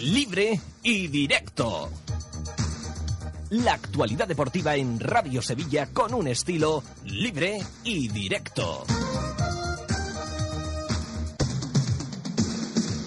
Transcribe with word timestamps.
Libre 0.00 0.60
y 0.84 1.08
directo. 1.08 1.88
La 3.50 3.72
actualidad 3.72 4.28
deportiva 4.28 4.76
en 4.76 5.00
Radio 5.00 5.42
Sevilla 5.42 5.88
con 5.92 6.14
un 6.14 6.28
estilo 6.28 6.84
libre 7.04 7.58
y 7.82 8.06
directo. 8.08 8.84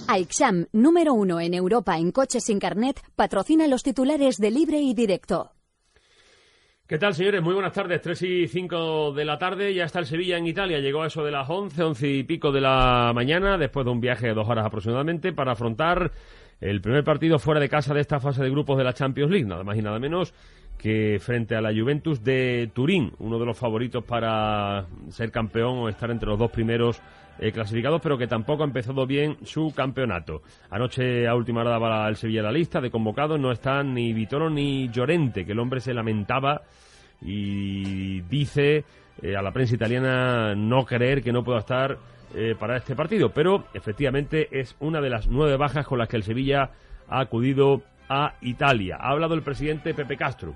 AIXAM, 0.10 0.68
número 0.74 1.14
uno 1.14 1.40
en 1.40 1.54
Europa 1.54 1.98
en 1.98 2.12
coches 2.12 2.44
sin 2.44 2.60
carnet, 2.60 3.02
patrocina 3.16 3.68
los 3.68 3.84
titulares 3.84 4.36
de 4.38 4.52
Libre 4.52 4.80
y 4.82 4.94
Directo. 4.94 5.54
¿Qué 6.92 6.98
tal, 6.98 7.14
señores? 7.14 7.42
Muy 7.42 7.54
buenas 7.54 7.72
tardes. 7.72 8.02
3 8.02 8.22
y 8.24 8.48
5 8.50 9.14
de 9.14 9.24
la 9.24 9.38
tarde. 9.38 9.74
Ya 9.74 9.86
está 9.86 10.00
el 10.00 10.06
Sevilla 10.06 10.38
en 10.38 10.46
Italia. 10.46 10.80
Llegó 10.80 11.04
a 11.04 11.08
eso 11.08 11.24
de 11.24 11.32
las 11.32 11.50
11, 11.50 11.84
11 11.84 12.08
y 12.10 12.24
pico 12.24 12.52
de 12.52 12.60
la 12.60 13.14
mañana, 13.16 13.58
después 13.58 13.86
de 13.86 13.94
un 13.94 14.02
viaje 14.02 14.28
de 14.28 14.34
dos 14.34 14.50
horas 14.50 14.66
aproximadamente, 14.66 15.32
para 15.32 15.54
afrontar 15.54 16.12
el 16.62 16.80
primer 16.80 17.04
partido 17.04 17.40
fuera 17.40 17.60
de 17.60 17.68
casa 17.68 17.94
de 17.94 18.02
esta 18.02 18.20
fase 18.20 18.44
de 18.44 18.50
grupos 18.50 18.78
de 18.78 18.84
la 18.84 18.94
Champions 18.94 19.32
League. 19.32 19.48
Nada 19.48 19.64
más 19.64 19.78
y 19.78 19.82
nada 19.82 20.00
menos 20.00 20.34
que 20.78 21.20
frente 21.20 21.56
a 21.56 21.62
la 21.62 21.74
Juventus 21.74 22.24
de 22.24 22.72
Turín, 22.74 23.14
uno 23.20 23.38
de 23.38 23.46
los 23.46 23.58
favoritos 23.58 24.04
para 24.04 24.86
ser 25.10 25.32
campeón 25.32 25.78
o 25.80 25.90
estar 25.90 26.10
entre 26.10 26.30
los 26.30 26.40
dos 26.40 26.50
primeros 26.50 27.02
eh, 27.40 27.52
clasificados, 27.52 28.02
pero 28.02 28.18
que 28.18 28.28
tampoco 28.28 28.64
ha 28.64 28.68
empezado 28.68 29.06
bien 29.06 29.38
su 29.44 29.74
campeonato. 29.76 30.42
Anoche 30.70 31.28
a 31.28 31.36
última 31.36 31.62
hora 31.62 31.72
daba 31.72 32.08
el 32.08 32.16
Sevilla 32.16 32.44
la 32.44 32.52
lista 32.52 32.82
de 32.82 32.92
convocados, 32.92 33.40
no 33.40 33.52
están 33.52 33.94
ni 33.94 34.14
Vitoro 34.14 34.50
ni 34.50 34.90
Llorente, 34.90 35.46
que 35.46 35.52
el 35.52 35.60
hombre 35.60 35.82
se 35.82 35.94
lamentaba 35.94 36.62
y 37.22 38.22
dice 38.22 38.84
eh, 39.22 39.36
a 39.36 39.42
la 39.42 39.52
prensa 39.52 39.76
italiana 39.76 40.56
no 40.56 40.86
creer 40.86 41.22
que 41.22 41.32
no 41.32 41.44
pueda 41.44 41.60
estar 41.60 41.98
eh, 42.36 42.56
para 42.58 42.78
este 42.78 42.96
partido, 42.96 43.30
pero 43.30 43.66
efectivamente 43.74 44.48
es 44.52 44.76
una 44.80 45.02
de 45.02 45.10
las 45.10 45.28
nueve 45.28 45.58
bajas 45.58 45.86
con 45.86 46.00
las 46.00 46.08
que 46.08 46.18
el 46.18 46.24
Sevilla 46.24 46.72
ha 47.08 47.20
acudido 47.20 47.82
a 48.10 48.36
Italia. 48.42 48.98
Ha 49.00 49.10
hablado 49.10 49.34
el 49.34 49.42
presidente 49.42 49.94
Pepe 49.94 50.18
Castro, 50.18 50.56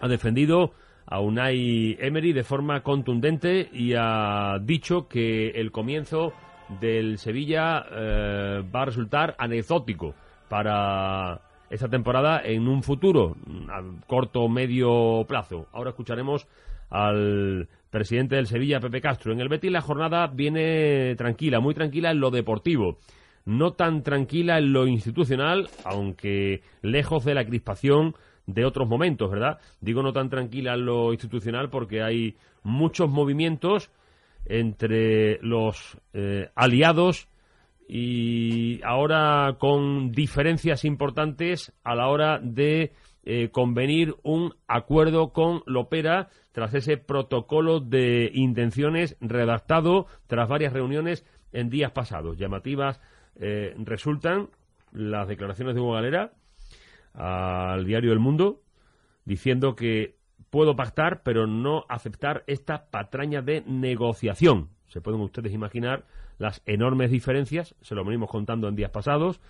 ha 0.00 0.08
defendido 0.08 0.72
a 1.06 1.20
Unai 1.20 1.96
Emery 2.00 2.32
de 2.32 2.44
forma 2.44 2.82
contundente 2.82 3.68
y 3.72 3.94
ha 3.96 4.58
dicho 4.62 5.08
que 5.08 5.50
el 5.50 5.72
comienzo 5.72 6.32
del 6.80 7.18
Sevilla 7.18 7.84
eh, 7.90 8.62
va 8.74 8.82
a 8.82 8.86
resultar 8.86 9.34
anecdótico 9.38 10.14
para 10.48 11.40
esta 11.68 11.88
temporada 11.88 12.42
en 12.44 12.68
un 12.68 12.82
futuro, 12.82 13.36
a 13.68 13.82
corto 14.06 14.42
o 14.42 14.48
medio 14.48 15.24
plazo. 15.26 15.66
Ahora 15.72 15.90
escucharemos 15.90 16.46
al 16.90 17.68
presidente 17.90 18.36
del 18.36 18.46
Sevilla, 18.46 18.80
Pepe 18.80 19.00
Castro. 19.00 19.32
En 19.32 19.40
el 19.40 19.48
Betis 19.48 19.72
la 19.72 19.80
jornada 19.80 20.26
viene 20.26 21.14
tranquila, 21.16 21.60
muy 21.60 21.74
tranquila 21.74 22.10
en 22.10 22.20
lo 22.20 22.30
deportivo. 22.30 22.98
No 23.44 23.72
tan 23.72 24.02
tranquila 24.02 24.58
en 24.58 24.72
lo 24.72 24.86
institucional, 24.86 25.68
aunque 25.84 26.62
lejos 26.82 27.24
de 27.24 27.34
la 27.34 27.44
crispación 27.44 28.14
de 28.46 28.64
otros 28.64 28.88
momentos, 28.88 29.30
¿verdad? 29.30 29.58
Digo 29.80 30.02
no 30.02 30.12
tan 30.12 30.28
tranquila 30.28 30.74
en 30.74 30.84
lo 30.84 31.12
institucional 31.12 31.70
porque 31.70 32.02
hay 32.02 32.36
muchos 32.62 33.08
movimientos 33.08 33.90
entre 34.46 35.38
los 35.42 35.98
eh, 36.12 36.48
aliados 36.54 37.28
y 37.88 38.80
ahora 38.84 39.56
con 39.58 40.12
diferencias 40.12 40.84
importantes 40.84 41.72
a 41.82 41.94
la 41.94 42.08
hora 42.08 42.38
de 42.40 42.92
eh, 43.24 43.50
convenir 43.50 44.16
un 44.22 44.54
acuerdo 44.66 45.32
con 45.32 45.62
Lopera 45.66 46.28
tras 46.52 46.74
ese 46.74 46.96
protocolo 46.96 47.80
de 47.80 48.30
intenciones 48.34 49.16
redactado 49.20 50.06
tras 50.26 50.48
varias 50.48 50.72
reuniones 50.72 51.24
en 51.52 51.68
días 51.68 51.92
pasados. 51.92 52.38
Llamativas 52.38 53.00
eh, 53.36 53.74
resultan 53.78 54.48
las 54.92 55.28
declaraciones 55.28 55.74
de 55.74 55.80
Hugo 55.80 55.92
Galera 55.92 56.32
al 57.14 57.84
diario 57.84 58.12
El 58.12 58.20
Mundo 58.20 58.62
diciendo 59.24 59.76
que 59.76 60.16
puedo 60.50 60.74
pactar, 60.74 61.22
pero 61.22 61.46
no 61.46 61.84
aceptar 61.88 62.42
esta 62.46 62.90
patraña 62.90 63.42
de 63.42 63.62
negociación. 63.66 64.70
Se 64.88 65.00
pueden 65.00 65.20
ustedes 65.20 65.52
imaginar 65.52 66.04
las 66.38 66.62
enormes 66.66 67.10
diferencias, 67.10 67.76
se 67.82 67.94
lo 67.94 68.04
venimos 68.04 68.30
contando 68.30 68.66
en 68.66 68.74
días 68.74 68.90
pasados, 68.90 69.40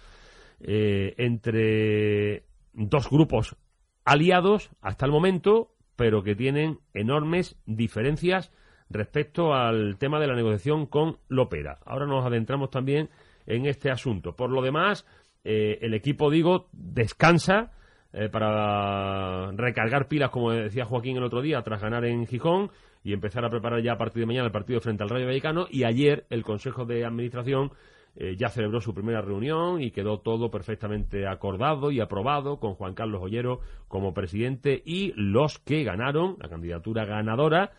eh, 0.60 1.14
entre 1.16 2.44
dos 2.72 3.08
grupos 3.10 3.56
aliados 4.04 4.70
hasta 4.80 5.06
el 5.06 5.12
momento, 5.12 5.74
pero 5.96 6.22
que 6.22 6.34
tienen 6.34 6.78
enormes 6.94 7.56
diferencias 7.66 8.52
respecto 8.88 9.54
al 9.54 9.96
tema 9.98 10.18
de 10.18 10.26
la 10.26 10.34
negociación 10.34 10.86
con 10.86 11.18
Lopera. 11.28 11.78
Ahora 11.84 12.06
nos 12.06 12.26
adentramos 12.26 12.70
también 12.70 13.08
en 13.46 13.66
este 13.66 13.90
asunto. 13.90 14.34
Por 14.34 14.50
lo 14.50 14.62
demás, 14.62 15.06
eh, 15.44 15.78
el 15.82 15.94
equipo, 15.94 16.30
digo, 16.30 16.68
descansa 16.72 17.72
eh, 18.12 18.28
para 18.28 19.52
recargar 19.52 20.08
pilas, 20.08 20.30
como 20.30 20.50
decía 20.50 20.84
Joaquín 20.84 21.16
el 21.16 21.22
otro 21.22 21.40
día, 21.40 21.62
tras 21.62 21.80
ganar 21.80 22.04
en 22.04 22.26
Gijón 22.26 22.70
y 23.04 23.12
empezar 23.12 23.44
a 23.44 23.50
preparar 23.50 23.82
ya 23.82 23.92
a 23.92 23.98
partir 23.98 24.20
de 24.20 24.26
mañana 24.26 24.46
el 24.46 24.52
partido 24.52 24.80
frente 24.80 25.02
al 25.02 25.08
Rayo 25.08 25.26
Vallecano. 25.26 25.66
Y 25.70 25.84
ayer 25.84 26.26
el 26.30 26.42
Consejo 26.42 26.84
de 26.84 27.04
Administración 27.04 27.72
eh, 28.16 28.34
ya 28.36 28.48
celebró 28.48 28.80
su 28.80 28.92
primera 28.92 29.20
reunión 29.20 29.80
y 29.80 29.92
quedó 29.92 30.18
todo 30.18 30.50
perfectamente 30.50 31.28
acordado 31.28 31.90
y 31.90 32.00
aprobado 32.00 32.58
con 32.58 32.74
Juan 32.74 32.94
Carlos 32.94 33.22
Ollero 33.22 33.60
como 33.86 34.12
presidente 34.12 34.82
y 34.84 35.12
los 35.14 35.58
que 35.58 35.84
ganaron, 35.84 36.36
la 36.40 36.48
candidatura 36.48 37.04
ganadora, 37.04 37.72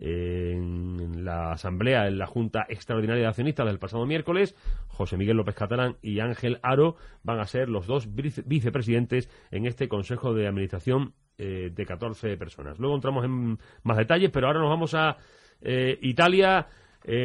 en 0.00 1.24
la 1.24 1.50
asamblea, 1.50 2.06
en 2.06 2.18
la 2.18 2.26
Junta 2.26 2.66
Extraordinaria 2.68 3.22
de 3.22 3.28
Accionistas 3.28 3.66
del 3.66 3.80
pasado 3.80 4.06
miércoles, 4.06 4.54
José 4.86 5.16
Miguel 5.16 5.36
López 5.36 5.56
Catalán 5.56 5.96
y 6.02 6.20
Ángel 6.20 6.60
Aro 6.62 6.94
van 7.24 7.40
a 7.40 7.46
ser 7.46 7.68
los 7.68 7.88
dos 7.88 8.08
vicepresidentes 8.14 9.28
en 9.50 9.66
este 9.66 9.88
Consejo 9.88 10.34
de 10.34 10.46
Administración 10.46 11.14
eh, 11.36 11.70
de 11.74 11.86
14 11.86 12.36
personas. 12.36 12.78
Luego 12.78 12.94
entramos 12.94 13.24
en 13.24 13.58
más 13.82 13.96
detalles, 13.96 14.30
pero 14.30 14.46
ahora 14.46 14.60
nos 14.60 14.70
vamos 14.70 14.94
a 14.94 15.16
eh, 15.62 15.98
Italia, 16.02 16.68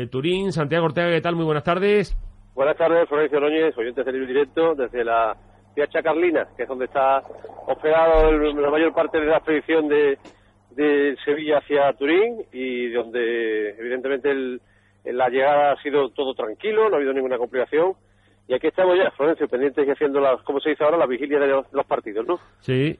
Turín, 0.10 0.52
Santiago 0.52 0.86
Ortega, 0.86 1.12
¿qué 1.12 1.22
tal? 1.22 1.36
Muy 1.36 1.46
buenas 1.46 1.64
tardes. 1.64 2.18
Buenas 2.56 2.78
tardes, 2.78 3.10
Florencio 3.10 3.40
Núñez, 3.40 3.78
oyentes 3.78 4.06
del 4.06 4.28
directo 4.28 4.76
desde 4.76 5.04
la 5.04 5.36
Piazza 5.74 6.04
Carlina, 6.04 6.48
que 6.56 6.64
es 6.64 6.70
donde 6.70 6.86
está 6.86 7.24
hospedado 7.68 8.32
la 8.32 8.70
mayor 8.70 8.94
parte 8.94 9.20
de 9.20 9.26
la 9.26 9.38
expedición 9.38 9.88
de 9.88 10.18
de 10.76 11.16
Sevilla 11.24 11.60
hacia 11.60 11.94
Turín 11.94 12.44
y 12.52 12.90
donde 12.90 13.72
evidentemente 13.72 14.32
el, 14.32 14.62
la 15.06 15.30
llegada 15.30 15.74
ha 15.74 15.82
sido 15.82 16.10
todo 16.10 16.34
tranquilo, 16.34 16.90
no 16.90 16.96
ha 16.96 16.98
habido 16.98 17.14
ninguna 17.14 17.38
complicación. 17.38 17.94
Y 18.48 18.54
aquí 18.54 18.68
estamos 18.68 18.98
ya, 18.98 19.10
Florencio, 19.12 19.48
pendientes 19.48 19.88
y 19.88 19.92
haciendo, 19.92 20.20
las, 20.20 20.42
como 20.44 20.60
se 20.60 20.72
dice 20.72 20.84
ahora, 20.84 20.98
la 20.98 21.06
vigilia 21.06 21.40
de 21.40 21.48
los, 21.48 21.86
partidos, 21.88 22.28
¿no? 22.28 22.40
Sí, 22.60 23.00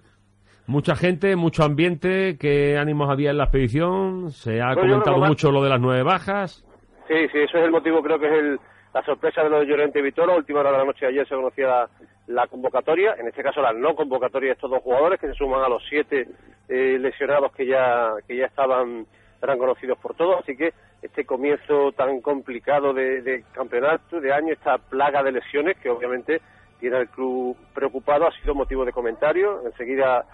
mucha 0.68 0.96
gente, 0.96 1.36
mucho 1.36 1.64
ambiente, 1.64 2.38
¿qué 2.40 2.78
ánimos 2.78 3.10
había 3.10 3.32
en 3.32 3.38
la 3.38 3.46
expedición? 3.46 4.32
Se 4.32 4.62
ha 4.62 4.74
comentado 4.76 5.18
mucho 5.18 5.52
lo 5.52 5.62
de 5.62 5.70
las 5.70 5.82
nueve 5.82 6.04
bajas. 6.04 6.66
Sí, 7.10 7.28
sí, 7.32 7.40
eso 7.40 7.58
es 7.58 7.66
el 7.66 7.72
motivo, 7.72 8.02
creo 8.02 8.20
que 8.20 8.28
es 8.28 8.34
el, 8.34 8.60
la 8.94 9.04
sorpresa 9.04 9.44
de 9.44 9.50
los 9.50 9.62
de 9.62 9.68
Llorente 9.68 10.00
y 10.00 10.04
Vitoro. 10.04 10.36
última 10.36 10.60
hora 10.60 10.72
de 10.72 10.78
la 10.78 10.86
noche 10.86 11.06
de 11.06 11.12
ayer 11.12 11.28
se 11.28 11.36
conocía 11.36 11.88
la, 12.28 12.48
convocatoria, 12.48 13.16
en 13.18 13.28
este 13.28 13.42
caso 13.42 13.62
la 13.62 13.74
no 13.74 13.96
convocatoria 13.96 14.50
de 14.50 14.54
estos 14.54 14.70
dos 14.70 14.84
jugadores 14.84 15.20
que 15.20 15.28
se 15.28 15.34
suman 15.34 15.64
a 15.64 15.70
los 15.70 15.84
siete 15.90 16.28
eh, 16.70 16.98
lesionados 17.00 17.52
que 17.54 17.66
ya, 17.66 18.14
que 18.28 18.38
ya 18.38 18.46
estaban, 18.46 19.08
eran 19.42 19.58
conocidos 19.58 19.98
por 19.98 20.16
todos. 20.16 20.40
Así 20.42 20.56
que 20.56 20.74
este 21.02 21.26
comienzo 21.26 21.92
tan 21.94 22.22
complicado 22.22 22.94
de, 22.94 23.44
campeonato, 23.52 24.22
de 24.22 24.32
año, 24.32 24.54
esta 24.54 24.78
plaga 24.78 25.24
de 25.24 25.34
lesiones 25.34 25.78
que 25.78 25.90
obviamente 25.90 26.42
tiene 26.80 26.98
al 26.98 27.10
club 27.10 27.58
preocupado, 27.74 28.28
ha 28.28 28.32
sido 28.40 28.54
motivo 28.54 28.86
de 28.86 28.92
comentario. 28.92 29.66
Enseguida 29.66 30.26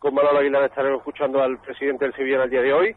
con 0.00 0.14
Manolo 0.14 0.40
Aguilar 0.40 0.64
estaremos 0.64 0.98
escuchando 0.98 1.40
al 1.40 1.58
presidente 1.58 2.04
del 2.04 2.14
Sevilla 2.14 2.42
el 2.42 2.50
día 2.50 2.62
de 2.62 2.72
hoy 2.72 2.96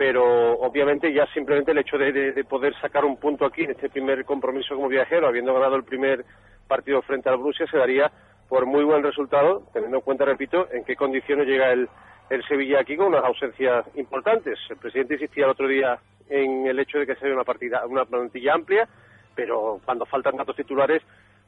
pero 0.00 0.52
obviamente 0.60 1.12
ya 1.12 1.26
simplemente 1.34 1.72
el 1.72 1.78
hecho 1.78 1.98
de, 1.98 2.42
poder 2.48 2.74
sacar 2.80 3.04
un 3.04 3.18
punto 3.18 3.44
aquí 3.44 3.64
en 3.64 3.72
este 3.72 3.90
primer 3.90 4.24
compromiso 4.24 4.74
como 4.74 4.88
viajero, 4.88 5.26
habiendo 5.26 5.52
ganado 5.52 5.76
el 5.76 5.84
primer 5.84 6.24
partido 6.66 7.02
frente 7.02 7.28
al 7.28 7.36
Brusia, 7.36 7.66
se 7.70 7.76
daría 7.76 8.10
por 8.48 8.64
muy 8.64 8.82
buen 8.82 9.02
resultado, 9.02 9.62
teniendo 9.74 9.98
en 9.98 10.02
cuenta, 10.02 10.24
repito, 10.24 10.68
en 10.72 10.84
qué 10.84 10.96
condiciones 10.96 11.46
llega 11.46 11.70
el, 11.72 11.86
el 12.30 12.42
Sevilla 12.48 12.80
aquí 12.80 12.96
con 12.96 13.08
unas 13.08 13.24
ausencias 13.24 13.84
importantes. 13.94 14.58
El 14.70 14.78
presidente 14.78 15.16
insistía 15.16 15.44
el 15.44 15.50
otro 15.50 15.68
día 15.68 15.98
en 16.30 16.66
el 16.66 16.78
hecho 16.78 16.98
de 16.98 17.06
que 17.06 17.16
sea 17.16 17.30
una 17.34 17.44
partida, 17.44 17.84
una 17.84 18.06
plantilla 18.06 18.54
amplia, 18.54 18.88
pero 19.34 19.82
cuando 19.84 20.06
faltan 20.06 20.34
datos 20.34 20.56
titulares, 20.56 21.02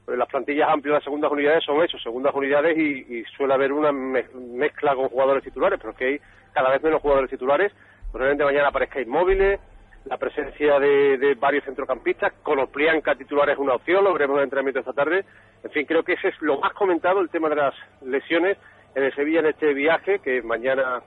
pues 0.04 0.18
las 0.18 0.28
plantillas 0.28 0.68
amplias 0.68 0.92
de 0.92 0.96
las 0.98 1.04
segundas 1.04 1.32
unidades 1.32 1.64
son 1.64 1.82
eso, 1.82 1.98
segundas 2.00 2.34
unidades 2.34 2.76
y, 2.76 3.24
suele 3.34 3.54
haber 3.54 3.72
una 3.72 3.92
mezcla 3.92 4.94
con 4.94 5.08
jugadores 5.08 5.42
titulares, 5.42 5.78
pero 5.80 5.94
que 5.94 6.04
hay 6.04 6.20
cada 6.52 6.68
vez 6.68 6.82
menos 6.82 7.00
jugadores 7.00 7.30
titulares. 7.30 7.72
Probablemente 8.12 8.44
mañana 8.44 8.68
aparezca 8.68 9.00
inmóviles, 9.00 9.58
la 10.04 10.18
presencia 10.18 10.78
de, 10.78 11.34
varios 11.38 11.64
centrocampistas, 11.64 12.32
con 12.42 12.58
Oplianca 12.58 13.14
titular 13.14 13.48
es 13.48 13.58
una 13.58 13.74
opción, 13.74 14.04
lo 14.04 14.12
veremos 14.12 14.34
en 14.34 14.40
el 14.40 14.44
entrenamiento 14.44 14.80
esta 14.80 14.92
tarde. 14.92 15.24
En 15.62 15.70
fin, 15.70 15.86
creo 15.86 16.02
que 16.02 16.14
ese 16.14 16.28
es 16.28 16.42
lo 16.42 16.58
más 16.60 16.72
comentado, 16.74 17.20
el 17.20 17.30
tema 17.30 17.48
de 17.48 17.56
las 17.56 17.74
lesiones 18.02 18.58
en 18.94 19.04
el 19.04 19.14
Sevilla 19.14 19.40
en 19.40 19.46
este 19.46 19.72
viaje, 19.72 20.18
que 20.18 20.42
mañana 20.42 21.02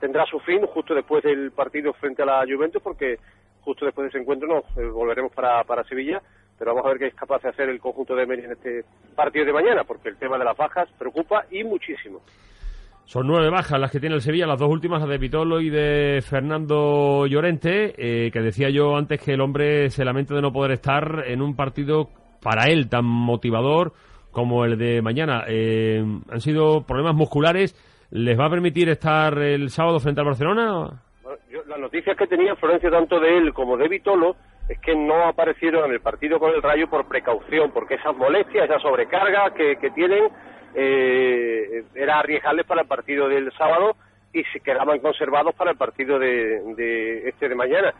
tendrá 0.00 0.26
su 0.26 0.38
fin 0.40 0.66
justo 0.66 0.94
después 0.94 1.22
del 1.22 1.52
partido 1.52 1.92
frente 1.94 2.22
a 2.22 2.26
la 2.26 2.44
Juventus, 2.44 2.82
porque 2.82 3.18
justo 3.62 3.86
después 3.86 4.04
de 4.04 4.08
ese 4.08 4.18
encuentro 4.18 4.48
nos 4.48 4.64
eh, 4.76 4.86
volveremos 4.86 5.32
para, 5.32 5.64
para 5.64 5.84
Sevilla, 5.84 6.20
pero 6.58 6.74
vamos 6.74 6.86
a 6.86 6.90
ver 6.90 6.98
qué 6.98 7.06
es 7.06 7.14
capaz 7.14 7.42
de 7.42 7.50
hacer 7.50 7.68
el 7.68 7.80
conjunto 7.80 8.14
de 8.14 8.26
Meri 8.26 8.44
en 8.44 8.52
este 8.52 8.84
partido 9.14 9.46
de 9.46 9.52
mañana, 9.52 9.84
porque 9.84 10.08
el 10.08 10.18
tema 10.18 10.36
de 10.36 10.44
las 10.44 10.56
bajas 10.56 10.90
preocupa 10.98 11.46
y 11.50 11.64
muchísimo. 11.64 12.20
Son 13.04 13.26
nueve 13.26 13.50
bajas 13.50 13.80
las 13.80 13.90
que 13.90 13.98
tiene 13.98 14.14
el 14.14 14.20
Sevilla, 14.20 14.46
las 14.46 14.58
dos 14.58 14.70
últimas, 14.70 15.00
las 15.00 15.08
de 15.08 15.18
Vitolo 15.18 15.60
y 15.60 15.68
de 15.68 16.22
Fernando 16.22 17.26
Llorente, 17.26 17.94
eh, 17.96 18.30
que 18.30 18.40
decía 18.40 18.70
yo 18.70 18.96
antes 18.96 19.20
que 19.20 19.32
el 19.32 19.40
hombre 19.40 19.90
se 19.90 20.04
lamenta 20.04 20.34
de 20.34 20.42
no 20.42 20.52
poder 20.52 20.72
estar 20.72 21.24
en 21.26 21.42
un 21.42 21.56
partido 21.56 22.08
para 22.40 22.70
él 22.70 22.88
tan 22.88 23.04
motivador 23.04 23.92
como 24.30 24.64
el 24.64 24.78
de 24.78 25.02
mañana. 25.02 25.44
Eh, 25.48 26.04
han 26.30 26.40
sido 26.40 26.82
problemas 26.86 27.14
musculares. 27.14 27.74
¿Les 28.10 28.38
va 28.38 28.46
a 28.46 28.50
permitir 28.50 28.88
estar 28.88 29.38
el 29.38 29.70
sábado 29.70 30.00
frente 30.00 30.20
al 30.20 30.26
Barcelona? 30.26 31.02
las 31.68 31.78
noticias 31.78 32.16
que 32.16 32.26
tenía 32.26 32.56
Florencio 32.56 32.90
tanto 32.90 33.20
de 33.20 33.38
él 33.38 33.52
como 33.52 33.76
de 33.76 33.86
Vitolo 33.86 34.34
es 34.68 34.78
que 34.80 34.94
no 34.94 35.24
aparecieron 35.24 35.84
en 35.86 35.92
el 35.92 36.00
partido 36.00 36.38
con 36.38 36.50
el 36.50 36.62
Rayo 36.62 36.88
por 36.88 37.06
precaución, 37.06 37.70
porque 37.72 37.94
esas 37.94 38.16
molestias, 38.16 38.68
esa 38.68 38.78
sobrecarga 38.80 39.52
que, 39.54 39.76
que 39.76 39.90
tienen 39.90 40.28
eh, 40.74 41.84
era 41.94 42.18
arriesgarles 42.18 42.66
para 42.66 42.82
el 42.82 42.88
partido 42.88 43.28
del 43.28 43.52
sábado 43.52 43.96
y 44.32 44.44
se 44.44 44.60
quedaban 44.60 45.00
conservados 45.00 45.54
para 45.54 45.72
el 45.72 45.76
partido 45.76 46.18
de, 46.18 47.28
este 47.28 47.48
de 47.48 47.54
mañana. 47.54 47.92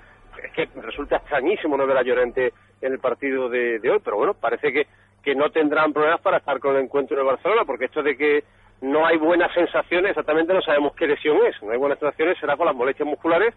Es 0.42 0.52
que 0.52 0.68
resulta 0.80 1.16
extrañísimo 1.16 1.76
no 1.76 1.86
ver 1.86 1.96
a 1.96 2.02
Llorente 2.02 2.52
en 2.80 2.92
el 2.92 2.98
partido 2.98 3.48
de, 3.48 3.80
hoy, 3.90 3.98
pero 4.02 4.16
bueno, 4.16 4.34
parece 4.34 4.72
que, 4.72 4.86
que 5.22 5.34
no 5.34 5.50
tendrán 5.50 5.92
problemas 5.92 6.20
para 6.20 6.38
estar 6.38 6.60
con 6.60 6.76
el 6.76 6.84
encuentro 6.84 7.16
de 7.16 7.24
Barcelona, 7.24 7.64
porque 7.66 7.86
esto 7.86 8.02
de 8.02 8.16
que 8.16 8.44
no 8.80 9.04
hay 9.04 9.18
buenas 9.18 9.52
sensaciones, 9.52 10.10
exactamente 10.10 10.54
no 10.54 10.62
sabemos 10.62 10.94
qué 10.94 11.06
lesión 11.06 11.38
es. 11.46 11.60
No 11.62 11.72
hay 11.72 11.78
buenas 11.78 11.98
sensaciones, 11.98 12.38
será 12.38 12.56
con 12.56 12.66
las 12.66 12.74
molestias 12.74 13.06
musculares 13.06 13.54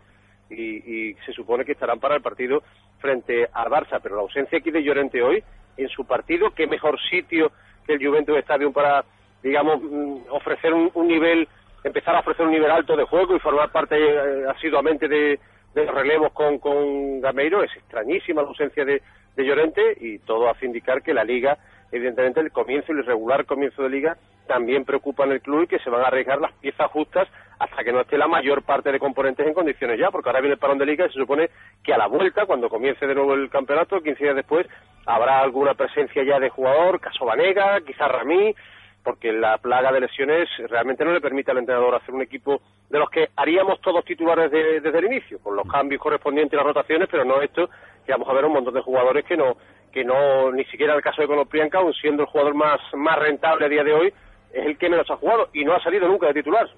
y, 0.50 1.10
y, 1.10 1.13
se 1.25 1.31
supone 1.31 1.63
que 1.63 1.71
estarán 1.71 2.00
para 2.00 2.15
el 2.15 2.21
partido 2.21 2.63
frente 3.00 3.48
al 3.54 3.69
Barça. 3.69 4.00
Pero 4.01 4.15
la 4.15 4.21
ausencia 4.24 4.57
aquí 4.57 4.71
de 4.71 4.83
Llorente 4.83 5.21
hoy, 5.21 5.42
en 5.77 5.88
su 5.89 6.06
partido, 6.06 6.51
qué 6.51 6.68
mejor 6.68 7.00
sitio 7.10 7.51
que 7.86 7.94
el 7.94 8.06
Juventus 8.06 8.38
Stadium 8.40 8.74
para, 8.74 9.04
digamos, 9.42 9.82
mm, 9.82 10.18
ofrecer 10.30 10.74
un, 10.74 11.08
nivel, 11.08 11.48
empezar 11.84 12.16
a 12.16 12.20
ofrecer 12.20 12.46
un 12.46 12.52
nivel 12.52 12.72
alto 12.72 12.96
de 12.96 13.04
juego 13.04 13.36
y 13.36 13.40
formar 13.40 13.72
parte 13.72 13.96
eh, 13.98 14.46
asiduamente 14.50 15.08
de, 15.08 15.40
de 15.74 15.86
los 15.86 15.94
relevos 15.94 16.32
con, 16.34 16.60
con 16.60 17.22
Gameiro. 17.22 17.64
Es 17.64 17.76
extrañísima 17.76 18.42
la 18.42 18.50
ausencia 18.50 18.86
de, 18.86 19.02
de 19.36 19.46
Llorente 19.46 19.98
y 20.00 20.20
todo 20.20 20.50
hace 20.50 20.66
indicar 20.66 21.02
que 21.02 21.14
la 21.14 21.24
Liga, 21.24 21.58
evidentemente, 21.92 22.40
el 22.40 22.52
comienzo, 22.52 22.92
el 22.92 23.00
irregular 23.00 23.46
comienzo 23.46 23.84
de 23.84 23.90
Liga, 23.90 24.18
también 24.48 24.86
preocupa 24.86 25.24
en 25.24 25.31
el 25.34 25.42
club 25.42 25.63
y 25.63 25.68
que 25.68 25.80
se 25.80 25.90
van 25.90 26.01
a 26.01 26.07
arriesgar 26.07 26.40
las 26.40 26.54
piezas 26.54 26.90
justas 26.92 27.28
hasta 27.60 27.84
que 27.84 27.94
no 27.94 28.01
esté 28.01 28.18
la 28.18 28.28
mayor 28.28 28.63
parte 28.63 28.92
de 28.92 29.00
componentes 29.00 29.45
en 29.48 29.54
condiciones 29.54 30.00
ya, 30.00 30.12
porque 30.12 30.30
ahora 30.30 30.42
viene 30.42 30.56
el 30.56 30.60
parón 30.60 30.78
de 30.78 30.86
liga 30.86 31.06
y 31.06 31.10
se 31.10 31.19
supone 31.19 31.50
que 31.84 31.94
a 31.94 31.98
la 31.98 32.07
vuelta, 32.07 32.45
cuando 32.45 32.69
comience 32.69 33.06
de 33.06 33.16
nuevo 33.16 33.34
el 33.34 33.50
campeonato, 33.50 34.01
15 34.01 34.24
días 34.24 34.36
después, 34.36 34.68
habrá 35.06 35.40
alguna 35.40 35.74
presencia 35.74 36.24
ya 36.24 36.40
de 36.40 36.50
jugador, 36.50 37.00
caso 37.00 37.25
Vanega, 37.25 37.80
quizás 37.81 38.12
Ramí, 38.12 38.54
porque 39.04 39.31
la 39.31 39.57
plaga 39.57 39.92
de 39.92 40.01
lesiones 40.01 40.50
realmente 40.69 41.04
no 41.04 41.12
le 41.12 41.22
permite 41.22 41.51
al 41.51 41.57
entrenador 41.57 41.96
hacer 41.96 42.13
un 42.13 42.22
equipo 42.22 42.62
de 42.89 43.00
los 43.00 43.10
que 43.10 43.30
haríamos 43.36 43.81
todos 43.81 44.04
titulares 44.06 44.50
desde 44.50 44.98
el 44.98 45.06
inicio, 45.06 45.39
con 45.39 45.56
los 45.56 45.68
cambios 45.68 46.01
correspondientes 46.01 46.54
y 46.54 46.57
las 46.57 46.66
rotaciones, 46.66 47.10
pero 47.12 47.25
no 47.25 47.42
esto, 47.42 47.69
que 48.06 48.12
vamos 48.13 48.28
a 48.30 48.34
ver 48.34 48.46
un 48.46 48.54
montón 48.54 48.74
de 48.74 48.81
jugadores 48.81 49.25
que 49.25 49.36
no, 49.36 49.57
que 49.92 50.04
no, 50.04 50.51
ni 50.51 50.63
siquiera 50.66 50.96
el 50.96 51.01
caso 51.01 51.22
de 51.22 51.28
Conoprianca, 51.28 51.80
aun 51.80 51.94
siendo 51.94 52.24
el 52.24 52.30
jugador 52.30 52.56
más, 52.56 52.80
más 52.94 53.18
rentable 53.19 53.66
a 53.66 53.69
día 53.69 53.84
de 53.84 53.94
hoy, 53.94 54.13
es 54.54 54.66
el 54.66 54.78
que 54.78 54.90
menos 54.90 55.10
ha 55.10 55.18
jugado 55.18 55.50
y 55.54 55.66
no 55.66 55.74
ha 55.74 55.84
salido 55.84 56.08
nunca 56.08 56.28
de 56.28 56.36
titular. 56.36 56.70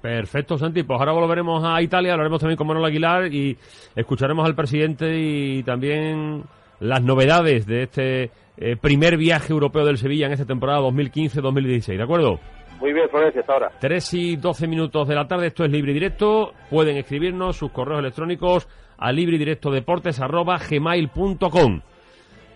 Perfecto, 0.00 0.56
Santi. 0.56 0.84
Pues 0.84 1.00
ahora 1.00 1.12
volveremos 1.12 1.64
a 1.64 1.82
Italia, 1.82 2.12
hablaremos 2.12 2.40
también 2.40 2.56
con 2.56 2.68
Manuel 2.68 2.86
Aguilar 2.86 3.26
y 3.32 3.56
escucharemos 3.94 4.46
al 4.46 4.54
presidente 4.54 5.18
y 5.18 5.62
también 5.64 6.44
las 6.80 7.02
novedades 7.02 7.66
de 7.66 7.82
este 7.82 8.30
eh, 8.56 8.76
primer 8.80 9.16
viaje 9.16 9.52
europeo 9.52 9.84
del 9.84 9.98
Sevilla 9.98 10.26
en 10.26 10.32
esta 10.32 10.46
temporada 10.46 10.80
2015-2016. 10.80 11.96
¿De 11.96 12.02
acuerdo? 12.02 12.38
Muy 12.78 12.92
bien, 12.92 13.08
Florencia, 13.08 13.40
hasta 13.40 13.54
ahora. 13.54 13.72
3 13.80 14.14
y 14.14 14.36
12 14.36 14.68
minutos 14.68 15.08
de 15.08 15.14
la 15.14 15.26
tarde, 15.26 15.46
esto 15.48 15.64
es 15.64 15.70
Libre 15.70 15.92
y 15.92 15.94
Directo. 15.94 16.52
Pueden 16.70 16.98
escribirnos 16.98 17.56
sus 17.56 17.72
correos 17.72 18.00
electrónicos 18.00 18.68
a 18.98 19.12
libredirectodeportes.gmail.com. 19.12 21.80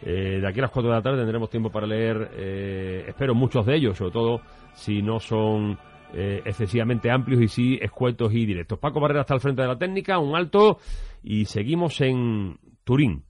Eh, 0.03 0.39
de 0.41 0.49
aquí 0.49 0.59
a 0.61 0.63
las 0.63 0.71
4 0.71 0.91
de 0.91 0.97
la 0.97 1.03
tarde 1.03 1.19
tendremos 1.19 1.51
tiempo 1.51 1.71
para 1.71 1.87
leer, 1.87 2.31
eh, 2.35 3.05
espero, 3.09 3.35
muchos 3.35 3.67
de 3.67 3.77
ellos, 3.77 3.99
sobre 3.99 4.13
todo 4.13 4.41
si 4.75 5.03
no 5.03 5.21
son 5.21 5.79
eh, 6.15 6.41
excesivamente 6.45 7.11
amplios 7.11 7.43
y 7.43 7.49
sí 7.49 7.79
escuetos 7.81 8.33
y 8.33 8.47
directos. 8.47 8.79
Paco 8.79 9.01
Barrera 9.01 9.23
está 9.23 9.35
al 9.35 9.41
frente 9.41 9.63
de 9.63 9.69
la 9.69 9.79
técnica, 9.79 10.19
un 10.19 10.35
alto 10.35 10.79
y 11.23 11.45
seguimos 11.45 12.01
en 12.01 12.59
Turín. 12.85 13.25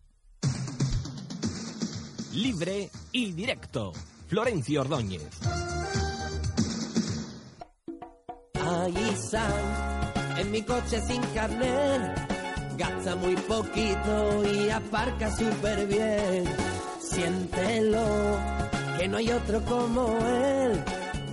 Libre 2.35 2.89
y 3.13 3.33
directo. 3.33 3.93
Florencio 4.29 4.83
Ordóñez. 4.83 5.29
Ahí 8.55 8.95
en 10.39 10.51
mi 10.53 10.63
coche 10.63 11.01
sin 11.01 11.21
carnet 11.35 12.40
gasta 12.81 13.15
muy 13.15 13.37
poquito 13.37 14.43
y 14.51 14.71
aparca 14.71 15.31
súper 15.31 15.87
bien. 15.87 16.45
Siéntelo, 16.99 18.39
que 18.99 19.07
no 19.07 19.19
hay 19.19 19.31
otro 19.31 19.63
como 19.67 20.09
él, 20.27 20.83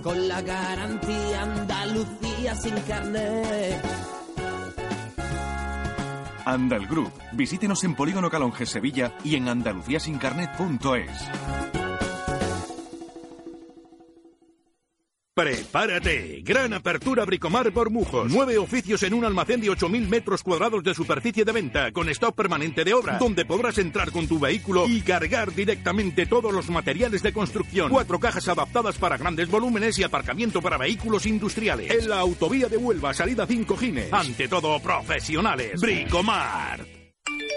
con 0.02 0.28
la 0.28 0.42
garantía 0.42 1.42
Andalucía 1.42 2.54
sin 2.54 2.78
carnet. 2.80 3.82
Andal 6.44 6.86
Group. 6.86 7.12
Visítenos 7.32 7.82
en 7.84 7.94
Polígono 7.94 8.30
Calonge 8.30 8.66
Sevilla 8.66 9.14
y 9.24 9.36
en 9.36 9.48
andaluciasincarnet.es. 9.48 11.87
Prepárate. 15.38 16.40
Gran 16.42 16.74
apertura 16.74 17.24
Bricomar 17.24 17.70
Bormujos. 17.70 18.28
Nueve 18.28 18.58
oficios 18.58 19.04
en 19.04 19.14
un 19.14 19.24
almacén 19.24 19.60
de 19.60 19.68
8.000 19.68 20.08
metros 20.08 20.42
cuadrados 20.42 20.82
de 20.82 20.92
superficie 20.96 21.44
de 21.44 21.52
venta, 21.52 21.92
con 21.92 22.08
stock 22.08 22.34
permanente 22.34 22.82
de 22.82 22.92
obra, 22.92 23.18
donde 23.18 23.44
podrás 23.44 23.78
entrar 23.78 24.10
con 24.10 24.26
tu 24.26 24.40
vehículo 24.40 24.88
y 24.88 25.00
cargar 25.02 25.54
directamente 25.54 26.26
todos 26.26 26.52
los 26.52 26.68
materiales 26.70 27.22
de 27.22 27.32
construcción. 27.32 27.88
Cuatro 27.88 28.18
cajas 28.18 28.48
adaptadas 28.48 28.98
para 28.98 29.16
grandes 29.16 29.48
volúmenes 29.48 29.96
y 30.00 30.02
aparcamiento 30.02 30.60
para 30.60 30.76
vehículos 30.76 31.24
industriales. 31.24 31.88
En 31.88 32.08
la 32.08 32.18
autovía 32.18 32.66
de 32.66 32.76
Huelva, 32.76 33.14
salida 33.14 33.46
5 33.46 33.76
Gines. 33.76 34.12
Ante 34.12 34.48
todo, 34.48 34.80
profesionales. 34.80 35.80
Bricomar. 35.80 36.84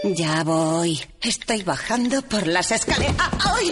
Ya 0.03 0.43
voy. 0.43 0.99
Estoy 1.19 1.63
bajando 1.63 2.21
por 2.21 2.45
las 2.45 2.71
escaleras. 2.71 3.15
¡Ay! 3.39 3.71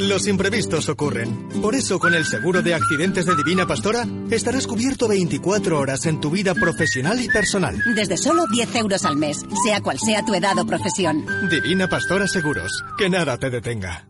Los 0.00 0.26
imprevistos 0.26 0.88
ocurren. 0.88 1.48
Por 1.60 1.74
eso, 1.74 1.98
con 1.98 2.14
el 2.14 2.24
seguro 2.24 2.62
de 2.62 2.72
accidentes 2.72 3.26
de 3.26 3.36
Divina 3.36 3.66
Pastora, 3.66 4.06
estarás 4.30 4.66
cubierto 4.66 5.06
24 5.06 5.78
horas 5.78 6.06
en 6.06 6.20
tu 6.22 6.30
vida 6.30 6.54
profesional 6.54 7.20
y 7.20 7.28
personal. 7.28 7.76
Desde 7.94 8.16
solo 8.16 8.44
10 8.50 8.76
euros 8.76 9.04
al 9.04 9.16
mes, 9.16 9.44
sea 9.62 9.82
cual 9.82 9.98
sea 9.98 10.24
tu 10.24 10.34
edad 10.34 10.58
o 10.58 10.66
profesión. 10.66 11.26
Divina 11.50 11.86
Pastora 11.86 12.26
Seguros. 12.26 12.82
Que 12.96 13.10
nada 13.10 13.36
te 13.36 13.50
detenga. 13.50 14.09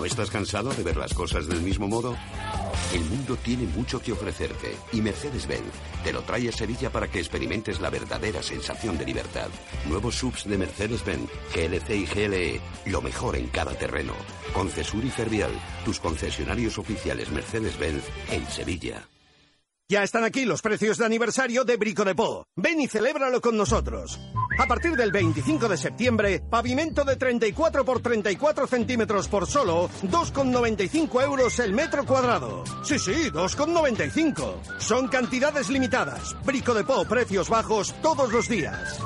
¿No 0.00 0.06
estás 0.06 0.30
cansado 0.30 0.72
de 0.72 0.82
ver 0.82 0.96
las 0.96 1.12
cosas 1.12 1.46
del 1.46 1.60
mismo 1.60 1.86
modo? 1.86 2.16
El 2.94 3.04
mundo 3.04 3.36
tiene 3.36 3.66
mucho 3.66 4.00
que 4.00 4.12
ofrecerte 4.12 4.74
y 4.94 5.02
Mercedes-Benz 5.02 5.74
te 6.02 6.10
lo 6.10 6.22
trae 6.22 6.48
a 6.48 6.52
Sevilla 6.52 6.88
para 6.88 7.06
que 7.06 7.18
experimentes 7.18 7.82
la 7.82 7.90
verdadera 7.90 8.42
sensación 8.42 8.96
de 8.96 9.04
libertad. 9.04 9.48
Nuevos 9.86 10.14
subs 10.14 10.48
de 10.48 10.56
Mercedes-Benz, 10.56 11.28
GLC 11.54 11.90
y 11.90 12.06
GLE, 12.06 12.60
lo 12.86 13.02
mejor 13.02 13.36
en 13.36 13.48
cada 13.48 13.74
terreno. 13.74 14.14
Concesur 14.54 15.04
y 15.04 15.10
Fervial, 15.10 15.52
tus 15.84 16.00
concesionarios 16.00 16.78
oficiales 16.78 17.30
Mercedes-Benz 17.30 18.04
en 18.30 18.46
Sevilla. 18.46 19.06
Ya 19.90 20.04
están 20.04 20.22
aquí 20.22 20.44
los 20.44 20.62
precios 20.62 20.98
de 20.98 21.04
aniversario 21.04 21.64
de 21.64 21.76
Brico 21.76 22.04
de 22.04 22.14
Po. 22.14 22.46
Ven 22.54 22.80
y 22.80 22.86
celébralo 22.86 23.40
con 23.40 23.56
nosotros. 23.56 24.20
A 24.56 24.66
partir 24.66 24.92
del 24.92 25.10
25 25.10 25.68
de 25.68 25.76
septiembre, 25.76 26.40
pavimento 26.48 27.02
de 27.02 27.16
34 27.16 27.84
por 27.84 27.98
34 28.00 28.68
centímetros 28.68 29.26
por 29.26 29.48
solo 29.48 29.90
2,95 30.04 31.24
euros 31.24 31.58
el 31.58 31.72
metro 31.72 32.06
cuadrado. 32.06 32.62
Sí, 32.84 33.00
sí, 33.00 33.32
2,95. 33.32 34.78
Son 34.78 35.08
cantidades 35.08 35.68
limitadas. 35.68 36.36
Brico 36.44 36.72
de 36.72 36.84
Po, 36.84 37.04
precios 37.04 37.48
bajos 37.48 37.92
todos 38.00 38.32
los 38.32 38.48
días. 38.48 39.00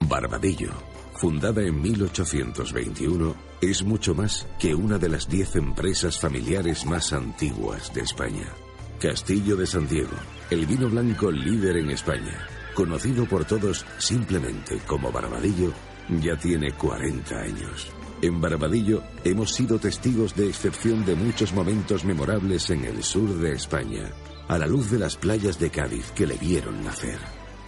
Barbadillo 0.00 0.70
fundada 1.18 1.62
en 1.62 1.82
1821, 1.82 3.34
es 3.60 3.82
mucho 3.82 4.14
más 4.14 4.46
que 4.60 4.72
una 4.72 4.98
de 4.98 5.08
las 5.08 5.28
diez 5.28 5.56
empresas 5.56 6.20
familiares 6.20 6.86
más 6.86 7.12
antiguas 7.12 7.92
de 7.92 8.02
España. 8.02 8.46
Castillo 9.00 9.54
de 9.54 9.64
San 9.64 9.86
Diego, 9.86 10.16
el 10.50 10.66
vino 10.66 10.88
blanco 10.88 11.30
líder 11.30 11.76
en 11.76 11.90
España, 11.90 12.36
conocido 12.74 13.26
por 13.26 13.44
todos 13.44 13.86
simplemente 13.98 14.80
como 14.88 15.12
Barbadillo, 15.12 15.72
ya 16.20 16.36
tiene 16.36 16.72
40 16.72 17.38
años. 17.38 17.92
En 18.22 18.40
Barbadillo 18.40 19.04
hemos 19.22 19.54
sido 19.54 19.78
testigos 19.78 20.34
de 20.34 20.48
excepción 20.48 21.04
de 21.04 21.14
muchos 21.14 21.52
momentos 21.52 22.04
memorables 22.04 22.70
en 22.70 22.84
el 22.84 23.04
sur 23.04 23.38
de 23.38 23.52
España, 23.52 24.10
a 24.48 24.58
la 24.58 24.66
luz 24.66 24.90
de 24.90 24.98
las 24.98 25.14
playas 25.14 25.60
de 25.60 25.70
Cádiz 25.70 26.10
que 26.10 26.26
le 26.26 26.36
vieron 26.36 26.82
nacer. 26.82 27.20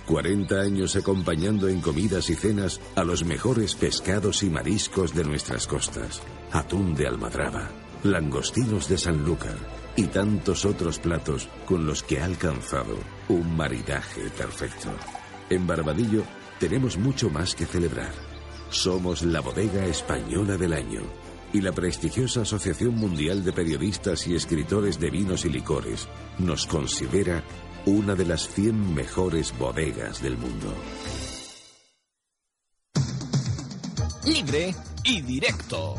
40 0.07 0.61
años 0.61 0.97
acompañando 0.97 1.69
en 1.69 1.81
comidas 1.81 2.29
y 2.31 2.35
cenas 2.35 2.81
a 2.97 3.05
los 3.05 3.25
mejores 3.25 3.77
pescados 3.77 4.43
y 4.43 4.51
mariscos 4.51 5.15
de 5.15 5.23
nuestras 5.23 5.69
costas. 5.69 6.21
Atún 6.51 6.97
de 6.97 7.07
Almadraba, 7.07 7.71
langostinos 8.03 8.89
de 8.89 8.99
Sanlúcar 8.99 9.80
y 9.97 10.05
tantos 10.05 10.65
otros 10.65 10.99
platos 10.99 11.49
con 11.67 11.87
los 11.87 12.03
que 12.03 12.21
ha 12.21 12.25
alcanzado 12.25 12.97
un 13.29 13.57
maridaje 13.57 14.31
perfecto. 14.31 14.91
En 15.49 15.67
Barbadillo 15.67 16.25
tenemos 16.59 16.97
mucho 16.97 17.31
más 17.31 17.55
que 17.55 17.67
celebrar. 17.67 18.13
Somos 18.71 19.23
la 19.23 19.41
bodega 19.41 19.87
española 19.87 20.57
del 20.57 20.73
año 20.73 21.03
y 21.53 21.61
la 21.61 21.73
prestigiosa 21.73 22.43
Asociación 22.43 22.95
Mundial 22.95 23.45
de 23.45 23.53
Periodistas 23.53 24.27
y 24.27 24.37
Escritores 24.37 25.01
de 25.01 25.11
Vinos 25.11 25.45
y 25.45 25.49
Licores 25.49 26.09
nos 26.39 26.67
considera 26.67 27.43
una 27.87 28.15
de 28.15 28.27
las 28.27 28.49
100 28.49 28.95
mejores 28.95 29.57
bodegas 29.59 30.23
del 30.23 30.37
mundo. 30.37 30.75
Libre 34.25 34.75
y 35.05 35.23
directo. 35.23 35.97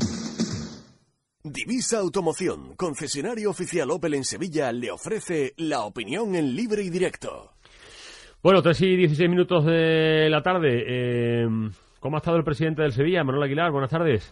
Divisa 1.44 1.98
Automoción, 1.98 2.76
concesionario 2.76 3.50
oficial 3.50 3.90
Opel 3.90 4.14
en 4.14 4.24
Sevilla, 4.24 4.72
le 4.72 4.92
ofrece 4.92 5.54
la 5.58 5.82
opinión 5.82 6.36
en 6.36 6.56
libre 6.56 6.84
y 6.84 6.92
directo. 6.92 7.54
Bueno, 8.44 8.62
3 8.62 8.80
y 8.82 8.96
16 8.98 9.28
minutos 9.28 9.66
de 9.66 10.28
la 10.30 10.44
tarde. 10.44 10.84
Eh, 10.86 11.48
¿Cómo 12.00 12.16
ha 12.16 12.20
estado 12.20 12.38
el 12.38 12.44
presidente 12.44 12.84
del 12.84 12.92
Sevilla, 12.92 13.24
Manuel 13.24 13.46
Aguilar? 13.46 13.72
Buenas 13.72 13.90
tardes. 13.90 14.32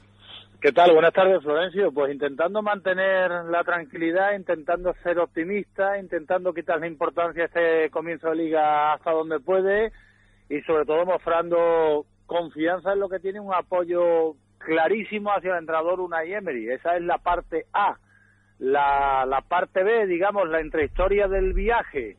¿Qué 0.62 0.72
tal? 0.72 0.94
Buenas 0.94 1.14
tardes, 1.14 1.42
Florencio. 1.42 1.92
Pues 1.92 2.14
intentando 2.14 2.62
mantener 2.62 3.32
la 3.50 3.64
tranquilidad, 3.64 4.36
intentando 4.36 4.94
ser 5.02 5.18
optimista, 5.18 5.98
intentando 5.98 6.54
quitar 6.54 6.80
la 6.80 6.88
importancia 6.88 7.42
a 7.42 7.46
este 7.48 7.90
comienzo 7.90 8.30
de 8.30 8.36
liga 8.36 8.94
hasta 8.94 9.10
donde 9.10 9.40
puede 9.40 9.92
y 10.48 10.62
sobre 10.62 10.86
todo 10.86 11.08
mostrando 11.08 12.06
confianza 12.28 12.94
en 12.94 13.00
lo 13.00 13.10
que 13.10 13.20
tiene 13.20 13.40
un 13.40 13.52
apoyo 13.52 14.36
clarísimo 14.60 15.32
hacia 15.32 15.54
el 15.54 15.60
entrenador 15.60 16.00
Unai 16.00 16.34
Emery. 16.34 16.70
Esa 16.70 16.96
es 16.96 17.04
la 17.04 17.18
parte 17.18 17.66
A. 17.74 17.98
La, 18.60 19.44
parte 19.48 19.84
B, 19.84 20.06
digamos, 20.06 20.48
la 20.50 20.60
entrehistoria 20.60 21.28
del 21.28 21.54
viaje. 21.54 22.18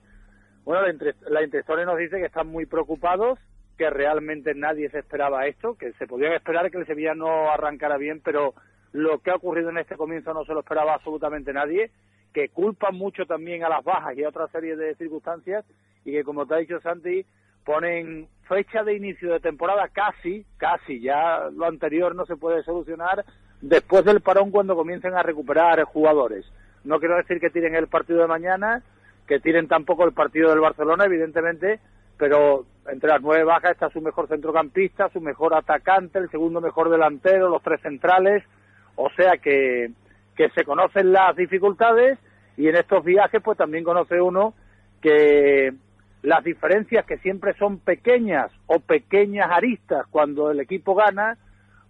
Bueno, 0.64 0.82
la, 0.82 0.90
entre, 0.90 1.14
la 1.28 1.42
entrehistoria 1.42 1.84
nos 1.84 1.98
dice 1.98 2.18
que 2.18 2.26
están 2.26 2.48
muy 2.48 2.66
preocupados, 2.66 3.38
que 3.76 3.90
realmente 3.90 4.54
nadie 4.54 4.90
se 4.90 4.98
esperaba 4.98 5.46
esto, 5.46 5.76
que 5.76 5.92
se 5.92 6.06
podía 6.06 6.34
esperar 6.34 6.70
que 6.70 6.78
el 6.78 6.86
Sevilla 6.86 7.14
no 7.14 7.50
arrancara 7.50 7.98
bien, 7.98 8.20
pero 8.24 8.54
lo 8.92 9.18
que 9.20 9.30
ha 9.30 9.36
ocurrido 9.36 9.70
en 9.70 9.78
este 9.78 9.96
comienzo 9.96 10.34
no 10.34 10.44
se 10.44 10.54
lo 10.54 10.60
esperaba 10.60 10.94
absolutamente 10.94 11.52
nadie, 11.52 11.90
que 12.32 12.48
culpan 12.48 12.94
mucho 12.94 13.26
también 13.26 13.64
a 13.64 13.68
las 13.68 13.84
bajas 13.84 14.16
y 14.16 14.24
a 14.24 14.28
otra 14.28 14.48
serie 14.48 14.76
de 14.76 14.94
circunstancias 14.94 15.64
y 16.04 16.12
que, 16.12 16.24
como 16.24 16.46
te 16.46 16.54
ha 16.54 16.58
dicho 16.58 16.80
Santi, 16.80 17.24
ponen 17.64 18.28
fecha 18.48 18.82
de 18.82 18.96
inicio 18.96 19.32
de 19.32 19.40
temporada 19.40 19.88
casi, 19.88 20.44
casi, 20.56 21.00
ya 21.00 21.48
lo 21.52 21.66
anterior 21.66 22.14
no 22.14 22.26
se 22.26 22.36
puede 22.36 22.62
solucionar 22.64 23.24
después 23.60 24.04
del 24.04 24.20
parón 24.20 24.50
cuando 24.50 24.74
comiencen 24.74 25.14
a 25.14 25.22
recuperar 25.22 25.82
jugadores. 25.84 26.44
No 26.84 26.98
quiero 26.98 27.16
decir 27.16 27.40
que 27.40 27.50
tiren 27.50 27.74
el 27.74 27.88
partido 27.88 28.20
de 28.20 28.26
mañana, 28.26 28.82
que 29.26 29.38
tiren 29.38 29.68
tampoco 29.68 30.04
el 30.04 30.12
partido 30.12 30.50
del 30.50 30.60
Barcelona, 30.60 31.04
evidentemente, 31.04 31.78
pero 32.16 32.66
entre 32.90 33.10
las 33.10 33.22
nueve 33.22 33.44
bajas 33.44 33.72
está 33.72 33.90
su 33.90 34.00
mejor 34.00 34.28
centrocampista, 34.28 35.08
su 35.10 35.20
mejor 35.20 35.54
atacante, 35.54 36.18
el 36.18 36.30
segundo 36.30 36.60
mejor 36.60 36.90
delantero, 36.90 37.48
los 37.48 37.62
tres 37.62 37.80
centrales, 37.82 38.42
o 38.96 39.08
sea 39.10 39.36
que, 39.38 39.90
que 40.36 40.50
se 40.50 40.64
conocen 40.64 41.12
las 41.12 41.36
dificultades 41.36 42.18
y 42.56 42.68
en 42.68 42.76
estos 42.76 43.04
viajes 43.04 43.40
pues 43.42 43.56
también 43.56 43.84
conoce 43.84 44.20
uno 44.20 44.54
que 45.00 45.72
las 46.22 46.44
diferencias 46.44 47.04
que 47.06 47.18
siempre 47.18 47.54
son 47.54 47.78
pequeñas 47.78 48.50
o 48.66 48.80
pequeñas 48.80 49.50
aristas 49.50 50.06
cuando 50.10 50.50
el 50.50 50.60
equipo 50.60 50.94
gana, 50.94 51.38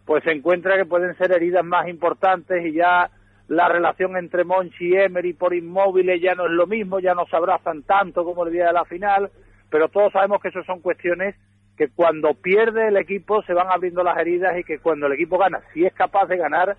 pues 0.05 0.23
se 0.25 0.33
encuentra 0.33 0.77
que 0.77 0.85
pueden 0.85 1.17
ser 1.17 1.33
heridas 1.33 1.65
más 1.65 1.89
importantes 1.89 2.65
y 2.65 2.73
ya 2.73 3.11
la 3.49 3.69
relación 3.69 4.17
entre 4.17 4.45
Monchi 4.45 4.91
y 4.91 4.97
Emery 4.97 5.33
por 5.33 5.55
inmóviles 5.55 6.21
ya 6.23 6.35
no 6.35 6.47
es 6.47 6.53
lo 6.53 6.69
mismo, 6.69 7.01
ya 7.01 7.15
no 7.15 7.27
se 7.27 7.37
abrazan 7.37 7.83
tanto 7.83 8.25
como 8.25 8.47
el 8.47 8.53
día 8.53 8.67
de 8.67 8.73
la 8.73 8.85
final, 8.85 9.31
pero 9.69 9.89
todos 9.89 10.13
sabemos 10.13 10.41
que 10.41 10.49
eso 10.49 10.63
son 10.63 10.81
cuestiones 10.81 11.35
que 11.77 11.89
cuando 11.89 12.35
pierde 12.35 12.89
el 12.89 12.97
equipo 12.97 13.43
se 13.43 13.55
van 13.55 13.69
abriendo 13.71 14.05
las 14.05 14.19
heridas 14.19 14.57
y 14.59 14.65
que 14.65 14.79
cuando 14.79 15.07
el 15.07 15.15
equipo 15.15 15.39
gana, 15.39 15.61
si 15.73 15.85
es 15.85 15.93
capaz 15.95 16.27
de 16.27 16.37
ganar, 16.37 16.77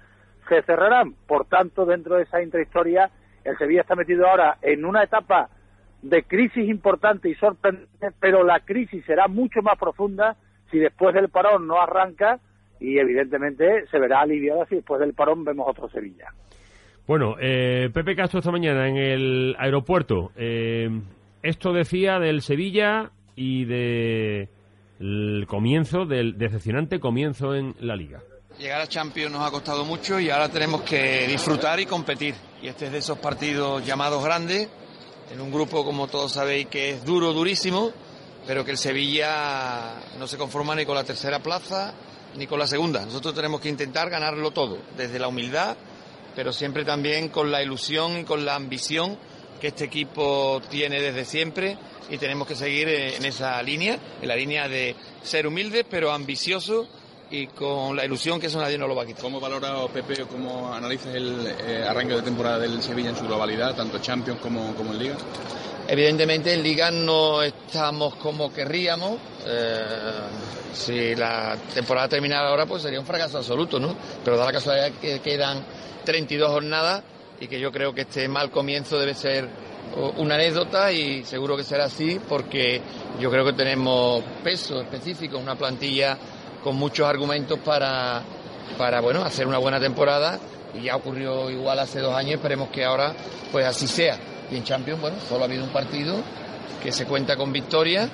se 0.48 0.62
cerrarán. 0.62 1.14
Por 1.28 1.46
tanto, 1.46 1.86
dentro 1.86 2.16
de 2.16 2.24
esa 2.24 2.42
intrahistoria, 2.42 3.10
el 3.44 3.58
Sevilla 3.58 3.82
está 3.82 3.96
metido 3.96 4.28
ahora 4.28 4.58
en 4.62 4.86
una 4.86 5.04
etapa 5.04 5.50
de 6.02 6.24
crisis 6.24 6.68
importante 6.68 7.30
y 7.30 7.36
sorprendente, 7.36 8.10
pero 8.20 8.44
la 8.44 8.60
crisis 8.62 9.04
será 9.06 9.28
mucho 9.28 9.62
más 9.62 9.78
profunda 9.78 10.36
si 10.72 10.80
después 10.80 11.14
del 11.14 11.30
parón 11.30 11.68
no 11.68 11.82
arranca 11.82 12.40
y 12.80 12.98
evidentemente 12.98 13.86
se 13.92 14.00
verá 14.00 14.22
aliviada 14.22 14.66
si 14.66 14.76
después 14.76 15.00
del 15.00 15.14
parón 15.14 15.44
vemos 15.44 15.68
otro 15.70 15.90
Sevilla. 15.90 16.34
Bueno, 17.08 17.36
eh, 17.40 17.90
Pepe 17.94 18.16
Castro 18.16 18.40
esta 18.40 18.52
mañana 18.52 18.88
en 18.88 18.98
el 18.98 19.56
aeropuerto. 19.60 20.32
Eh, 20.36 20.90
esto 21.44 21.74
decía 21.74 22.20
del 22.20 22.42
Sevilla 22.42 23.12
y 23.36 23.66
del 23.66 24.48
comienzo, 25.48 26.06
del 26.06 26.38
decepcionante 26.38 27.00
comienzo 27.00 27.56
en 27.56 27.76
la 27.80 27.96
liga. 27.96 28.22
Llegar 28.60 28.82
a 28.82 28.88
Champions 28.88 29.32
nos 29.32 29.48
ha 29.48 29.52
costado 29.52 29.86
mucho 29.86 30.20
y 30.20 30.30
ahora 30.30 30.50
tenemos 30.50 30.82
que 30.82 31.26
disfrutar 31.28 31.80
y 31.80 31.86
competir. 31.86 32.36
Y 32.62 32.68
este 32.68 32.86
es 32.86 32.92
de 32.92 32.98
esos 33.00 33.18
partidos 33.18 33.84
llamados 33.86 34.24
grandes, 34.24 34.70
en 35.32 35.40
un 35.40 35.52
grupo, 35.52 35.86
como 35.86 36.08
todos 36.08 36.34
sabéis, 36.34 36.68
que 36.68 36.92
es 36.92 37.06
duro, 37.06 37.34
durísimo, 37.34 37.92
pero 38.46 38.66
que 38.66 38.72
el 38.72 38.78
Sevilla 38.78 39.94
no 40.20 40.28
se 40.28 40.38
conforma 40.38 40.76
ni 40.76 40.86
con 40.86 40.96
la 40.96 41.04
tercera 41.04 41.40
plaza 41.40 41.94
ni 42.36 42.48
con 42.48 42.60
la 42.60 42.68
segunda. 42.68 43.06
Nosotros 43.06 43.34
tenemos 43.34 43.62
que 43.62 43.70
intentar 43.70 44.10
ganarlo 44.10 44.52
todo, 44.52 44.78
desde 44.96 45.20
la 45.20 45.28
humildad, 45.28 45.76
pero 46.36 46.54
siempre 46.54 46.86
también 46.86 47.30
con 47.30 47.52
la 47.52 47.62
ilusión 47.62 48.20
y 48.20 48.24
con 48.24 48.46
la 48.46 48.56
ambición 48.56 49.18
que 49.60 49.68
este 49.68 49.86
equipo 49.86 50.62
tiene 50.70 51.00
desde 51.02 51.26
siempre 51.26 51.78
y 52.10 52.18
tenemos 52.18 52.48
que 52.48 52.56
seguir 52.56 52.90
en 52.90 53.24
esa 53.26 53.62
línea, 53.62 54.00
en 54.22 54.28
la 54.28 54.36
línea 54.36 54.68
de 54.68 54.96
ser 55.24 55.46
humildes 55.46 55.86
pero 55.90 56.12
ambiciosos 56.12 56.88
y 57.32 57.48
con 57.48 57.96
la 57.96 58.06
ilusión 58.06 58.40
que 58.40 58.48
eso 58.48 58.60
nadie 58.60 58.78
nos 58.78 58.90
lo 58.90 58.96
va 58.96 59.04
a 59.04 59.06
quitar. 59.06 59.22
¿Cómo 59.22 59.40
valora 59.40 59.74
Pepe 59.88 60.22
o 60.24 60.28
cómo 60.28 60.74
analizas 60.74 61.16
el 61.16 61.48
eh, 61.66 61.86
arranque 61.88 62.16
de 62.16 62.22
temporada 62.22 62.60
del 62.60 62.82
Sevilla 62.82 63.10
en 63.10 63.16
su 63.16 63.26
globalidad, 63.26 63.76
tanto 63.76 64.00
Champions 64.00 64.40
como, 64.42 64.76
como 64.76 64.92
en 64.92 65.00
Liga? 65.00 65.16
Evidentemente 65.88 66.54
en 66.54 66.62
Liga 66.62 66.92
no 66.92 67.42
estamos 67.42 68.16
como 68.16 68.52
querríamos. 68.54 69.20
Eh, 69.46 69.82
si 70.74 71.16
la 71.16 71.58
temporada 71.74 72.10
terminara 72.10 72.50
ahora 72.50 72.66
pues 72.66 72.82
sería 72.82 73.00
un 73.00 73.06
fracaso 73.06 73.38
absoluto, 73.38 73.80
¿no? 73.80 73.96
Pero 74.24 74.38
da 74.38 74.46
la 74.46 74.52
casualidad 74.52 74.92
que 75.02 75.20
quedan 75.20 75.64
32 76.06 76.50
jornadas 76.50 77.04
y 77.40 77.48
que 77.48 77.60
yo 77.60 77.72
creo 77.72 77.94
que 77.94 78.02
este 78.02 78.28
mal 78.28 78.52
comienzo 78.52 79.00
debe 79.00 79.16
ser 79.16 79.50
una 80.18 80.36
anécdota 80.36 80.92
y 80.92 81.24
seguro 81.26 81.58
que 81.58 81.64
será 81.64 81.86
así 81.86 82.20
porque 82.30 82.82
yo 83.20 83.30
creo 83.30 83.44
que 83.44 83.54
tenemos 83.54 84.24
peso 84.44 84.82
específico, 84.82 85.38
una 85.38 85.56
plantilla 85.56 86.18
con 86.64 86.76
muchos 86.76 87.08
argumentos 87.08 87.60
para, 87.60 88.22
para 88.78 89.02
bueno, 89.02 89.24
hacer 89.24 89.48
una 89.48 89.58
buena 89.58 89.80
temporada 89.80 90.40
y 90.74 90.84
ya 90.84 90.96
ocurrió 90.96 91.50
igual 91.50 91.80
hace 91.80 92.00
dos 92.00 92.16
años, 92.16 92.36
esperemos 92.36 92.70
que 92.70 92.86
ahora 92.86 93.14
pues 93.52 93.66
así 93.66 93.88
sea. 93.88 94.18
Y 94.50 94.58
en 94.58 94.64
Champions, 94.64 95.02
bueno, 95.02 95.18
solo 95.28 95.44
ha 95.44 95.46
habido 95.46 95.64
un 95.64 95.72
partido 95.72 96.18
que 96.82 96.92
se 96.92 97.06
cuenta 97.06 97.36
con 97.36 97.52
victoria 97.52 98.10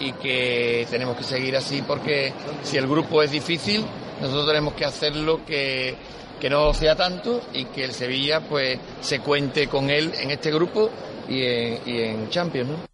y 0.00 0.12
que 0.12 0.86
tenemos 0.90 1.16
que 1.16 1.24
seguir 1.24 1.56
así 1.56 1.82
porque 1.82 2.32
si 2.62 2.76
el 2.76 2.86
grupo 2.86 3.22
es 3.22 3.30
difícil, 3.30 3.84
nosotros 4.20 4.46
tenemos 4.46 4.74
que 4.74 4.84
hacer 4.84 5.14
lo 5.16 5.44
que 5.44 5.96
que 6.40 6.50
no 6.50 6.74
sea 6.74 6.96
tanto 6.96 7.40
y 7.52 7.64
que 7.66 7.84
el 7.84 7.92
Sevilla 7.92 8.40
pues 8.40 8.78
se 9.00 9.20
cuente 9.20 9.66
con 9.68 9.88
él 9.88 10.12
en 10.20 10.30
este 10.30 10.50
grupo 10.50 10.90
y 11.28 11.42
en, 11.42 11.80
y 11.86 12.00
en 12.02 12.28
Champions, 12.28 12.70
¿no? 12.70 12.93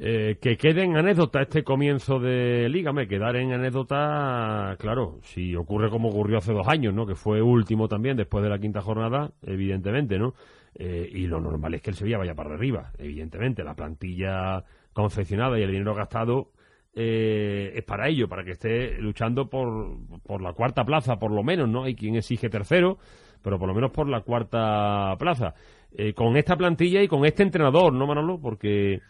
Eh, 0.00 0.38
que 0.40 0.56
quede 0.56 0.84
en 0.84 0.96
anécdota 0.96 1.42
este 1.42 1.64
comienzo 1.64 2.20
de 2.20 2.68
liga, 2.68 2.92
me 2.92 3.08
quedar 3.08 3.34
en 3.34 3.52
anécdota, 3.52 4.76
claro, 4.78 5.18
si 5.22 5.56
ocurre 5.56 5.90
como 5.90 6.10
ocurrió 6.10 6.38
hace 6.38 6.52
dos 6.52 6.68
años, 6.68 6.94
¿no? 6.94 7.04
Que 7.04 7.16
fue 7.16 7.42
último 7.42 7.88
también 7.88 8.16
después 8.16 8.44
de 8.44 8.48
la 8.48 8.60
quinta 8.60 8.80
jornada, 8.80 9.32
evidentemente, 9.42 10.16
¿no? 10.16 10.34
Eh, 10.76 11.10
y 11.12 11.26
lo 11.26 11.40
normal 11.40 11.74
es 11.74 11.82
que 11.82 11.90
el 11.90 11.96
Sevilla 11.96 12.18
vaya 12.18 12.36
para 12.36 12.54
arriba, 12.54 12.92
evidentemente, 12.96 13.64
la 13.64 13.74
plantilla 13.74 14.62
confeccionada 14.92 15.58
y 15.58 15.64
el 15.64 15.72
dinero 15.72 15.96
gastado 15.96 16.52
eh, 16.94 17.72
es 17.74 17.82
para 17.82 18.08
ello, 18.08 18.28
para 18.28 18.44
que 18.44 18.52
esté 18.52 18.98
luchando 18.98 19.50
por, 19.50 19.96
por 20.22 20.40
la 20.40 20.52
cuarta 20.52 20.84
plaza, 20.84 21.18
por 21.18 21.32
lo 21.32 21.42
menos, 21.42 21.68
¿no? 21.68 21.82
Hay 21.82 21.96
quien 21.96 22.14
exige 22.14 22.48
tercero, 22.48 22.98
pero 23.42 23.58
por 23.58 23.66
lo 23.66 23.74
menos 23.74 23.90
por 23.90 24.08
la 24.08 24.20
cuarta 24.20 25.16
plaza. 25.18 25.54
Eh, 25.90 26.12
con 26.12 26.36
esta 26.36 26.56
plantilla 26.56 27.02
y 27.02 27.08
con 27.08 27.24
este 27.24 27.42
entrenador, 27.42 27.92
¿no, 27.92 28.06
Manolo? 28.06 28.38
Porque 28.40 29.00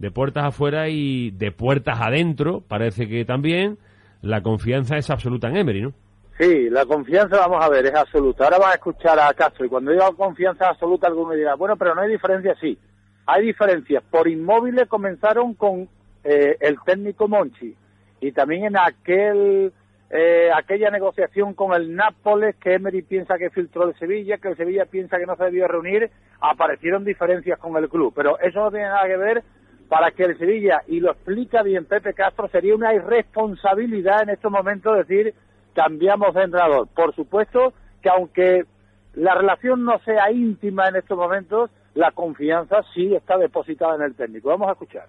de 0.00 0.10
puertas 0.10 0.44
afuera 0.44 0.88
y 0.88 1.30
de 1.30 1.52
puertas 1.52 2.00
adentro, 2.00 2.62
parece 2.66 3.06
que 3.06 3.26
también 3.26 3.76
la 4.22 4.42
confianza 4.42 4.96
es 4.96 5.10
absoluta 5.10 5.48
en 5.48 5.58
Emery, 5.58 5.82
¿no? 5.82 5.92
Sí, 6.38 6.70
la 6.70 6.86
confianza, 6.86 7.36
vamos 7.36 7.62
a 7.62 7.68
ver, 7.68 7.84
es 7.84 7.94
absoluta. 7.94 8.44
Ahora 8.44 8.58
van 8.58 8.70
a 8.70 8.74
escuchar 8.76 9.20
a 9.20 9.32
Castro 9.34 9.66
y 9.66 9.68
cuando 9.68 9.90
diga 9.90 10.10
confianza 10.16 10.70
absoluta, 10.70 11.06
alguno 11.06 11.34
dirá, 11.34 11.54
bueno, 11.54 11.76
pero 11.76 11.94
no 11.94 12.00
hay 12.00 12.10
diferencia, 12.10 12.56
sí. 12.58 12.78
Hay 13.26 13.44
diferencias. 13.44 14.02
Por 14.10 14.26
inmóviles 14.26 14.88
comenzaron 14.88 15.52
con 15.52 15.86
eh, 16.24 16.56
el 16.60 16.78
técnico 16.80 17.28
Monchi 17.28 17.76
y 18.22 18.32
también 18.32 18.64
en 18.64 18.78
aquel 18.78 19.70
eh, 20.08 20.48
aquella 20.56 20.90
negociación 20.90 21.52
con 21.52 21.74
el 21.74 21.94
Nápoles 21.94 22.56
que 22.56 22.74
Emery 22.74 23.02
piensa 23.02 23.36
que 23.36 23.50
filtró 23.50 23.86
el 23.86 23.98
Sevilla, 23.98 24.38
que 24.38 24.48
el 24.48 24.56
Sevilla 24.56 24.86
piensa 24.86 25.18
que 25.18 25.26
no 25.26 25.36
se 25.36 25.44
debió 25.44 25.68
reunir, 25.68 26.10
aparecieron 26.40 27.04
diferencias 27.04 27.58
con 27.58 27.76
el 27.76 27.90
club. 27.90 28.14
Pero 28.16 28.38
eso 28.40 28.60
no 28.60 28.70
tiene 28.70 28.86
nada 28.86 29.06
que 29.06 29.16
ver 29.18 29.44
para 29.90 30.12
que 30.12 30.22
el 30.22 30.38
Sevilla, 30.38 30.82
y 30.86 31.00
lo 31.00 31.10
explica 31.10 31.64
bien 31.64 31.84
Pepe 31.84 32.14
Castro, 32.14 32.48
sería 32.48 32.76
una 32.76 32.94
irresponsabilidad 32.94 34.22
en 34.22 34.30
estos 34.30 34.50
momentos 34.50 34.96
decir 34.96 35.34
cambiamos 35.74 36.32
de 36.32 36.44
entrenador. 36.44 36.86
Por 36.94 37.12
supuesto 37.16 37.72
que 38.00 38.08
aunque 38.08 38.66
la 39.14 39.34
relación 39.34 39.84
no 39.84 39.98
sea 40.04 40.30
íntima 40.30 40.86
en 40.86 40.94
estos 40.94 41.18
momentos, 41.18 41.70
la 41.94 42.12
confianza 42.12 42.82
sí 42.94 43.12
está 43.16 43.36
depositada 43.36 43.96
en 43.96 44.02
el 44.02 44.14
técnico. 44.14 44.50
Vamos 44.50 44.68
a 44.68 44.72
escuchar. 44.72 45.06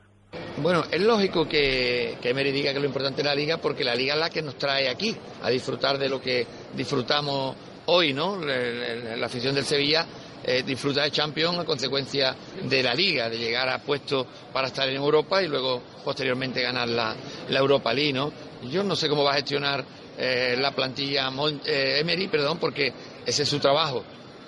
Bueno, 0.58 0.82
es 0.92 1.02
lógico 1.02 1.48
que, 1.48 2.18
que 2.20 2.32
Emery 2.32 2.52
diga 2.52 2.74
que 2.74 2.80
lo 2.80 2.88
importante 2.88 3.22
es 3.22 3.28
la 3.28 3.36
liga 3.36 3.58
porque 3.58 3.84
la 3.84 3.94
liga 3.94 4.16
es 4.16 4.20
la 4.20 4.32
que 4.32 4.42
nos 4.42 4.56
trae 4.56 4.90
aquí 4.90 5.16
a 5.44 5.50
disfrutar 5.52 6.00
de 6.00 6.10
lo 6.10 6.20
que 6.20 6.48
disfrutamos 6.76 7.56
hoy, 7.86 8.14
¿no? 8.14 8.38
La, 8.38 9.26
afición 9.26 9.56
del 9.56 9.66
Sevilla 9.66 10.06
eh, 10.44 10.64
disfruta 10.64 11.04
de 11.04 11.12
Champions 11.12 11.60
a 11.60 11.66
consecuencia 11.66 12.36
de 12.64 12.84
la 12.84 12.94
liga, 12.94 13.30
de 13.30 13.38
llegar 13.38 13.70
a 13.70 13.80
puestos 13.80 14.26
para 14.52 14.68
estar 14.68 14.88
en 14.90 14.96
Europa 14.96 15.42
y 15.42 15.48
luego 15.48 15.82
posteriormente 16.04 16.62
ganar 16.62 16.88
la, 16.88 17.16
Europa 17.50 17.94
League, 17.94 18.14
¿no? 18.14 18.32
Yo 18.70 18.84
no 18.84 18.96
sé 18.96 19.10
cómo 19.10 19.24
va 19.24 19.32
a 19.32 19.36
gestionar 19.36 19.84
eh, 20.18 20.56
la 20.60 20.72
plantilla 20.72 21.30
eh, 21.66 22.00
Emery, 22.00 22.28
perdón, 22.28 22.58
porque 22.60 22.94
ese 23.26 23.44
es 23.44 23.50
su 23.50 23.60
trabajo 23.60 24.04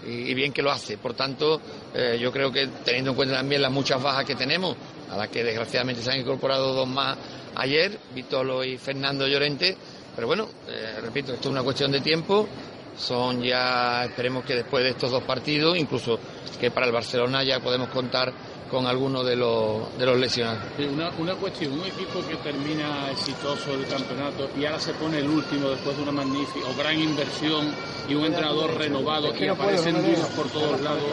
y, 0.06 0.34
bien 0.34 0.52
que 0.52 0.62
lo 0.62 0.72
hace. 0.72 0.98
Por 0.98 1.14
tanto, 1.14 1.62
yo 2.20 2.32
creo 2.32 2.52
que 2.52 2.68
teniendo 2.84 3.12
en 3.12 3.16
cuenta 3.16 3.36
también 3.36 3.62
las 3.62 3.72
muchas 3.72 4.02
bajas 4.04 4.26
que 4.26 4.36
tenemos, 4.36 4.76
a 5.10 5.16
la 5.16 5.28
que 5.28 5.44
desgraciadamente 5.44 6.02
se 6.02 6.12
han 6.12 6.20
incorporado 6.20 6.74
dos 6.74 6.88
más 6.88 7.18
ayer, 7.56 7.98
Vitolo 8.14 8.64
y 8.64 8.78
Fernando 8.78 9.28
Llorente. 9.28 9.78
Pero 10.16 10.28
bueno, 10.28 10.48
eh, 10.68 11.00
repito, 11.02 11.34
esto 11.34 11.50
es 11.50 11.52
una 11.52 11.64
cuestión 11.64 11.92
de 11.92 12.02
tiempo. 12.02 12.48
Son 12.98 13.42
ya, 13.42 14.06
esperemos 14.06 14.46
que 14.46 14.56
después 14.56 14.84
de 14.84 14.92
estos 14.92 15.12
dos 15.12 15.24
partidos, 15.24 15.78
incluso 15.78 16.20
que 16.60 16.72
para 16.72 16.86
el 16.86 16.92
Barcelona 16.92 17.44
ya 17.44 17.60
podemos 17.60 17.90
contar 17.90 18.34
con 18.74 18.88
algunos 18.88 19.24
de 19.24 19.36
los, 19.36 19.96
de 20.00 20.06
los 20.08 20.18
lesionados. 20.18 20.64
una, 20.80 21.12
una, 21.20 21.36
cuestión, 21.36 21.74
un 21.74 21.86
equipo 21.86 22.26
que 22.28 22.36
termina 22.38 23.12
exitoso 23.12 23.72
el 23.72 23.86
campeonato 23.86 24.50
y 24.58 24.66
ahora 24.66 24.80
se 24.80 24.94
pone 24.94 25.20
el 25.20 25.30
último 25.30 25.70
después 25.70 25.96
de 25.96 26.02
una 26.02 26.12
magnífica 26.12 26.68
o 26.68 26.76
gran 26.76 27.00
inversión 27.00 27.72
y 28.10 28.16
un 28.16 28.26
entrenador 28.26 28.76
renovado 28.76 29.32
y 29.40 29.48
aparecen 29.48 30.02
dudas 30.02 30.28
por 30.30 30.50
todos 30.50 30.82
lados, 30.82 31.04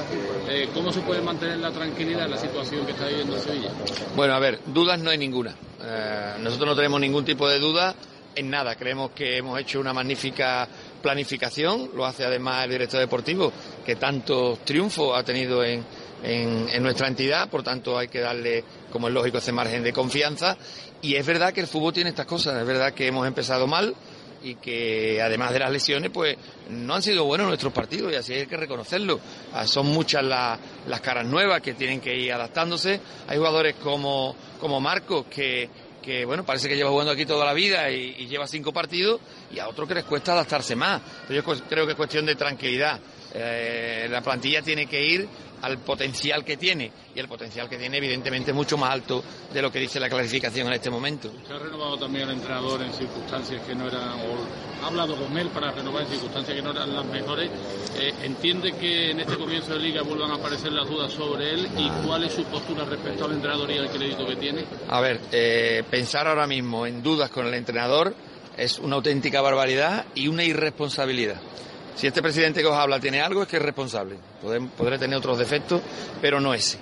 eh, 0.48 0.70
¿cómo 0.72 0.90
se 0.90 1.00
puede 1.00 1.20
mantener 1.20 1.58
la 1.58 1.70
tranquilidad 1.70 2.24
en 2.24 2.30
la 2.30 2.38
situación 2.38 2.86
que 2.86 2.92
está 2.92 3.08
viviendo 3.08 3.38
Sevilla? 3.38 3.72
Bueno, 4.16 4.32
a 4.32 4.38
ver, 4.38 4.60
dudas 4.64 4.98
no 4.98 5.10
hay 5.10 5.18
ninguna. 5.18 5.54
Eh, 5.82 6.36
nosotros 6.40 6.66
no 6.66 6.74
tenemos 6.74 6.98
ningún 6.98 7.26
tipo 7.26 7.46
de 7.46 7.58
duda 7.58 7.94
en 8.34 8.48
nada. 8.48 8.74
Creemos 8.76 9.10
que 9.10 9.36
hemos 9.36 9.60
hecho 9.60 9.80
una 9.80 9.92
magnífica 9.92 10.66
planificación, 11.02 11.90
lo 11.94 12.04
hace 12.04 12.24
además 12.24 12.64
el 12.64 12.70
director 12.72 13.00
deportivo, 13.00 13.52
que 13.84 13.96
tanto 13.96 14.58
triunfo 14.64 15.14
ha 15.14 15.22
tenido 15.22 15.64
en, 15.64 15.84
en, 16.22 16.82
nuestra 16.82 17.08
entidad, 17.08 17.48
por 17.48 17.62
tanto 17.62 17.98
hay 17.98 18.08
que 18.08 18.20
darle, 18.20 18.64
como 18.90 19.08
es 19.08 19.14
lógico, 19.14 19.38
ese 19.38 19.52
margen 19.52 19.82
de 19.82 19.92
confianza. 19.92 20.56
Y 21.02 21.14
es 21.14 21.24
verdad 21.24 21.52
que 21.52 21.60
el 21.60 21.66
fútbol 21.66 21.92
tiene 21.92 22.10
estas 22.10 22.26
cosas, 22.26 22.60
es 22.60 22.66
verdad 22.66 22.92
que 22.92 23.06
hemos 23.06 23.26
empezado 23.26 23.66
mal 23.66 23.94
y 24.42 24.54
que 24.54 25.20
además 25.20 25.52
de 25.52 25.58
las 25.58 25.70
lesiones, 25.70 26.10
pues 26.10 26.36
no 26.70 26.94
han 26.94 27.02
sido 27.02 27.24
buenos 27.24 27.46
nuestros 27.46 27.72
partidos 27.72 28.12
y 28.12 28.16
así 28.16 28.32
hay 28.34 28.46
que 28.46 28.56
reconocerlo. 28.56 29.20
Ah, 29.52 29.66
son 29.66 29.86
muchas 29.86 30.24
las 30.24 31.00
caras 31.00 31.26
nuevas 31.26 31.60
que 31.60 31.74
tienen 31.74 32.00
que 32.00 32.16
ir 32.16 32.32
adaptándose. 32.32 33.00
Hay 33.28 33.36
jugadores 33.36 33.76
como, 33.76 34.34
como 34.58 34.80
Marcos 34.80 35.26
que, 35.30 35.68
que 36.10 36.24
bueno, 36.24 36.44
parece 36.44 36.68
que 36.68 36.74
lleva 36.74 36.90
jugando 36.90 37.12
aquí 37.12 37.24
toda 37.24 37.46
la 37.46 37.54
vida 37.54 37.88
y, 37.88 38.26
lleva 38.26 38.48
cinco 38.48 38.72
partidos, 38.72 39.20
y 39.52 39.60
a 39.60 39.68
otro 39.68 39.86
que 39.86 39.94
les 39.94 40.04
cuesta 40.04 40.32
adaptarse 40.32 40.74
más. 40.74 41.00
yo 41.28 41.44
creo 41.44 41.86
que 41.86 41.92
es 41.92 41.96
cuestión 41.96 42.26
de 42.26 42.34
tranquilidad. 42.34 42.98
Eh, 43.34 44.08
la 44.10 44.20
plantilla 44.22 44.62
tiene 44.62 44.86
que 44.86 45.04
ir 45.04 45.28
al 45.62 45.78
potencial 45.78 46.44
que 46.44 46.56
tiene 46.56 46.90
y 47.14 47.20
el 47.20 47.28
potencial 47.28 47.68
que 47.68 47.76
tiene 47.76 47.98
evidentemente 47.98 48.52
mucho 48.52 48.76
más 48.78 48.90
alto 48.90 49.22
de 49.52 49.62
lo 49.62 49.70
que 49.70 49.78
dice 49.78 50.00
la 50.00 50.08
clasificación 50.08 50.68
en 50.68 50.74
este 50.74 50.90
momento. 50.90 51.28
Usted 51.28 51.54
ha 51.54 51.58
renovado 51.58 51.98
también 51.98 52.28
al 52.28 52.34
entrenador 52.34 52.82
en 52.82 52.92
circunstancias 52.92 53.62
que 53.66 53.74
no 53.74 53.88
eran, 53.88 54.20
o 54.20 54.82
ha 54.82 54.86
hablado 54.86 55.16
con 55.16 55.36
él 55.36 55.48
para 55.48 55.70
renovar 55.72 56.02
en 56.04 56.08
circunstancias 56.08 56.56
que 56.56 56.62
no 56.62 56.70
eran 56.70 56.94
las 56.94 57.04
mejores. 57.06 57.50
Eh, 57.98 58.12
¿Entiende 58.22 58.72
que 58.72 59.10
en 59.10 59.20
este 59.20 59.36
comienzo 59.36 59.74
de 59.74 59.80
liga 59.80 60.02
vuelvan 60.02 60.30
a 60.30 60.34
aparecer 60.34 60.72
las 60.72 60.88
dudas 60.88 61.12
sobre 61.12 61.50
él 61.50 61.68
y 61.76 61.88
cuál 62.06 62.24
es 62.24 62.32
su 62.32 62.44
postura 62.44 62.84
respecto 62.84 63.26
al 63.26 63.32
entrenador 63.32 63.70
y 63.70 63.78
al 63.78 63.90
crédito 63.90 64.26
que 64.26 64.36
tiene? 64.36 64.64
A 64.88 65.00
ver, 65.00 65.20
eh, 65.32 65.82
pensar 65.90 66.26
ahora 66.26 66.46
mismo 66.46 66.86
en 66.86 67.02
dudas 67.02 67.30
con 67.30 67.46
el 67.46 67.54
entrenador 67.54 68.14
es 68.56 68.78
una 68.78 68.96
auténtica 68.96 69.40
barbaridad 69.40 70.06
y 70.14 70.28
una 70.28 70.44
irresponsabilidad. 70.44 71.40
Si 72.00 72.06
este 72.06 72.22
presidente 72.22 72.62
que 72.62 72.66
os 72.66 72.74
habla 72.74 72.98
tiene 72.98 73.20
algo, 73.20 73.42
es 73.42 73.48
que 73.48 73.58
es 73.58 73.62
responsable. 73.62 74.16
Podré, 74.40 74.98
tener 74.98 75.18
otros 75.18 75.36
defectos, 75.38 75.82
pero 76.22 76.40
no 76.40 76.54
ese. 76.54 76.78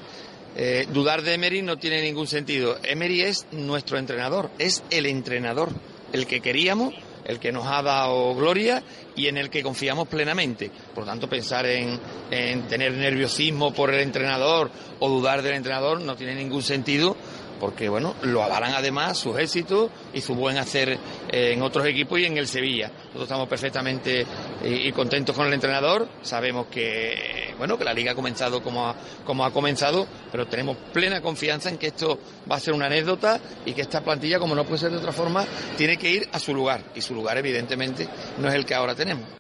Eh, 0.55 0.87
dudar 0.93 1.23
de 1.23 1.35
Emery 1.35 1.61
no 1.61 1.77
tiene 1.77 2.01
ningún 2.01 2.29
sentido. 2.29 2.79
Emery 2.85 3.23
es 3.23 3.49
nuestro 3.51 3.99
entrenador, 3.99 4.49
es 4.61 4.85
el 4.91 5.07
entrenador, 5.07 5.71
el 6.13 6.25
que 6.25 6.41
queríamos, 6.41 6.95
el 7.25 7.41
que 7.41 7.51
nos 7.51 7.67
ha 7.67 7.83
dado 7.83 8.33
gloria 8.37 8.85
y 9.17 9.27
en 9.27 9.39
el 9.39 9.51
que 9.51 9.65
confiamos 9.65 10.07
plenamente. 10.07 10.71
Por 10.95 11.03
lo 11.03 11.11
tanto, 11.11 11.29
pensar 11.29 11.67
en, 11.67 11.99
en 12.31 12.69
tener 12.69 12.93
nerviosismo 12.93 13.75
por 13.75 13.93
el 13.93 13.99
entrenador 14.03 14.71
o 15.01 15.09
dudar 15.09 15.43
del 15.43 15.55
entrenador 15.55 16.01
no 16.01 16.15
tiene 16.15 16.37
ningún 16.37 16.63
sentido 16.63 17.17
porque 17.59 17.89
bueno, 17.89 18.15
lo 18.23 18.43
avalan 18.43 18.75
además 18.75 19.19
sus 19.19 19.39
éxitos 19.39 19.91
y 20.13 20.21
su 20.21 20.35
buen 20.35 20.59
hacer 20.59 20.91
eh, 20.91 21.53
en 21.53 21.63
otros 21.63 21.87
equipos 21.87 22.19
y 22.19 22.25
en 22.25 22.39
el 22.39 22.47
Sevilla. 22.47 22.89
Nosotros 22.89 23.25
estamos 23.25 23.49
perfectamente 23.49 24.21
eh, 24.21 24.27
y, 24.63 24.93
contentos 24.93 25.37
con 25.37 25.47
el 25.47 25.53
entrenador, 25.53 26.09
sabemos 26.23 26.67
que 26.67 27.55
bueno, 27.59 27.77
que 27.77 27.85
la 27.85 27.93
liga 27.93 28.13
ha 28.13 28.15
comenzado 28.15 28.63
como 28.63 28.89
ha, 28.89 28.95
como 29.25 29.45
ha 29.45 29.53
comenzado, 29.53 30.07
pero 30.31 30.47
tenemos 30.47 30.77
plena 30.93 31.21
confianza 31.21 31.69
en 31.69 31.79
que 31.79 31.89
esto 31.89 32.19
va 32.51 32.57
a 32.57 32.61
ser 32.61 32.75
una 32.75 32.87
anécdota 32.87 33.41
y 33.67 33.73
que 33.73 33.83
esta 33.83 34.03
plantilla, 34.03 34.39
como 34.39 34.55
no 34.55 34.65
puede 34.65 34.79
ser 34.79 34.91
de 34.91 34.99
otra 34.99 35.13
forma, 35.13 35.45
tiene 35.77 35.97
que 35.97 36.11
ir 36.11 36.29
a 36.33 36.39
su 36.39 36.55
lugar 36.55 36.83
y 36.95 37.01
su 37.01 37.15
lugar 37.15 37.37
evidentemente 37.39 38.09
no 38.39 38.49
es 38.49 38.55
el 38.55 38.65
que 38.65 38.75
ahora 38.75 38.95
tenemos. 38.95 39.39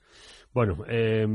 Bueno, 0.52 0.85
eh, 0.88 1.26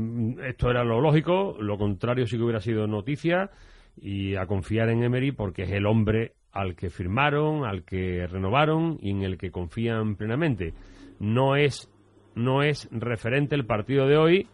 esto 0.48 0.70
era 0.70 0.84
lo 0.84 1.00
lógico, 1.00 1.56
lo 1.58 1.78
contrario 1.78 2.26
sí 2.26 2.36
que 2.36 2.42
hubiera 2.42 2.60
sido 2.60 2.86
noticia 2.86 3.50
y 3.96 4.34
a 4.36 4.46
confiar 4.46 4.88
en 4.90 5.02
Emery 5.02 5.32
porque 5.32 5.62
es 5.62 5.70
el 5.70 5.86
hombre 5.86 6.34
al 6.54 6.76
que 6.76 6.88
firmaron, 6.88 7.64
al 7.64 7.84
que 7.84 8.26
renovaron 8.28 8.98
y 9.02 9.10
en 9.10 9.22
el 9.24 9.36
que 9.36 9.50
confían 9.50 10.14
plenamente. 10.14 10.72
No 11.18 11.56
es, 11.56 11.92
no 12.36 12.62
es 12.62 12.88
referente 12.92 13.56
el 13.56 13.66
partido 13.66 14.06
de 14.06 14.16
hoy, 14.16 14.48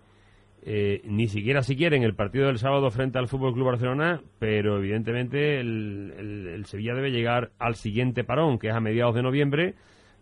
eh, 0.63 1.03
ni 1.05 1.27
siquiera 1.27 1.63
si 1.63 1.77
quieren 1.77 2.03
el 2.03 2.15
partido 2.15 2.47
del 2.47 2.59
sábado 2.59 2.91
frente 2.91 3.19
al 3.19 3.29
Fútbol 3.29 3.53
Club 3.53 3.67
Barcelona, 3.67 4.23
pero 4.39 4.79
evidentemente 4.79 5.61
el, 5.61 6.63
Sevilla 6.65 6.95
debe 6.95 7.11
llegar 7.11 7.51
al 7.59 7.75
siguiente 7.75 8.25
parón, 8.25 8.59
que 8.59 8.69
es 8.69 8.75
a 8.75 8.81
mediados 8.81 9.15
de 9.15 9.23
noviembre, 9.23 9.75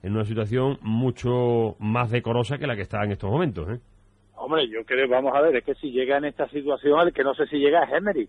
en 0.03 0.13
una 0.13 0.25
situación 0.25 0.79
mucho 0.83 1.77
más 1.79 2.11
decorosa 2.11 2.59
que 2.59 2.67
la 2.67 2.77
que 2.77 2.83
está 2.83 3.05
en 3.05 3.13
estos 3.13 3.31
momentos. 3.31 3.69
¿eh? 3.71 3.81
Hombre, 4.35 4.69
yo 4.69 4.85
creo, 4.85 5.09
vamos 5.09 5.33
a 5.35 5.41
ver, 5.43 5.57
es 5.57 5.65
que 5.65 5.75
si 5.75 5.91
llega 5.91 6.19
en 6.19 6.25
esta 6.25 6.49
situación, 6.49 7.07
el 7.07 7.13
que 7.13 7.25
no 7.25 7.35
sé 7.35 7.47
si 7.47 7.59
llega 7.59 7.85
es 7.85 7.93
Emery 7.93 8.29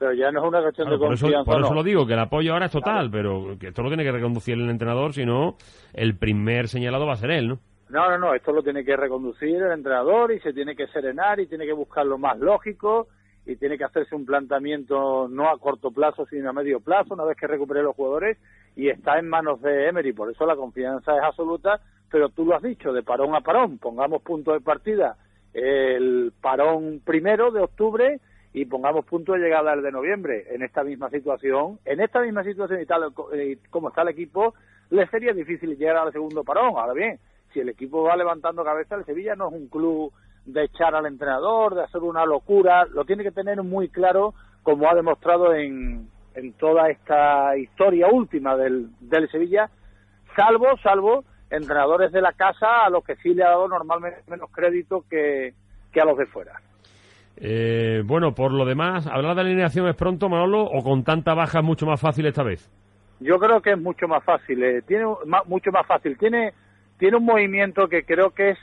pero 0.00 0.14
ya 0.14 0.32
no 0.32 0.40
es 0.40 0.48
una 0.48 0.62
cuestión 0.62 0.88
de 0.88 0.98
confianza. 0.98 1.44
Por 1.44 1.60
eso, 1.60 1.74
lo 1.74 1.82
digo, 1.82 2.06
que 2.06 2.14
el 2.14 2.20
apoyo 2.20 2.54
ahora 2.54 2.66
es 2.66 2.72
total, 2.72 3.10
pero 3.10 3.58
que 3.60 3.68
esto 3.68 3.82
lo 3.82 3.90
tiene 3.90 4.02
que 4.02 4.10
reconducir 4.10 4.54
el 4.54 4.70
entrenador, 4.70 5.12
si 5.12 5.26
no, 5.26 5.56
el 5.92 6.16
primer 6.16 6.68
señalado 6.68 7.04
va 7.06 7.12
a 7.12 7.16
ser 7.16 7.30
él, 7.32 7.48
¿no? 7.48 7.58
No, 7.90 8.08
no, 8.08 8.16
no, 8.16 8.34
esto 8.34 8.50
lo 8.50 8.62
tiene 8.62 8.82
que 8.82 8.96
reconducir 8.96 9.56
el 9.56 9.72
entrenador 9.72 10.32
y 10.32 10.40
se 10.40 10.54
tiene 10.54 10.74
que 10.74 10.86
serenar 10.86 11.38
y 11.38 11.48
tiene 11.48 11.66
que 11.66 11.74
buscar 11.74 12.06
lo 12.06 12.16
más 12.16 12.38
lógico 12.38 13.08
y 13.44 13.56
tiene 13.56 13.76
que 13.76 13.84
hacerse 13.84 14.16
un 14.16 14.24
planteamiento 14.24 15.28
no 15.28 15.50
a 15.50 15.58
corto 15.58 15.90
plazo, 15.90 16.24
sino 16.24 16.48
a 16.48 16.54
medio 16.54 16.80
plazo, 16.80 17.12
una 17.12 17.24
vez 17.24 17.36
que 17.36 17.46
recupere 17.46 17.82
los 17.82 17.94
jugadores 17.94 18.38
y 18.76 18.88
está 18.88 19.18
en 19.18 19.28
manos 19.28 19.60
de 19.60 19.86
Emery, 19.88 20.14
por 20.14 20.30
eso 20.30 20.46
la 20.46 20.56
confianza 20.56 21.14
es 21.14 21.22
absoluta, 21.22 21.78
pero 22.10 22.30
tú 22.30 22.46
lo 22.46 22.56
has 22.56 22.62
dicho, 22.62 22.90
de 22.94 23.02
parón 23.02 23.34
a 23.34 23.42
parón, 23.42 23.76
pongamos 23.76 24.22
punto 24.22 24.54
de 24.54 24.60
partida 24.60 25.18
el 25.52 26.32
parón 26.40 27.02
primero 27.04 27.50
de 27.50 27.60
octubre 27.60 28.20
y 28.52 28.64
pongamos 28.64 29.04
punto 29.04 29.32
de 29.32 29.38
llegada 29.38 29.72
al 29.72 29.82
de 29.82 29.92
noviembre 29.92 30.46
en 30.50 30.62
esta 30.62 30.82
misma 30.82 31.08
situación, 31.10 31.78
en 31.84 32.00
esta 32.00 32.20
misma 32.20 32.42
situación 32.42 32.80
y 32.80 32.86
tal 32.86 33.12
como 33.70 33.88
está 33.88 34.02
el 34.02 34.08
equipo, 34.08 34.54
le 34.90 35.06
sería 35.06 35.32
difícil 35.32 35.76
llegar 35.76 35.98
al 35.98 36.12
segundo 36.12 36.42
parón. 36.42 36.74
Ahora 36.76 36.92
bien, 36.92 37.18
si 37.52 37.60
el 37.60 37.68
equipo 37.68 38.02
va 38.02 38.16
levantando 38.16 38.64
cabeza, 38.64 38.96
el 38.96 39.04
Sevilla 39.04 39.36
no 39.36 39.48
es 39.48 39.54
un 39.54 39.68
club 39.68 40.12
de 40.46 40.64
echar 40.64 40.94
al 40.94 41.06
entrenador, 41.06 41.74
de 41.74 41.84
hacer 41.84 42.02
una 42.02 42.26
locura, 42.26 42.86
lo 42.86 43.04
tiene 43.04 43.22
que 43.22 43.30
tener 43.30 43.62
muy 43.62 43.88
claro, 43.88 44.34
como 44.62 44.88
ha 44.90 44.94
demostrado 44.94 45.54
en, 45.54 46.08
en 46.34 46.52
toda 46.54 46.90
esta 46.90 47.56
historia 47.56 48.08
última 48.08 48.56
del, 48.56 48.90
Sevilla, 49.30 49.70
salvo, 50.36 50.76
salvo 50.82 51.24
entrenadores 51.50 52.10
de 52.12 52.20
la 52.20 52.32
casa 52.32 52.84
a 52.84 52.90
los 52.90 53.04
que 53.04 53.16
sí 53.16 53.34
le 53.34 53.44
ha 53.44 53.50
dado 53.50 53.68
normalmente 53.68 54.22
menos 54.28 54.50
crédito 54.50 55.04
que 55.08 55.54
a 56.00 56.04
los 56.04 56.18
de 56.18 56.26
fuera. 56.26 56.60
Eh, 57.42 58.02
bueno, 58.04 58.34
por 58.34 58.52
lo 58.52 58.66
demás, 58.66 59.06
¿hablar 59.06 59.34
de 59.34 59.40
alineación 59.40 59.88
es 59.88 59.96
pronto, 59.96 60.28
Manolo, 60.28 60.62
o 60.62 60.84
con 60.84 61.04
tanta 61.04 61.32
baja 61.32 61.60
es 61.60 61.64
mucho 61.64 61.86
más 61.86 62.00
fácil 62.00 62.26
esta 62.26 62.42
vez? 62.42 62.70
Yo 63.18 63.38
creo 63.38 63.62
que 63.62 63.72
es 63.72 63.78
mucho 63.78 64.06
más 64.08 64.22
fácil, 64.24 64.62
eh, 64.62 64.82
tiene 64.82 65.04
mucho 65.46 65.72
más 65.72 65.86
fácil, 65.86 66.18
tiene, 66.18 66.52
tiene 66.98 67.16
un 67.16 67.24
movimiento 67.24 67.88
que 67.88 68.04
creo 68.04 68.30
que 68.30 68.50
es 68.50 68.58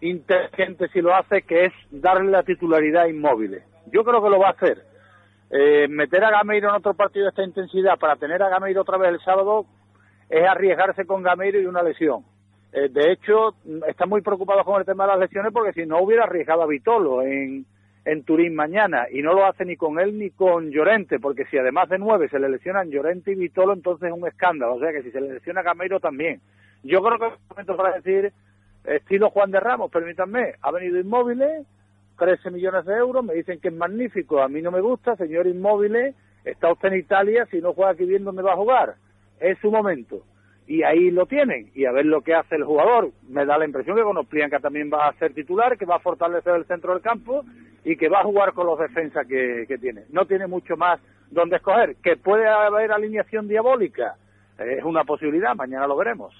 inteligente 0.00 0.88
si 0.88 1.00
lo 1.00 1.14
hace, 1.14 1.42
que 1.42 1.66
es 1.66 1.72
darle 1.90 2.30
la 2.30 2.42
titularidad 2.42 3.04
a 3.04 3.08
Inmóviles. 3.08 3.62
Yo 3.92 4.02
creo 4.04 4.22
que 4.22 4.30
lo 4.30 4.40
va 4.40 4.48
a 4.48 4.52
hacer. 4.52 4.82
Eh, 5.50 5.86
meter 5.88 6.24
a 6.24 6.30
Gameiro 6.30 6.68
en 6.68 6.74
otro 6.74 6.94
partido 6.94 7.24
de 7.24 7.30
esta 7.30 7.44
intensidad 7.44 7.96
para 7.98 8.16
tener 8.16 8.42
a 8.42 8.48
Gameiro 8.48 8.80
otra 8.80 8.98
vez 8.98 9.10
el 9.10 9.20
sábado 9.20 9.66
es 10.28 10.44
arriesgarse 10.44 11.06
con 11.06 11.22
Gameiro 11.22 11.60
y 11.60 11.66
una 11.66 11.82
lesión. 11.82 12.24
Eh, 12.72 12.88
de 12.90 13.12
hecho, 13.12 13.54
está 13.86 14.06
muy 14.06 14.22
preocupado 14.22 14.64
con 14.64 14.80
el 14.80 14.86
tema 14.86 15.04
de 15.04 15.12
las 15.12 15.20
lesiones 15.20 15.52
porque 15.52 15.72
si 15.72 15.86
no 15.86 16.00
hubiera 16.00 16.24
arriesgado 16.24 16.62
a 16.62 16.66
Vitolo 16.66 17.22
en, 17.22 17.64
en 18.06 18.22
Turín 18.22 18.54
mañana 18.54 19.08
y 19.10 19.20
no 19.20 19.34
lo 19.34 19.44
hace 19.44 19.64
ni 19.64 19.76
con 19.76 19.98
él 19.98 20.16
ni 20.16 20.30
con 20.30 20.70
Llorente, 20.70 21.18
porque 21.18 21.44
si 21.46 21.58
además 21.58 21.88
de 21.88 21.98
nueve 21.98 22.28
se 22.28 22.38
le 22.38 22.48
lesionan 22.48 22.88
Llorente 22.88 23.32
y 23.32 23.34
Vitolo, 23.34 23.72
entonces 23.72 24.08
es 24.08 24.14
un 24.16 24.26
escándalo. 24.26 24.76
O 24.76 24.80
sea 24.80 24.92
que 24.92 25.02
si 25.02 25.10
se 25.10 25.20
le 25.20 25.34
lesiona 25.34 25.62
Gameiro 25.62 25.98
también. 25.98 26.40
Yo 26.84 27.02
creo 27.02 27.18
que 27.18 27.26
es 27.26 27.32
un 27.32 27.48
momento 27.50 27.76
para 27.76 27.96
decir 27.96 28.32
estilo 28.84 29.30
Juan 29.30 29.50
de 29.50 29.58
Ramos, 29.58 29.90
permítanme, 29.90 30.54
ha 30.62 30.70
venido 30.70 31.00
inmóviles, 31.00 31.66
13 32.16 32.52
millones 32.52 32.84
de 32.84 32.94
euros, 32.94 33.24
me 33.24 33.34
dicen 33.34 33.58
que 33.58 33.68
es 33.68 33.74
magnífico, 33.74 34.40
a 34.40 34.48
mí 34.48 34.62
no 34.62 34.70
me 34.70 34.80
gusta, 34.80 35.16
señor 35.16 35.48
inmóviles, 35.48 36.14
está 36.44 36.72
usted 36.72 36.92
en 36.92 37.00
Italia, 37.00 37.48
si 37.50 37.60
no 37.60 37.72
juega 37.72 37.90
aquí 37.90 38.04
bien, 38.04 38.22
¿dónde 38.22 38.42
va 38.42 38.52
a 38.52 38.56
jugar? 38.56 38.94
Es 39.40 39.58
su 39.58 39.72
momento. 39.72 40.22
Y 40.66 40.82
ahí 40.82 41.10
lo 41.10 41.26
tienen, 41.26 41.70
y 41.74 41.84
a 41.84 41.92
ver 41.92 42.06
lo 42.06 42.22
que 42.22 42.34
hace 42.34 42.56
el 42.56 42.64
jugador. 42.64 43.10
Me 43.28 43.44
da 43.44 43.56
la 43.56 43.66
impresión 43.66 43.96
que 43.96 44.02
con 44.02 44.26
Prianca 44.26 44.58
también 44.58 44.90
va 44.92 45.08
a 45.08 45.12
ser 45.14 45.32
titular, 45.32 45.78
que 45.78 45.86
va 45.86 45.96
a 45.96 46.00
fortalecer 46.00 46.54
el 46.54 46.64
centro 46.66 46.92
del 46.92 47.02
campo 47.02 47.44
y 47.84 47.96
que 47.96 48.08
va 48.08 48.20
a 48.20 48.24
jugar 48.24 48.52
con 48.52 48.66
los 48.66 48.78
defensas 48.78 49.26
que, 49.28 49.64
que 49.68 49.78
tiene. 49.78 50.02
No 50.10 50.24
tiene 50.24 50.46
mucho 50.48 50.76
más 50.76 51.00
donde 51.30 51.56
escoger. 51.56 51.96
¿Que 52.02 52.16
puede 52.16 52.48
haber 52.48 52.90
alineación 52.90 53.46
diabólica? 53.46 54.16
Es 54.58 54.82
una 54.84 55.04
posibilidad, 55.04 55.54
mañana 55.54 55.86
lo 55.86 55.96
veremos. 55.96 56.34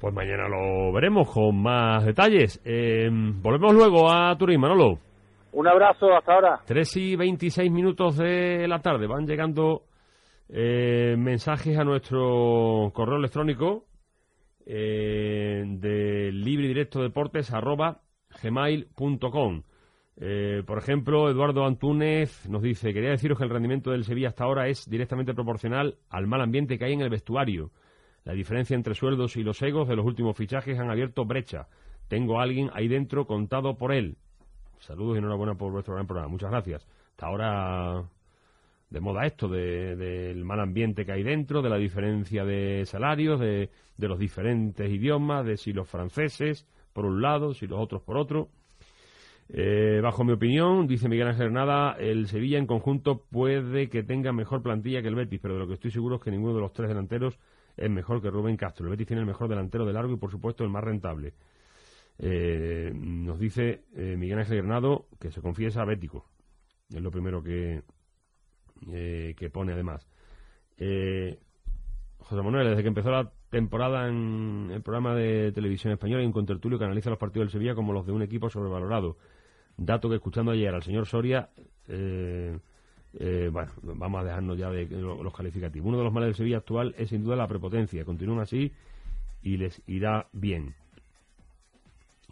Pues 0.00 0.14
mañana 0.14 0.48
lo 0.48 0.92
veremos 0.92 1.28
con 1.32 1.60
más 1.60 2.04
detalles. 2.06 2.60
Eh, 2.64 3.08
volvemos 3.10 3.74
luego 3.74 4.08
a 4.10 4.36
Turín, 4.38 4.60
Manolo. 4.60 4.98
Un 5.52 5.66
abrazo, 5.66 6.14
hasta 6.14 6.34
ahora. 6.34 6.60
3 6.66 6.96
y 6.98 7.16
26 7.16 7.72
minutos 7.72 8.16
de 8.16 8.68
la 8.68 8.78
tarde. 8.78 9.08
Van 9.08 9.26
llegando 9.26 9.82
eh, 10.48 11.16
mensajes 11.18 11.76
a 11.78 11.84
nuestro 11.84 12.90
correo 12.94 13.18
electrónico 13.18 13.86
eh, 14.64 15.64
de 15.66 16.32
libre 16.32 16.68
directo 16.68 17.02
deportes 17.02 17.52
arroba 17.52 18.02
gmail.com. 18.42 19.62
Eh, 20.20 20.62
por 20.66 20.78
ejemplo, 20.78 21.30
Eduardo 21.30 21.64
Antúnez 21.64 22.48
nos 22.48 22.62
dice, 22.62 22.92
quería 22.92 23.10
deciros 23.10 23.38
que 23.38 23.44
el 23.44 23.50
rendimiento 23.50 23.90
del 23.90 24.04
Sevilla 24.04 24.28
hasta 24.28 24.44
ahora 24.44 24.68
es 24.68 24.88
directamente 24.88 25.32
proporcional 25.32 25.98
al 26.10 26.26
mal 26.26 26.40
ambiente 26.40 26.78
que 26.78 26.84
hay 26.84 26.92
en 26.92 27.02
el 27.02 27.10
vestuario. 27.10 27.70
La 28.24 28.32
diferencia 28.32 28.74
entre 28.74 28.94
sueldos 28.94 29.36
y 29.36 29.42
los 29.42 29.62
egos 29.62 29.88
de 29.88 29.96
los 29.96 30.04
últimos 30.04 30.36
fichajes 30.36 30.78
han 30.78 30.90
abierto 30.90 31.24
brecha. 31.24 31.68
Tengo 32.08 32.40
a 32.40 32.42
alguien 32.42 32.70
ahí 32.74 32.88
dentro 32.88 33.26
contado 33.26 33.76
por 33.76 33.92
él. 33.92 34.16
Saludos 34.80 35.16
y 35.16 35.18
enhorabuena 35.18 35.54
por 35.54 35.72
vuestro 35.72 35.94
gran 35.94 36.06
programa. 36.06 36.30
Muchas 36.30 36.50
gracias. 36.50 36.86
Hasta 37.10 37.26
ahora 37.26 38.04
de 38.90 39.00
moda 39.00 39.26
esto, 39.26 39.48
del 39.48 40.44
mal 40.44 40.60
ambiente 40.60 41.04
que 41.04 41.12
hay 41.12 41.22
dentro, 41.22 41.60
de 41.60 41.68
la 41.68 41.76
diferencia 41.76 42.44
de 42.44 42.84
salarios, 42.86 43.38
de, 43.38 43.70
los 43.98 44.18
diferentes 44.18 44.90
idiomas, 44.90 45.44
de 45.44 45.56
si 45.56 45.72
los 45.72 45.88
franceses 45.88 46.66
por 46.92 47.04
un 47.04 47.20
lado, 47.20 47.54
si 47.54 47.66
los 47.66 47.78
otros 47.78 48.02
por 48.02 48.16
otro. 48.16 48.48
Eh, 49.50 50.00
bajo 50.02 50.24
mi 50.24 50.32
opinión, 50.32 50.86
dice 50.86 51.08
Miguel 51.08 51.28
Ángel 51.28 51.52
Nada, 51.52 51.96
el 51.98 52.28
Sevilla 52.28 52.58
en 52.58 52.66
conjunto 52.66 53.24
puede 53.30 53.88
que 53.88 54.02
tenga 54.02 54.32
mejor 54.32 54.62
plantilla 54.62 55.00
que 55.00 55.08
el 55.08 55.14
Betis, 55.14 55.40
pero 55.40 55.54
de 55.54 55.60
lo 55.60 55.66
que 55.66 55.74
estoy 55.74 55.90
seguro 55.90 56.16
es 56.16 56.22
que 56.22 56.30
ninguno 56.30 56.54
de 56.54 56.60
los 56.60 56.72
tres 56.72 56.88
delanteros 56.88 57.38
es 57.76 57.90
mejor 57.90 58.20
que 58.20 58.30
Rubén 58.30 58.56
Castro. 58.56 58.86
El 58.86 58.90
Betis 58.90 59.06
tiene 59.06 59.20
el 59.20 59.26
mejor 59.26 59.48
delantero 59.48 59.86
de 59.86 59.92
largo 59.92 60.12
y, 60.12 60.16
por 60.16 60.30
supuesto, 60.30 60.64
el 60.64 60.70
más 60.70 60.84
rentable. 60.84 61.34
Eh, 62.18 62.92
nos 62.94 63.38
dice 63.38 63.84
eh, 63.94 64.16
Miguel 64.18 64.40
Ángel 64.40 64.58
Granado 64.58 65.06
que 65.20 65.30
se 65.30 65.40
confiesa 65.40 65.84
bético. 65.84 66.26
Es 66.90 67.00
lo 67.00 67.10
primero 67.10 67.42
que, 67.42 67.82
eh, 68.90 69.34
que 69.36 69.50
pone, 69.50 69.72
además. 69.72 70.06
José 70.76 72.42
Manuel, 72.42 72.68
desde 72.68 72.82
que 72.82 72.88
empezó 72.88 73.10
la 73.10 73.30
temporada 73.50 74.08
en 74.08 74.70
el 74.72 74.82
programa 74.82 75.14
de 75.14 75.50
televisión 75.52 75.92
española, 75.92 76.20
hay 76.20 76.26
un 76.26 76.32
contertulio 76.32 76.78
que 76.78 76.84
analiza 76.84 77.10
los 77.10 77.18
partidos 77.18 77.46
del 77.46 77.52
Sevilla 77.52 77.74
como 77.74 77.92
los 77.92 78.06
de 78.06 78.12
un 78.12 78.22
equipo 78.22 78.50
sobrevalorado. 78.50 79.16
Dato 79.76 80.08
que 80.08 80.16
escuchando 80.16 80.52
ayer 80.52 80.74
al 80.74 80.82
señor 80.82 81.06
Soria, 81.06 81.48
eh, 83.20 83.48
bueno, 83.50 83.72
vamos 83.82 84.20
a 84.20 84.24
dejarnos 84.24 84.58
ya 84.58 84.70
de 84.70 84.86
los 84.86 85.34
calificativos. 85.34 85.88
Uno 85.88 85.98
de 85.98 86.04
los 86.04 86.12
males 86.12 86.28
del 86.28 86.34
Sevilla 86.34 86.58
actual 86.58 86.94
es 86.98 87.08
sin 87.08 87.24
duda 87.24 87.36
la 87.36 87.48
prepotencia. 87.48 88.04
Continúan 88.04 88.40
así 88.40 88.72
y 89.42 89.56
les 89.56 89.80
irá 89.86 90.26
bien. 90.32 90.74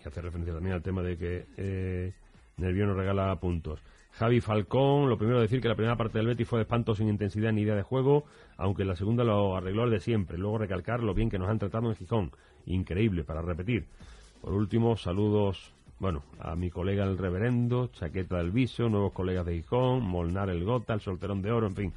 Y 0.03 0.07
hace 0.07 0.21
referencia 0.21 0.55
también 0.55 0.75
al 0.75 0.83
tema 0.83 1.03
de 1.03 1.17
que 1.17 1.47
eh, 1.57 2.13
Nervio 2.59 2.87
nos 2.87 2.97
regala 2.97 3.35
puntos. 3.41 3.81
Javi 4.19 4.41
Falcón, 4.41 5.09
lo 5.09 5.19
primero 5.19 5.41
decir 5.41 5.61
que 5.61 5.69
la 5.69 5.75
primera 5.75 5.97
parte 5.97 6.19
del 6.19 6.27
Betis 6.27 6.49
fue 6.49 6.59
de 6.59 6.63
espanto 6.63 6.95
sin 6.95 7.09
intensidad 7.09 7.53
ni 7.53 7.63
idea 7.63 7.75
de 7.75 7.83
juego, 7.83 8.25
aunque 8.57 8.85
la 8.85 8.97
segunda 8.97 9.25
lo 9.25 9.57
arregló 9.57 9.85
el 9.85 9.91
de 9.91 10.01
siempre. 10.01 10.39
Luego 10.39 10.59
recalcar 10.59 11.03
lo 11.03 11.13
bien 11.13 11.29
que 11.29 11.39
nos 11.39 11.51
han 11.51 11.59
tratado 11.59 11.89
en 11.89 11.97
Gijón. 11.97 12.31
Increíble, 12.65 13.25
para 13.25 13.43
repetir. 13.43 13.87
Por 14.41 14.55
último, 14.55 14.97
saludos 14.97 15.75
bueno, 15.99 16.23
a 16.41 16.55
mi 16.57 16.71
colega 16.71 17.05
el 17.05 17.17
reverendo, 17.17 17.89
Chaqueta 17.89 18.37
del 18.37 18.51
Viso, 18.51 18.89
nuevos 18.89 19.13
colegas 19.13 19.47
de 19.47 19.55
Gijón, 19.55 20.03
Molnar 20.03 20.51
el 20.51 20.63
Gota, 20.65 20.93
el 20.95 21.01
Solterón 21.01 21.41
de 21.41 21.51
Oro, 21.51 21.67
en 21.67 21.75
fin. 21.75 21.93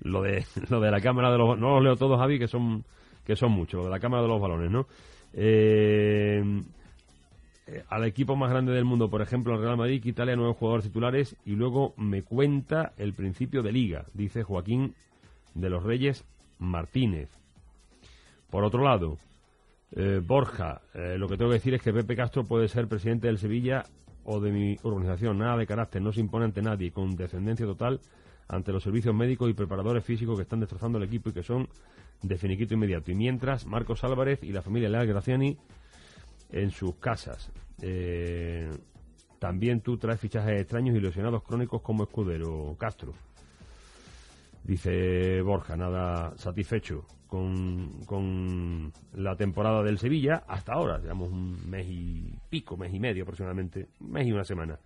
Lo 0.00 0.22
de, 0.22 0.44
lo 0.70 0.80
de 0.80 0.90
la 0.90 1.00
Cámara 1.00 1.30
de 1.30 1.38
los... 1.38 1.58
No 1.58 1.74
los 1.74 1.82
leo 1.82 1.96
todos, 1.96 2.18
Javi, 2.18 2.38
que 2.38 2.48
son, 2.48 2.84
que 3.24 3.36
son 3.36 3.52
muchos, 3.52 3.78
lo 3.78 3.84
de 3.84 3.90
la 3.90 4.00
Cámara 4.00 4.22
de 4.22 4.28
los 4.28 4.40
Balones, 4.40 4.70
¿no? 4.70 4.86
Eh, 5.34 6.42
al 7.88 8.04
equipo 8.04 8.36
más 8.36 8.50
grande 8.50 8.72
del 8.72 8.84
mundo, 8.84 9.08
por 9.08 9.22
ejemplo, 9.22 9.54
el 9.54 9.62
Real 9.62 9.76
Madrid, 9.76 10.04
Italia, 10.04 10.36
nuevos 10.36 10.56
jugadores 10.56 10.86
titulares 10.86 11.36
y 11.44 11.52
luego 11.52 11.94
me 11.96 12.22
cuenta 12.22 12.92
el 12.98 13.14
principio 13.14 13.62
de 13.62 13.72
liga, 13.72 14.04
dice 14.12 14.42
Joaquín 14.42 14.94
de 15.54 15.70
los 15.70 15.82
Reyes 15.82 16.24
Martínez. 16.58 17.30
Por 18.50 18.64
otro 18.64 18.82
lado, 18.84 19.18
eh, 19.92 20.20
Borja, 20.24 20.82
eh, 20.92 21.16
lo 21.18 21.28
que 21.28 21.36
tengo 21.36 21.50
que 21.50 21.56
decir 21.56 21.74
es 21.74 21.82
que 21.82 21.92
Pepe 21.92 22.16
Castro 22.16 22.44
puede 22.44 22.68
ser 22.68 22.86
presidente 22.86 23.28
del 23.28 23.38
Sevilla 23.38 23.84
o 24.24 24.40
de 24.40 24.50
mi 24.50 24.76
organización, 24.82 25.38
nada 25.38 25.56
de 25.56 25.66
carácter, 25.66 26.02
no 26.02 26.12
se 26.12 26.20
impone 26.20 26.46
ante 26.46 26.62
nadie, 26.62 26.90
con 26.90 27.16
descendencia 27.16 27.66
total 27.66 28.00
ante 28.48 28.72
los 28.72 28.82
servicios 28.82 29.14
médicos 29.14 29.48
y 29.50 29.54
preparadores 29.54 30.04
físicos 30.04 30.36
que 30.36 30.42
están 30.42 30.60
destrozando 30.60 30.98
el 30.98 31.04
equipo 31.04 31.30
y 31.30 31.32
que 31.32 31.42
son 31.42 31.68
de 32.22 32.36
finiquito 32.36 32.74
inmediato. 32.74 33.10
Y 33.10 33.14
mientras, 33.14 33.66
Marcos 33.66 34.04
Álvarez 34.04 34.42
y 34.42 34.52
la 34.52 34.62
familia 34.62 34.88
Leal 34.88 35.06
Graciani 35.06 35.56
en 36.50 36.70
sus 36.70 36.96
casas. 36.96 37.50
Eh, 37.82 38.70
también 39.38 39.80
tú 39.80 39.98
traes 39.98 40.20
fichajes 40.20 40.60
extraños 40.60 40.96
y 40.96 41.00
lesionados 41.00 41.42
crónicos 41.42 41.82
como 41.82 42.04
Escudero 42.04 42.76
Castro. 42.78 43.12
Dice 44.62 45.42
Borja, 45.42 45.76
nada 45.76 46.32
satisfecho 46.36 47.04
con, 48.06 48.92
la 49.14 49.36
temporada 49.36 49.82
del 49.82 49.98
Sevilla 49.98 50.44
hasta 50.46 50.72
ahora, 50.72 50.98
digamos 50.98 51.30
un 51.30 51.68
mes 51.68 51.86
y 51.88 52.32
pico, 52.48 52.76
mes 52.76 52.94
y 52.94 53.00
medio 53.00 53.24
aproximadamente, 53.24 53.88
mes 54.00 54.26
y 54.26 54.32
una 54.32 54.44
semana 54.44 54.78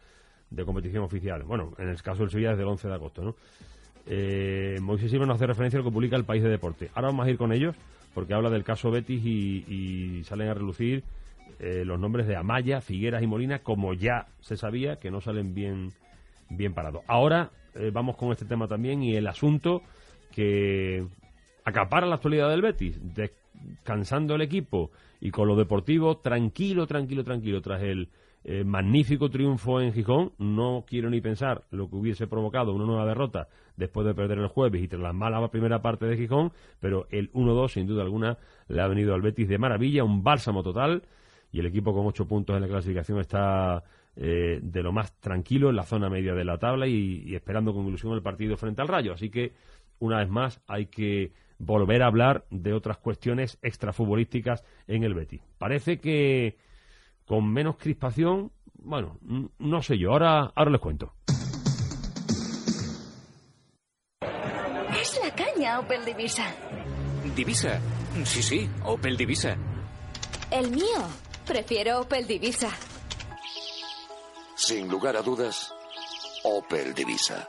de 0.50 0.64
competición 0.64 1.04
oficial. 1.04 1.42
Bueno, 1.42 1.74
en 1.78 1.88
el 1.88 2.02
caso 2.02 2.22
del 2.22 2.30
Sevilla 2.30 2.50
desde 2.50 2.62
el 2.62 2.68
11 2.68 2.88
de 2.88 2.94
agosto, 2.94 3.22
¿no? 3.22 3.34
Eh, 4.06 4.78
Moisés 4.80 5.10
Silva 5.10 5.26
nos 5.26 5.36
hace 5.36 5.46
referencia 5.46 5.78
a 5.78 5.82
lo 5.82 5.90
que 5.90 5.94
publica 5.94 6.16
el 6.16 6.24
País 6.24 6.42
de 6.42 6.48
Deporte. 6.48 6.90
Ahora 6.94 7.08
vamos 7.08 7.26
a 7.26 7.30
ir 7.30 7.36
con 7.36 7.52
ellos 7.52 7.76
porque 8.14 8.32
habla 8.32 8.48
del 8.48 8.64
caso 8.64 8.90
Betis 8.90 9.22
y, 9.24 10.22
salen 10.24 10.48
a 10.48 10.54
relucir 10.54 11.04
eh, 11.58 11.84
los 11.84 11.98
nombres 11.98 12.26
de 12.26 12.36
Amaya, 12.36 12.80
Figueras 12.80 13.22
y 13.22 13.26
Molina, 13.26 13.60
como 13.60 13.94
ya 13.94 14.26
se 14.40 14.56
sabía 14.56 14.96
que 14.96 15.10
no 15.10 15.20
salen 15.20 15.54
bien, 15.54 15.92
bien 16.50 16.74
parados. 16.74 17.02
Ahora 17.06 17.50
eh, 17.74 17.90
vamos 17.92 18.16
con 18.16 18.32
este 18.32 18.44
tema 18.44 18.68
también 18.68 19.02
y 19.02 19.16
el 19.16 19.26
asunto 19.26 19.82
que 20.32 21.06
acapara 21.64 22.06
la 22.06 22.16
actualidad 22.16 22.48
del 22.50 22.62
Betis, 22.62 22.98
descansando 23.14 24.34
el 24.34 24.42
equipo 24.42 24.90
y 25.20 25.30
con 25.30 25.48
lo 25.48 25.56
deportivo 25.56 26.18
tranquilo, 26.18 26.86
tranquilo, 26.86 27.24
tranquilo 27.24 27.60
tras 27.60 27.82
el 27.82 28.08
eh, 28.44 28.64
magnífico 28.64 29.28
triunfo 29.28 29.80
en 29.80 29.92
Gijón. 29.92 30.32
No 30.38 30.84
quiero 30.86 31.10
ni 31.10 31.20
pensar 31.20 31.64
lo 31.70 31.88
que 31.88 31.96
hubiese 31.96 32.26
provocado 32.26 32.72
una 32.72 32.84
nueva 32.84 33.06
derrota 33.06 33.48
después 33.76 34.06
de 34.06 34.14
perder 34.14 34.38
el 34.38 34.48
jueves 34.48 34.82
y 34.82 34.88
tras 34.88 35.02
la 35.02 35.12
mala 35.12 35.46
primera 35.48 35.82
parte 35.82 36.06
de 36.06 36.16
Gijón, 36.16 36.52
pero 36.80 37.06
el 37.10 37.32
1-2 37.32 37.68
sin 37.68 37.86
duda 37.86 38.02
alguna 38.02 38.38
le 38.68 38.80
ha 38.80 38.88
venido 38.88 39.14
al 39.14 39.22
Betis 39.22 39.48
de 39.48 39.58
maravilla, 39.58 40.04
un 40.04 40.22
bálsamo 40.22 40.62
total 40.62 41.02
y 41.50 41.60
el 41.60 41.66
equipo 41.66 41.94
con 41.94 42.06
ocho 42.06 42.26
puntos 42.26 42.56
en 42.56 42.62
la 42.62 42.68
clasificación 42.68 43.20
está 43.20 43.82
eh, 44.16 44.58
de 44.60 44.82
lo 44.82 44.92
más 44.92 45.12
tranquilo 45.20 45.70
en 45.70 45.76
la 45.76 45.84
zona 45.84 46.10
media 46.10 46.34
de 46.34 46.44
la 46.44 46.58
tabla 46.58 46.86
y, 46.86 47.34
esperando 47.34 47.72
con 47.72 47.86
ilusión 47.86 48.12
el 48.14 48.22
partido 48.22 48.56
frente 48.56 48.82
al 48.82 48.88
Rayo. 48.88 49.12
Así 49.12 49.30
que, 49.30 49.52
una 50.00 50.18
vez 50.18 50.28
más, 50.28 50.60
hay 50.66 50.86
que 50.86 51.32
volver 51.58 52.02
a 52.02 52.06
hablar 52.06 52.44
de 52.50 52.72
otras 52.72 52.98
cuestiones 52.98 53.58
extrafutbolísticas 53.62 54.64
en 54.86 55.04
el 55.04 55.14
Betis. 55.14 55.40
Parece 55.58 55.98
que 55.98 56.56
con 57.26 57.48
menos 57.52 57.76
crispación, 57.76 58.50
bueno, 58.74 59.18
no 59.58 59.82
sé 59.82 59.98
yo, 59.98 60.12
ahora, 60.12 60.52
ahora 60.54 60.70
les 60.70 60.80
cuento. 60.80 61.12
Es 65.00 65.20
la 65.22 65.34
caña 65.34 65.78
Opel 65.80 66.04
Divisa. 66.04 66.44
Divisa. 67.36 67.80
Sí, 68.24 68.42
sí, 68.42 68.68
Opel 68.84 69.16
Divisa. 69.16 69.56
El 70.50 70.70
mío. 70.70 71.27
Prefiero 71.48 72.00
Opel 72.00 72.26
Divisa. 72.26 72.68
Sin 74.54 74.86
lugar 74.86 75.16
a 75.16 75.22
dudas, 75.22 75.72
Opel 76.44 76.92
Divisa. 76.92 77.48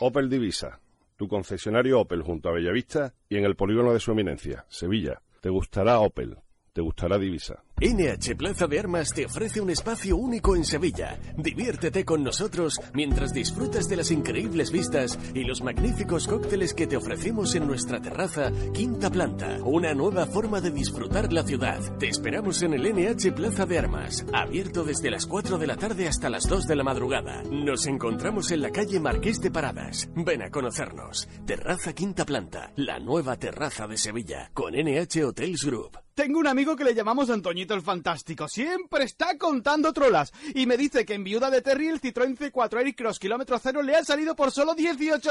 Opel 0.00 0.30
Divisa, 0.30 0.80
tu 1.14 1.28
concesionario 1.28 2.00
Opel 2.00 2.22
junto 2.22 2.48
a 2.48 2.52
Bellavista 2.52 3.12
y 3.28 3.36
en 3.36 3.44
el 3.44 3.54
polígono 3.54 3.92
de 3.92 4.00
su 4.00 4.12
eminencia, 4.12 4.64
Sevilla. 4.70 5.20
Te 5.42 5.50
gustará 5.50 6.00
Opel, 6.00 6.38
te 6.78 6.82
gustará 6.82 7.18
Divisa. 7.18 7.64
NH 7.80 8.36
Plaza 8.36 8.68
de 8.68 8.78
Armas 8.78 9.12
te 9.12 9.26
ofrece 9.26 9.60
un 9.60 9.68
espacio 9.68 10.16
único 10.16 10.54
en 10.54 10.64
Sevilla. 10.64 11.18
Diviértete 11.36 12.04
con 12.04 12.22
nosotros 12.22 12.80
mientras 12.94 13.32
disfrutas 13.32 13.88
de 13.88 13.96
las 13.96 14.12
increíbles 14.12 14.70
vistas 14.70 15.18
y 15.34 15.42
los 15.42 15.60
magníficos 15.60 16.28
cócteles 16.28 16.74
que 16.74 16.86
te 16.86 16.96
ofrecemos 16.96 17.56
en 17.56 17.66
nuestra 17.66 18.00
terraza 18.00 18.52
Quinta 18.72 19.10
Planta. 19.10 19.58
Una 19.64 19.92
nueva 19.92 20.26
forma 20.26 20.60
de 20.60 20.70
disfrutar 20.70 21.32
la 21.32 21.42
ciudad. 21.42 21.80
Te 21.98 22.06
esperamos 22.06 22.62
en 22.62 22.74
el 22.74 22.94
NH 22.94 23.32
Plaza 23.32 23.66
de 23.66 23.78
Armas, 23.78 24.24
abierto 24.32 24.84
desde 24.84 25.10
las 25.10 25.26
4 25.26 25.58
de 25.58 25.66
la 25.66 25.76
tarde 25.76 26.06
hasta 26.06 26.30
las 26.30 26.48
2 26.48 26.68
de 26.68 26.76
la 26.76 26.84
madrugada. 26.84 27.42
Nos 27.42 27.86
encontramos 27.86 28.52
en 28.52 28.62
la 28.62 28.70
calle 28.70 29.00
Marqués 29.00 29.40
de 29.40 29.50
Paradas. 29.50 30.08
Ven 30.14 30.42
a 30.42 30.50
conocernos. 30.50 31.28
Terraza 31.44 31.92
Quinta 31.92 32.24
Planta, 32.24 32.70
la 32.76 33.00
nueva 33.00 33.36
terraza 33.36 33.88
de 33.88 33.96
Sevilla, 33.96 34.52
con 34.54 34.74
NH 34.74 35.24
Hotels 35.24 35.64
Group. 35.64 36.07
Tengo 36.18 36.40
un 36.40 36.48
amigo 36.48 36.74
que 36.74 36.82
le 36.82 36.96
llamamos 36.96 37.30
Antoñito 37.30 37.74
el 37.74 37.82
Fantástico. 37.82 38.48
Siempre 38.48 39.04
está 39.04 39.38
contando 39.38 39.92
trolas. 39.92 40.32
Y 40.52 40.66
me 40.66 40.76
dice 40.76 41.06
que 41.06 41.14
en 41.14 41.22
Viuda 41.22 41.48
de 41.48 41.62
Terry 41.62 41.86
el 41.86 42.00
Citroën 42.00 42.36
C4 42.36 42.80
Air 42.80 42.96
Cross 42.96 43.20
kilómetro 43.20 43.56
cero 43.60 43.82
le 43.82 43.94
ha 43.94 44.04
salido 44.04 44.34
por 44.34 44.50
solo 44.50 44.74
18.500 44.74 45.30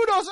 euros. 0.00 0.30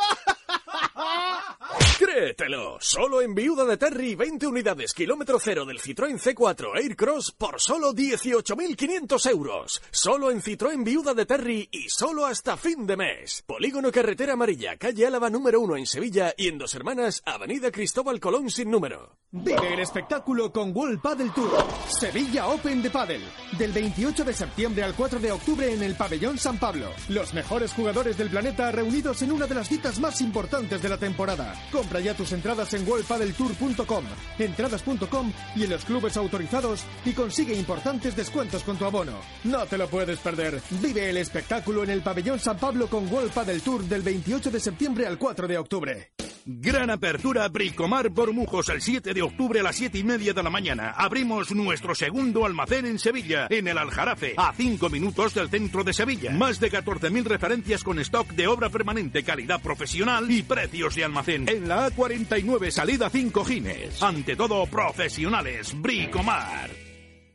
Créetelo. 2.00 2.78
Solo 2.80 3.22
en 3.22 3.37
Viuda 3.37 3.64
de 3.64 3.76
Terry 3.76 4.16
20 4.16 4.48
unidades 4.48 4.92
kilómetro 4.92 5.38
cero 5.38 5.64
del 5.64 5.80
Citroën 5.80 6.18
C4 6.18 6.82
Air 6.82 6.96
Cross 6.96 7.30
por 7.38 7.61
solo 7.61 7.94
18.500 7.94 9.30
euros. 9.30 9.80
Solo 9.92 10.32
en 10.32 10.42
Citroën 10.42 10.82
Viuda 10.82 11.14
de 11.14 11.24
Terry 11.24 11.68
y 11.70 11.88
solo 11.88 12.26
hasta 12.26 12.56
fin 12.56 12.85
de 12.85 12.96
mes. 12.96 13.44
Polígono 13.46 13.92
Carretera 13.92 14.32
Amarilla, 14.32 14.76
calle 14.76 15.06
Álava 15.06 15.30
número 15.30 15.61
1 15.61 15.76
en 15.76 15.87
Sevilla 15.87 16.35
y 16.37 16.48
en 16.48 16.59
Dos 16.59 16.74
Hermanas, 16.74 17.22
Avenida 17.24 17.70
Cristóbal 17.70 18.18
Colón 18.18 18.50
sin 18.50 18.72
número. 18.72 19.16
Vive 19.42 19.75
el 19.75 19.81
espectáculo 19.81 20.51
con 20.51 20.75
World 20.75 21.01
Paddle 21.01 21.31
Tour. 21.35 21.51
Sevilla 21.88 22.49
Open 22.49 22.83
de 22.83 22.90
Paddle. 22.90 23.20
Del 23.59 23.70
28 23.70 24.25
de 24.25 24.33
septiembre 24.33 24.83
al 24.83 24.94
4 24.94 25.18
de 25.20 25.31
octubre 25.31 25.72
en 25.72 25.83
el 25.83 25.94
Pabellón 25.94 26.38
San 26.38 26.59
Pablo. 26.59 26.88
Los 27.11 27.35
mejores 27.35 27.72
jugadores 27.72 28.16
del 28.16 28.31
planeta 28.31 28.72
reunidos 28.72 29.20
en 29.20 29.33
una 29.33 29.46
de 29.46 29.55
las 29.55 29.68
citas 29.68 30.01
más 30.01 30.22
importantes 30.22 30.81
de 30.81 30.88
la 30.88 30.96
temporada. 30.96 31.55
Compra 31.70 32.01
ya 32.01 32.14
tus 32.14 32.33
entradas 32.33 32.72
en 32.72 32.88
worldpaddletour.com, 32.88 34.05
entradas.com 34.38 35.33
y 35.55 35.64
en 35.64 35.70
los 35.70 35.85
clubes 35.85 36.16
autorizados 36.16 36.85
y 37.05 37.12
consigue 37.12 37.55
importantes 37.55 38.16
descuentos 38.16 38.62
con 38.62 38.79
tu 38.79 38.87
abono. 38.87 39.20
No 39.44 39.66
te 39.66 39.77
lo 39.77 39.87
puedes 39.88 40.18
perder. 40.18 40.62
Vive 40.83 41.11
el 41.11 41.18
espectáculo 41.18 41.85
en 41.85 41.90
el 41.90 42.01
Pabellón 42.01 42.38
San 42.38 42.57
Pablo 42.57 42.88
con 42.88 43.12
World 43.12 43.33
Paddle 43.33 43.61
Tour 43.61 43.85
del 43.85 44.01
28 44.01 44.51
de 44.51 44.61
septiembre 44.61 45.07
al 45.07 45.18
4 45.18 45.46
de 45.46 45.59
octubre. 45.59 46.12
Gran 46.49 46.90
apertura 46.90 47.49
Bricomar 47.49 48.09
Bormujos 48.09 48.68
el 48.68 48.81
7 48.81 49.12
de 49.12 49.20
octubre 49.20 49.26
a 49.27 49.62
las 49.62 49.77
7 49.77 49.99
y 49.99 50.05
media 50.05 50.33
de 50.33 50.43
la 50.43 50.51
mañana. 50.51 50.91
Abrimos 50.91 51.53
nuestro 51.53 51.95
segundo 51.95 52.45
almacén 52.45 52.87
en 52.87 52.99
Sevilla, 52.99 53.47
en 53.51 53.69
el 53.69 53.79
Aljarafe, 53.79 54.35
a 54.37 54.53
5 54.53 54.89
minutos 54.89 55.35
del 55.35 55.49
centro 55.49 55.85
de 55.85 55.93
Sevilla. 55.93 56.33
Más 56.33 56.61
de 56.61 56.71
14.000 56.71 57.25
referencias 57.25 57.83
con 57.83 57.99
stock 58.01 58.29
de 58.33 58.47
obra 58.47 58.69
permanente, 58.69 59.23
calidad 59.23 59.61
profesional 59.61 60.31
y 60.31 60.43
precios 60.43 60.95
de 60.95 61.05
almacén. 61.05 61.49
En 61.49 61.69
la 61.69 61.89
A49, 61.91 62.71
salida 62.71 63.11
5 63.11 63.45
Gines. 63.45 64.03
Ante 64.03 64.37
todo, 64.37 64.67
profesionales. 64.67 65.75
Bricomar. 65.81 66.86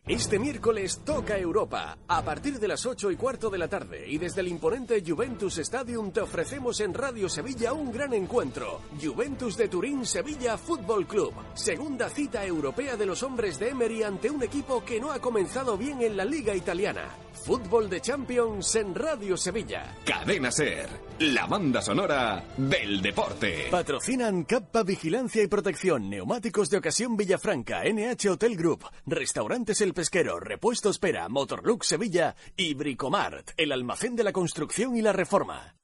Este 0.08 0.40
miércoles 0.40 1.02
toca 1.06 1.38
Europa. 1.38 1.96
A 2.08 2.24
partir 2.24 2.60
de 2.60 2.68
las 2.68 2.88
8 2.88 3.12
y 3.12 3.16
cuarto 3.16 3.52
de 3.52 3.60
la 3.60 3.68
tarde 3.68 4.04
y 4.08 4.18
desde 4.18 4.42
el 4.42 4.48
imponente 4.48 5.04
Juventus 5.06 5.60
Stadium 5.60 6.12
te 6.12 6.22
ofrecemos 6.22 6.80
en 6.80 6.96
Radio 6.96 7.30
Sevilla 7.30 7.72
un 7.74 7.92
gran 7.92 8.12
encuentro. 8.14 8.82
Juventus 9.00 9.56
de 9.58 9.68
Turín 9.68 10.04
Sevilla 10.08 10.58
Fútbol 10.58 11.06
Club. 11.06 11.34
Segunda 11.54 12.10
cita 12.10 12.44
europea 12.44 12.98
de 12.98 13.06
los 13.06 13.22
hombres 13.22 13.60
de 13.60 13.70
Emery 13.70 14.02
ante 14.02 14.32
un 14.32 14.42
equipo 14.42 14.84
que 14.84 15.00
no 15.00 15.12
ha 15.12 15.20
comenzado 15.20 15.78
bien 15.78 16.02
en 16.02 16.18
la 16.18 16.26
Liga 16.26 16.56
Italiana. 16.56 17.08
Fútbol 17.46 17.90
de 17.90 18.02
Champions 18.02 18.76
en 18.76 18.94
Radio 18.94 19.36
Sevilla. 19.36 19.96
Cadena 20.06 20.52
Ser, 20.52 20.88
la 21.20 21.48
banda 21.48 21.82
sonora 21.82 22.44
del 22.56 23.02
deporte. 23.02 23.68
Patrocinan 23.72 24.44
Cappa 24.44 24.84
Vigilancia 24.84 25.42
y 25.42 25.48
Protección, 25.48 26.08
Neumáticos 26.08 26.70
de 26.70 26.78
Ocasión 26.78 27.18
Villafranca, 27.18 27.82
NH 27.84 28.30
Hotel 28.30 28.56
Group, 28.56 28.86
Restaurantes 29.08 29.82
El 29.92 29.96
Pesquero, 29.96 30.40
Repuestos 30.40 31.00
Pera, 31.00 31.28
Motorlux 31.28 31.86
Sevilla 31.86 32.34
y 32.56 32.76
Bricomart, 32.76 33.52
el 33.58 33.74
almacén 33.74 34.16
de 34.16 34.24
la 34.24 34.32
construcción 34.32 34.96
y 34.96 35.02
la 35.02 35.12
reforma. 35.12 35.76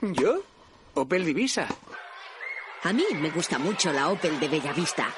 ¿Yo? 0.00 0.42
Opel 0.94 1.24
Divisa. 1.24 1.66
A 2.84 2.92
mí 2.92 3.02
me 3.20 3.30
gusta 3.30 3.58
mucho 3.58 3.92
la 3.92 4.10
Opel 4.10 4.38
de 4.38 4.46
Bellavista. 4.46 5.08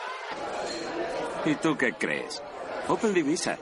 ¿Y 1.45 1.57
tú 1.57 1.77
qué 1.77 1.93
crees? 1.93 2.43
Opel 2.89 3.13
Divisa. 3.13 3.59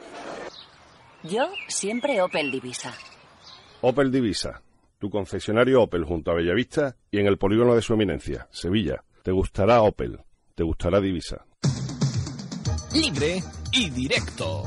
Yo 1.24 1.48
siempre 1.66 2.22
Opel 2.22 2.52
Divisa. 2.52 2.94
Opel 3.80 4.12
Divisa, 4.12 4.62
tu 5.00 5.10
concesionario 5.10 5.82
Opel 5.82 6.04
junto 6.04 6.30
a 6.30 6.34
Bellavista 6.34 6.94
y 7.10 7.18
en 7.18 7.26
el 7.26 7.38
polígono 7.38 7.74
de 7.74 7.82
su 7.82 7.94
eminencia, 7.94 8.46
Sevilla. 8.52 9.02
Te 9.24 9.32
gustará 9.32 9.82
Opel, 9.82 10.20
te 10.54 10.62
gustará 10.62 11.00
Divisa. 11.00 11.44
Libre 12.94 13.42
y 13.72 13.90
directo. 13.90 14.64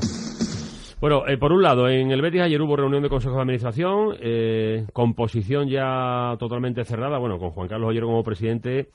Bueno, 1.00 1.26
eh, 1.26 1.36
por 1.36 1.52
un 1.52 1.62
lado, 1.62 1.88
en 1.88 2.12
el 2.12 2.22
Betis 2.22 2.42
ayer 2.42 2.62
hubo 2.62 2.76
reunión 2.76 3.02
de 3.02 3.08
Consejo 3.08 3.34
de 3.34 3.42
Administración, 3.42 4.16
eh, 4.20 4.86
composición 4.92 5.68
ya 5.68 6.36
totalmente 6.38 6.84
cerrada, 6.84 7.18
bueno, 7.18 7.38
con 7.38 7.50
Juan 7.50 7.66
Carlos 7.66 7.88
Ollero 7.88 8.06
como 8.06 8.22
presidente, 8.22 8.90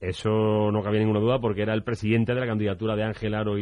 eso 0.00 0.72
no 0.72 0.82
cabía 0.82 0.98
ninguna 0.98 1.20
duda 1.20 1.38
porque 1.38 1.62
era 1.62 1.74
el 1.74 1.84
presidente 1.84 2.34
de 2.34 2.40
la 2.40 2.46
candidatura 2.46 2.96
de 2.96 3.04
Ángel 3.04 3.34
Aro 3.34 3.58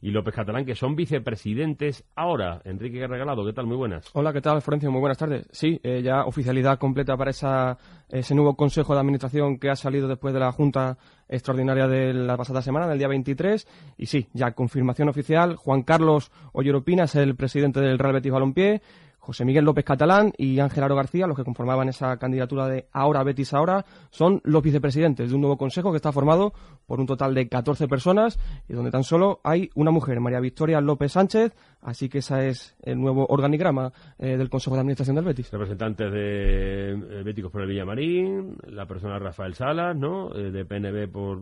y 0.00 0.10
López 0.10 0.34
Catalán, 0.34 0.64
que 0.64 0.74
son 0.74 0.94
vicepresidentes 0.94 2.04
ahora. 2.14 2.60
Enrique 2.64 3.06
Regalado, 3.06 3.44
¿qué 3.44 3.52
tal? 3.52 3.66
Muy 3.66 3.76
buenas. 3.76 4.08
Hola, 4.12 4.32
¿qué 4.32 4.40
tal, 4.40 4.62
Florencio? 4.62 4.90
Muy 4.90 5.00
buenas 5.00 5.18
tardes. 5.18 5.48
Sí, 5.50 5.80
eh, 5.82 6.02
ya 6.02 6.24
oficialidad 6.24 6.78
completa 6.78 7.16
para 7.16 7.30
esa, 7.30 7.78
ese 8.08 8.34
nuevo 8.34 8.56
Consejo 8.56 8.94
de 8.94 9.00
Administración 9.00 9.58
que 9.58 9.70
ha 9.70 9.76
salido 9.76 10.08
después 10.08 10.32
de 10.34 10.40
la 10.40 10.52
Junta 10.52 10.98
Extraordinaria 11.28 11.86
de 11.86 12.14
la 12.14 12.36
pasada 12.36 12.62
semana, 12.62 12.86
del 12.86 12.98
día 12.98 13.08
23. 13.08 13.66
Y 13.98 14.06
sí, 14.06 14.28
ya 14.32 14.52
confirmación 14.52 15.08
oficial. 15.08 15.56
Juan 15.56 15.82
Carlos 15.82 16.30
Olleropina 16.52 17.04
es 17.04 17.14
el 17.16 17.36
presidente 17.36 17.80
del 17.80 17.98
Real 17.98 18.14
Betis 18.14 18.32
Balompié. 18.32 18.80
José 19.28 19.44
Miguel 19.44 19.66
López 19.66 19.84
Catalán 19.84 20.32
y 20.38 20.58
Ángel 20.58 20.84
Aro 20.84 20.96
García, 20.96 21.26
los 21.26 21.36
que 21.36 21.44
conformaban 21.44 21.90
esa 21.90 22.16
candidatura 22.16 22.66
de 22.66 22.86
Ahora 22.92 23.22
Betis 23.24 23.52
Ahora, 23.52 23.84
son 24.08 24.40
los 24.42 24.62
vicepresidentes 24.62 25.28
de 25.28 25.34
un 25.34 25.42
nuevo 25.42 25.58
consejo 25.58 25.90
que 25.90 25.96
está 25.96 26.12
formado 26.12 26.54
por 26.86 26.98
un 26.98 27.04
total 27.04 27.34
de 27.34 27.46
14 27.46 27.88
personas 27.88 28.38
y 28.70 28.72
donde 28.72 28.90
tan 28.90 29.04
solo 29.04 29.40
hay 29.44 29.68
una 29.74 29.90
mujer, 29.90 30.18
María 30.20 30.40
Victoria 30.40 30.80
López 30.80 31.12
Sánchez, 31.12 31.54
así 31.82 32.08
que 32.08 32.20
ese 32.20 32.48
es 32.48 32.74
el 32.82 32.98
nuevo 32.98 33.26
organigrama 33.28 33.92
eh, 34.18 34.38
del 34.38 34.48
Consejo 34.48 34.76
de 34.76 34.80
Administración 34.80 35.16
del 35.16 35.26
Betis. 35.26 35.52
Representantes 35.52 36.10
de 36.10 36.92
eh, 36.92 37.22
Béticos 37.22 37.52
por 37.52 37.60
el 37.60 37.68
Villamarín, 37.68 38.56
la 38.68 38.86
persona 38.86 39.18
Rafael 39.18 39.52
Salas, 39.52 39.94
¿no? 39.94 40.34
Eh, 40.34 40.50
de 40.50 40.64
PNB 40.64 41.06
por 41.12 41.38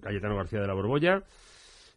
Cayetano 0.00 0.36
García 0.36 0.60
de 0.60 0.68
la 0.68 0.74
Borbolla. 0.74 1.24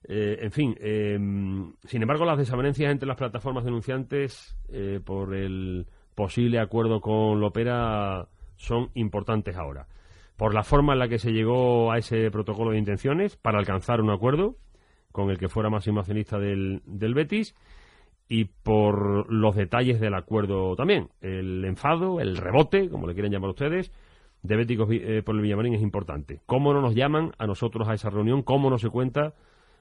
Eh, 0.03 0.39
en 0.41 0.51
fin, 0.51 0.75
em, 0.79 1.73
sin 1.83 2.01
embargo, 2.01 2.25
las 2.25 2.37
desavenencias 2.37 2.91
entre 2.91 3.07
las 3.07 3.17
plataformas 3.17 3.65
denunciantes 3.65 4.57
eh, 4.69 4.99
por 5.03 5.35
el 5.35 5.87
posible 6.15 6.59
acuerdo 6.59 7.01
con 7.01 7.39
Lopera 7.39 8.27
son 8.55 8.89
importantes 8.93 9.55
ahora. 9.55 9.87
Por 10.37 10.53
la 10.53 10.63
forma 10.63 10.93
en 10.93 10.99
la 10.99 11.09
que 11.09 11.19
se 11.19 11.31
llegó 11.31 11.91
a 11.91 11.97
ese 11.97 12.31
protocolo 12.31 12.71
de 12.71 12.77
intenciones 12.77 13.35
para 13.35 13.59
alcanzar 13.59 14.01
un 14.01 14.09
acuerdo 14.09 14.55
con 15.11 15.29
el 15.29 15.37
que 15.37 15.49
fuera 15.49 15.69
máximo 15.69 15.99
accionista 15.99 16.39
del, 16.39 16.81
del 16.85 17.13
Betis 17.13 17.55
y 18.29 18.45
por 18.45 19.31
los 19.31 19.55
detalles 19.55 19.99
del 19.99 20.13
acuerdo 20.13 20.75
también. 20.75 21.09
El 21.19 21.65
enfado, 21.65 22.21
el 22.21 22.37
rebote, 22.37 22.89
como 22.89 23.07
le 23.07 23.13
quieren 23.13 23.31
llamar 23.31 23.49
ustedes, 23.49 23.91
de 24.43 24.55
Béticos 24.55 24.87
eh, 24.91 25.21
por 25.25 25.35
el 25.35 25.41
Villamarín 25.41 25.73
es 25.73 25.81
importante. 25.81 26.39
¿Cómo 26.45 26.73
no 26.73 26.81
nos 26.81 26.95
llaman 26.95 27.33
a 27.37 27.47
nosotros 27.47 27.87
a 27.89 27.93
esa 27.93 28.09
reunión? 28.09 28.43
¿Cómo 28.43 28.69
no 28.69 28.77
se 28.77 28.89
cuenta 28.89 29.33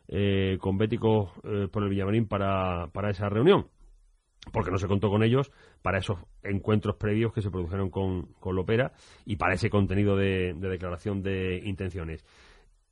eh, 0.09 0.59
con 0.61 0.79
Béticos 0.79 1.31
eh, 1.45 1.69
por 1.71 1.83
el 1.83 1.91
Villamarín 1.91 2.27
para, 2.27 2.89
para 2.93 3.11
esa 3.11 3.29
reunión? 3.29 3.69
Porque 4.53 4.71
no 4.71 4.79
se 4.79 4.89
contó 4.89 5.11
con 5.11 5.23
ellos 5.23 5.51
para 5.83 5.99
esos 5.99 6.19
encuentros 6.43 6.97
previos 6.97 7.33
que 7.33 7.43
se 7.43 7.51
produjeron 7.51 7.91
con, 7.91 8.33
con 8.41 8.57
Lopera 8.57 8.93
y 9.27 9.37
para 9.37 9.55
ese 9.55 9.69
contenido 9.69 10.17
de, 10.17 10.55
de 10.55 10.69
declaración 10.69 11.23
de 11.23 11.61
intenciones. 11.65 12.25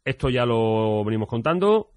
Esto 0.05 0.29
ya 0.29 0.45
lo 0.45 1.03
venimos 1.05 1.29
contando. 1.29 1.93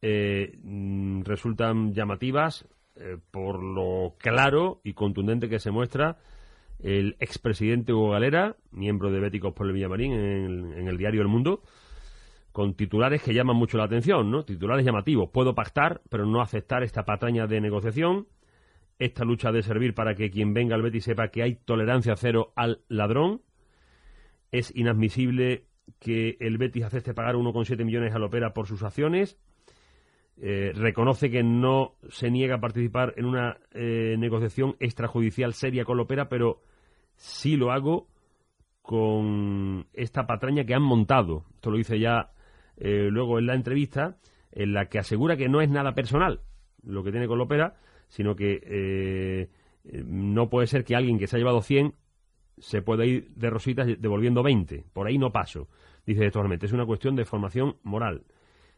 Mm, 0.00 1.22
resultan 1.22 1.92
llamativas 1.92 2.64
eh, 3.00 3.16
por 3.30 3.62
lo 3.62 4.14
claro 4.18 4.80
y 4.82 4.92
contundente 4.92 5.48
que 5.48 5.58
se 5.58 5.70
muestra 5.70 6.18
el 6.80 7.16
expresidente 7.20 7.92
Hugo 7.92 8.10
Galera, 8.10 8.56
miembro 8.70 9.10
de 9.10 9.20
Béticos 9.20 9.52
por 9.54 9.66
el 9.66 9.72
Villamarín 9.72 10.12
en 10.12 10.88
el, 10.88 10.96
diario 10.96 11.22
El 11.22 11.28
Mundo, 11.28 11.62
con 12.58 12.74
titulares 12.74 13.22
que 13.22 13.32
llaman 13.32 13.54
mucho 13.54 13.78
la 13.78 13.84
atención, 13.84 14.32
¿no? 14.32 14.44
Titulares 14.44 14.84
llamativos. 14.84 15.30
Puedo 15.30 15.54
pactar, 15.54 16.02
pero 16.10 16.26
no 16.26 16.42
aceptar 16.42 16.82
esta 16.82 17.04
patraña 17.04 17.46
de 17.46 17.60
negociación. 17.60 18.26
Esta 18.98 19.24
lucha 19.24 19.52
de 19.52 19.62
servir 19.62 19.94
para 19.94 20.16
que 20.16 20.28
quien 20.28 20.54
venga 20.54 20.74
al 20.74 20.82
Betis 20.82 21.04
sepa 21.04 21.28
que 21.28 21.44
hay 21.44 21.54
tolerancia 21.54 22.16
cero 22.16 22.52
al 22.56 22.80
ladrón. 22.88 23.42
Es 24.50 24.74
inadmisible 24.74 25.66
que 26.00 26.36
el 26.40 26.58
Betis 26.58 26.82
acepte 26.82 27.14
pagar 27.14 27.36
1,7 27.36 27.84
millones 27.84 28.12
a 28.12 28.18
Lopera 28.18 28.52
por 28.54 28.66
sus 28.66 28.82
acciones. 28.82 29.38
Eh, 30.36 30.72
reconoce 30.74 31.30
que 31.30 31.44
no 31.44 31.94
se 32.08 32.28
niega 32.28 32.56
a 32.56 32.60
participar 32.60 33.14
en 33.16 33.26
una 33.26 33.58
eh, 33.70 34.16
negociación 34.18 34.74
extrajudicial 34.80 35.54
seria 35.54 35.84
con 35.84 35.96
Lopera, 35.96 36.28
pero 36.28 36.60
sí 37.14 37.56
lo 37.56 37.70
hago 37.70 38.08
con 38.82 39.86
esta 39.92 40.26
patraña 40.26 40.64
que 40.64 40.74
han 40.74 40.82
montado. 40.82 41.44
Esto 41.54 41.70
lo 41.70 41.76
dice 41.76 42.00
ya 42.00 42.32
eh, 42.78 43.08
luego 43.10 43.38
en 43.38 43.46
la 43.46 43.54
entrevista, 43.54 44.16
en 44.52 44.72
la 44.72 44.86
que 44.86 44.98
asegura 44.98 45.36
que 45.36 45.48
no 45.48 45.60
es 45.60 45.68
nada 45.68 45.94
personal 45.94 46.40
lo 46.82 47.04
que 47.04 47.10
tiene 47.10 47.26
con 47.26 47.38
Lopera, 47.38 47.74
sino 48.08 48.36
que 48.36 49.48
no 50.06 50.48
puede 50.48 50.66
ser 50.66 50.84
que 50.84 50.94
alguien 50.94 51.18
que 51.18 51.26
se 51.26 51.36
ha 51.36 51.38
llevado 51.38 51.60
100 51.60 51.94
se 52.60 52.82
pueda 52.82 53.04
ir 53.04 53.30
de 53.34 53.50
rositas 53.50 53.86
devolviendo 53.98 54.42
20. 54.42 54.84
Por 54.92 55.06
ahí 55.06 55.18
no 55.18 55.32
paso. 55.32 55.68
Dice 56.06 56.20
textualmente, 56.20 56.66
es 56.66 56.72
una 56.72 56.86
cuestión 56.86 57.16
de 57.16 57.24
formación 57.24 57.76
moral. 57.82 58.24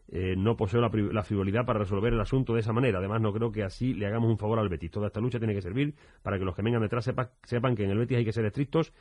Eh, 0.08 0.34
no 0.36 0.56
poseo 0.56 0.80
la, 0.80 1.22
frivolidad 1.22 1.64
para 1.64 1.78
resolver 1.78 2.12
el 2.12 2.20
asunto 2.20 2.54
de 2.54 2.60
esa 2.60 2.72
manera. 2.72 2.98
Además, 2.98 3.20
no 3.20 3.32
creo 3.32 3.52
que 3.52 3.62
así 3.62 3.94
le 3.94 4.06
hagamos 4.06 4.28
un 4.28 4.38
favor 4.38 4.58
al 4.58 4.68
Betis. 4.68 4.90
Toda 4.90 5.06
esta 5.06 5.20
lucha 5.20 5.38
tiene 5.38 5.54
que 5.54 5.62
servir 5.62 5.94
para 6.22 6.38
que 6.38 6.44
los 6.44 6.54
que 6.54 6.62
vengan 6.62 6.82
detrás 6.82 7.08
sepan 7.44 7.76
que 7.76 7.84
en 7.84 7.90
el 7.90 7.98
Betis 7.98 8.18
hay 8.18 8.24
que 8.24 8.32
ser 8.32 8.44
estrictos 8.44 8.92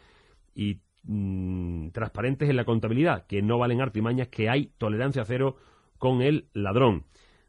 y 0.54 0.82
mm, 1.04 1.90
transparentes 1.90 2.50
en 2.50 2.56
la 2.56 2.66
contabilidad, 2.66 3.26
que 3.28 3.42
no 3.42 3.58
valen 3.58 3.82
artimañas, 3.82 4.28
que 4.30 4.50
hay 4.50 4.72
tolerancia 4.78 5.26
cero 5.26 5.58
con 5.98 6.22
el 6.22 6.48
ladrón. 6.54 7.06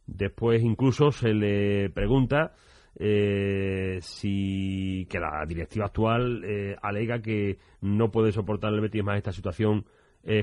Después 0.06 0.62
incluso 0.62 1.12
se 1.12 1.34
le 1.34 1.90
pregunta 1.90 2.52
eh, 2.96 3.98
si 4.02 5.06
que 5.08 5.20
la 5.20 5.44
directiva 5.46 5.86
actual 5.86 6.42
eh, 6.44 6.76
alega 6.82 7.22
que 7.22 7.58
no 7.80 8.10
puede 8.10 8.32
soportar 8.32 8.72
el 8.72 8.80
Betis 8.80 9.04
más 9.04 9.16
esta 9.16 9.32
situación 9.32 9.86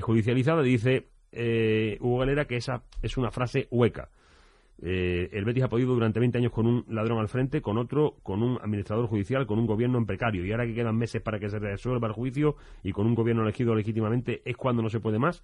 judicializada. 0.02 0.60
Dice 0.62 1.06
eh, 1.32 1.98
Hugo 2.00 2.18
Galera 2.18 2.46
que 2.46 2.56
esa 2.56 2.82
es 3.02 3.16
una 3.16 3.30
frase 3.30 3.68
hueca. 3.70 4.10
Eh, 4.80 5.28
el 5.32 5.44
Betis 5.44 5.64
ha 5.64 5.68
podido 5.68 5.94
durante 5.94 6.20
20 6.20 6.38
años 6.38 6.52
con 6.52 6.66
un 6.66 6.84
ladrón 6.88 7.18
al 7.18 7.28
frente, 7.28 7.60
con 7.60 7.78
otro, 7.78 8.16
con 8.22 8.42
un 8.42 8.58
administrador 8.62 9.06
judicial, 9.06 9.46
con 9.46 9.58
un 9.58 9.66
gobierno 9.66 9.98
en 9.98 10.06
precario. 10.06 10.44
Y 10.44 10.52
ahora 10.52 10.66
que 10.66 10.74
quedan 10.74 10.96
meses 10.96 11.20
para 11.20 11.38
que 11.38 11.48
se 11.50 11.58
resuelva 11.58 12.06
el 12.08 12.14
juicio 12.14 12.56
y 12.82 12.92
con 12.92 13.06
un 13.06 13.14
gobierno 13.14 13.42
elegido 13.42 13.74
legítimamente 13.74 14.42
es 14.44 14.56
cuando 14.56 14.82
no 14.82 14.90
se 14.90 15.00
puede 15.00 15.18
más. 15.18 15.42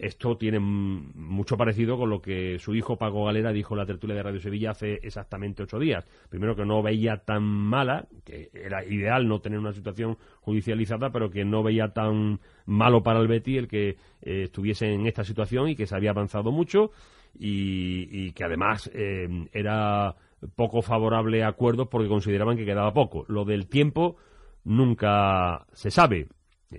Esto 0.00 0.38
tiene 0.38 0.58
mucho 0.60 1.58
parecido 1.58 1.98
con 1.98 2.08
lo 2.08 2.22
que 2.22 2.58
su 2.58 2.74
hijo 2.74 2.96
Paco 2.96 3.26
Galera 3.26 3.52
dijo 3.52 3.74
en 3.74 3.80
la 3.80 3.86
tertulia 3.86 4.16
de 4.16 4.22
Radio 4.22 4.40
Sevilla 4.40 4.70
hace 4.70 4.94
exactamente 5.02 5.62
ocho 5.62 5.78
días. 5.78 6.06
Primero 6.30 6.56
que 6.56 6.64
no 6.64 6.82
veía 6.82 7.18
tan 7.18 7.42
mala, 7.42 8.08
que 8.24 8.48
era 8.54 8.82
ideal 8.82 9.28
no 9.28 9.42
tener 9.42 9.58
una 9.58 9.74
situación 9.74 10.16
judicializada, 10.40 11.10
pero 11.12 11.30
que 11.30 11.44
no 11.44 11.62
veía 11.62 11.92
tan 11.92 12.40
malo 12.64 13.02
para 13.02 13.20
el 13.20 13.28
Betty 13.28 13.58
el 13.58 13.68
que 13.68 13.98
eh, 14.22 14.44
estuviese 14.44 14.90
en 14.90 15.06
esta 15.06 15.22
situación 15.22 15.68
y 15.68 15.76
que 15.76 15.86
se 15.86 15.94
había 15.94 16.12
avanzado 16.12 16.50
mucho 16.50 16.92
y, 17.38 18.32
que 18.32 18.44
además 18.44 18.90
eh, 18.94 19.28
era 19.52 20.16
poco 20.56 20.80
favorable 20.80 21.42
a 21.42 21.48
acuerdos 21.48 21.88
porque 21.88 22.08
consideraban 22.08 22.56
que 22.56 22.64
quedaba 22.64 22.94
poco. 22.94 23.26
Lo 23.28 23.44
del 23.44 23.66
tiempo 23.66 24.16
nunca 24.64 25.66
se 25.74 25.90
sabe 25.90 26.28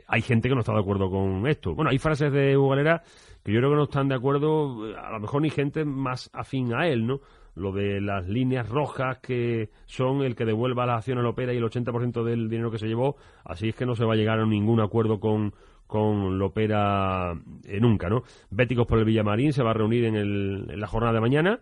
hay 0.07 0.21
gente 0.21 0.49
que 0.49 0.55
no 0.55 0.61
está 0.61 0.73
de 0.73 0.79
acuerdo 0.79 1.09
con 1.09 1.47
esto. 1.47 1.75
Bueno, 1.75 1.91
hay 1.91 1.97
frases 1.97 2.31
de 2.31 2.57
Galera 2.57 3.03
que 3.43 3.51
yo 3.51 3.59
creo 3.59 3.71
que 3.71 3.75
no 3.75 3.83
están 3.83 4.07
de 4.07 4.15
acuerdo, 4.15 4.95
a 4.95 5.11
lo 5.11 5.19
mejor 5.19 5.41
ni 5.41 5.49
gente 5.49 5.83
más 5.83 6.29
afín 6.33 6.73
a 6.73 6.87
él, 6.87 7.07
¿no? 7.07 7.21
Lo 7.55 7.71
de 7.71 7.99
las 7.99 8.27
líneas 8.27 8.69
rojas 8.69 9.17
que 9.17 9.69
son 9.85 10.21
el 10.21 10.35
que 10.35 10.45
devuelva 10.45 10.85
las 10.85 10.99
acciones 10.99 11.21
al 11.21 11.27
Opera 11.27 11.53
y 11.53 11.57
el 11.57 11.63
80% 11.63 12.23
del 12.23 12.49
dinero 12.49 12.71
que 12.71 12.77
se 12.77 12.87
llevó, 12.87 13.17
así 13.43 13.69
es 13.69 13.75
que 13.75 13.85
no 13.85 13.95
se 13.95 14.05
va 14.05 14.13
a 14.13 14.15
llegar 14.15 14.39
a 14.39 14.45
ningún 14.45 14.79
acuerdo 14.79 15.19
con, 15.19 15.53
con 15.87 16.39
Lopera 16.39 17.33
eh, 17.65 17.79
nunca, 17.81 18.09
¿no? 18.09 18.23
Béticos 18.51 18.87
por 18.87 18.99
el 18.99 19.05
Villamarín 19.05 19.51
se 19.51 19.63
va 19.63 19.71
a 19.71 19.73
reunir 19.73 20.05
en, 20.05 20.15
el, 20.15 20.67
en 20.69 20.79
la 20.79 20.87
jornada 20.87 21.13
de 21.13 21.21
mañana 21.21 21.59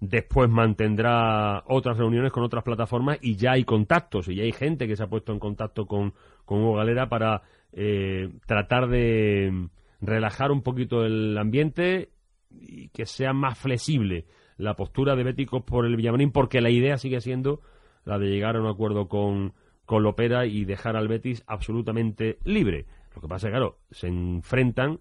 después 0.00 0.50
mantendrá 0.50 1.64
otras 1.66 1.96
reuniones 1.96 2.32
con 2.32 2.42
otras 2.42 2.64
plataformas 2.64 3.18
y 3.22 3.36
ya 3.36 3.52
hay 3.52 3.64
contactos 3.64 4.28
y 4.28 4.36
ya 4.36 4.42
hay 4.42 4.52
gente 4.52 4.86
que 4.86 4.96
se 4.96 5.02
ha 5.02 5.08
puesto 5.08 5.32
en 5.32 5.38
contacto 5.38 5.86
con, 5.86 6.14
con 6.44 6.60
Hugo 6.60 6.74
Galera 6.74 7.08
para 7.08 7.42
eh, 7.72 8.30
tratar 8.46 8.88
de 8.88 9.68
relajar 10.00 10.52
un 10.52 10.62
poquito 10.62 11.04
el 11.04 11.36
ambiente 11.38 12.10
y 12.50 12.88
que 12.88 13.06
sea 13.06 13.32
más 13.32 13.58
flexible 13.58 14.26
la 14.58 14.74
postura 14.74 15.16
de 15.16 15.24
Béticos 15.24 15.62
por 15.64 15.84
el 15.84 15.96
Villamarín, 15.96 16.32
porque 16.32 16.60
la 16.60 16.70
idea 16.70 16.96
sigue 16.96 17.20
siendo 17.20 17.60
la 18.04 18.18
de 18.18 18.28
llegar 18.28 18.56
a 18.56 18.60
un 18.60 18.68
acuerdo 18.68 19.08
con, 19.08 19.52
con 19.84 20.02
Lopera 20.02 20.46
y 20.46 20.64
dejar 20.64 20.96
al 20.96 21.08
Betis 21.08 21.42
absolutamente 21.46 22.38
libre. 22.44 22.86
Lo 23.14 23.20
que 23.20 23.28
pasa 23.28 23.48
es 23.48 23.50
que, 23.50 23.58
claro, 23.58 23.78
se 23.90 24.08
enfrentan 24.08 25.00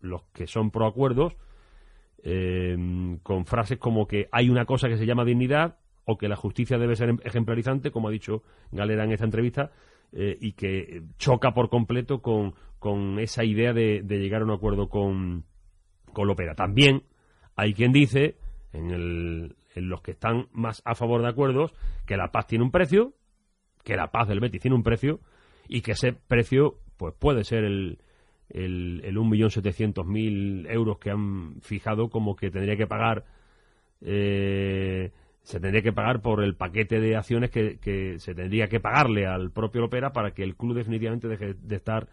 los 0.00 0.22
que 0.32 0.46
son 0.46 0.70
pro 0.70 0.86
acuerdos 0.86 1.36
eh, 2.22 2.76
con 3.22 3.46
frases 3.46 3.78
como 3.78 4.06
que 4.06 4.28
hay 4.32 4.50
una 4.50 4.64
cosa 4.64 4.88
que 4.88 4.96
se 4.96 5.06
llama 5.06 5.24
dignidad 5.24 5.78
o 6.04 6.18
que 6.18 6.28
la 6.28 6.36
justicia 6.36 6.78
debe 6.78 6.96
ser 6.96 7.14
ejemplarizante, 7.24 7.90
como 7.90 8.08
ha 8.08 8.10
dicho 8.10 8.42
Galera 8.72 9.04
en 9.04 9.12
esta 9.12 9.24
entrevista, 9.24 9.70
eh, 10.12 10.36
y 10.40 10.52
que 10.52 11.02
choca 11.18 11.52
por 11.52 11.68
completo 11.68 12.20
con, 12.20 12.54
con 12.78 13.18
esa 13.18 13.44
idea 13.44 13.72
de, 13.72 14.02
llegar 14.02 14.42
a 14.42 14.44
un 14.44 14.50
acuerdo 14.50 14.88
con, 14.88 15.44
con 16.12 16.26
Lopera. 16.26 16.54
También 16.54 17.04
hay 17.54 17.74
quien 17.74 17.92
dice, 17.92 18.36
en, 18.72 18.90
el, 18.90 19.56
en 19.74 19.88
los 19.88 20.02
que 20.02 20.12
están 20.12 20.48
más 20.52 20.82
a 20.84 20.94
favor 20.94 21.22
de 21.22 21.28
acuerdos, 21.28 21.72
que 22.06 22.16
la 22.16 22.32
paz 22.32 22.46
tiene 22.46 22.64
un 22.64 22.70
precio, 22.70 23.14
que 23.84 23.96
la 23.96 24.10
paz 24.10 24.28
del 24.28 24.40
Betis 24.40 24.60
tiene 24.60 24.76
un 24.76 24.82
precio, 24.82 25.20
y 25.68 25.82
que 25.82 25.92
ese 25.92 26.12
precio 26.12 26.78
pues 26.96 27.14
puede 27.18 27.44
ser 27.44 27.64
el, 27.64 27.98
el, 28.50 29.00
el 29.04 29.16
1.700.000 29.16 30.70
euros 30.70 30.98
que 30.98 31.10
han 31.10 31.56
fijado 31.60 32.10
como 32.10 32.36
que 32.36 32.50
tendría 32.50 32.76
que 32.76 32.86
pagar 32.86 33.24
eh, 34.02 35.10
se 35.42 35.60
tendría 35.60 35.82
que 35.82 35.92
pagar 35.92 36.20
por 36.20 36.42
el 36.42 36.54
paquete 36.54 37.00
de 37.00 37.16
acciones 37.16 37.50
que, 37.50 38.16
se 38.18 38.34
tendría 38.34 38.68
que 38.68 38.80
pagarle 38.80 39.26
al 39.26 39.50
propio 39.50 39.84
Opera 39.84 40.12
para 40.12 40.32
que 40.32 40.42
el 40.42 40.54
club 40.54 40.76
definitivamente 40.76 41.28
deje 41.28 41.54
de 41.54 41.76
estar 41.76 42.08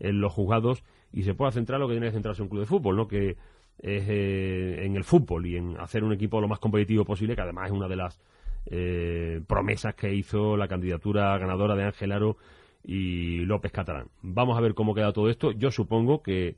en 0.00 0.20
los 0.20 0.32
juzgados 0.32 0.82
y 1.12 1.22
se 1.22 1.34
pueda 1.34 1.52
centrar 1.52 1.80
lo 1.80 1.88
que 1.88 1.94
tiene 1.94 2.08
que 2.08 2.12
centrarse 2.12 2.42
un 2.42 2.48
club 2.48 2.60
de 2.60 2.66
fútbol, 2.66 2.96
¿no? 2.96 3.08
Que 3.08 3.36
es 3.78 4.04
eh, 4.08 4.84
en 4.84 4.96
el 4.96 5.04
fútbol 5.04 5.46
y 5.46 5.56
en 5.56 5.76
hacer 5.78 6.04
un 6.04 6.12
equipo 6.12 6.40
lo 6.40 6.48
más 6.48 6.58
competitivo 6.58 7.04
posible, 7.04 7.34
que 7.34 7.42
además 7.42 7.66
es 7.66 7.72
una 7.72 7.88
de 7.88 7.96
las 7.96 8.20
eh, 8.66 9.40
promesas 9.46 9.94
que 9.94 10.12
hizo 10.12 10.56
la 10.56 10.68
candidatura 10.68 11.36
ganadora 11.38 11.74
de 11.76 11.84
Ángel 11.84 12.12
Aro 12.12 12.36
y 12.84 13.44
López 13.44 13.72
Catalán. 13.72 14.08
Vamos 14.22 14.58
a 14.58 14.60
ver 14.60 14.74
cómo 14.74 14.94
queda 14.94 15.12
todo 15.12 15.28
esto. 15.28 15.52
Yo 15.52 15.70
supongo 15.70 16.22
que 16.22 16.56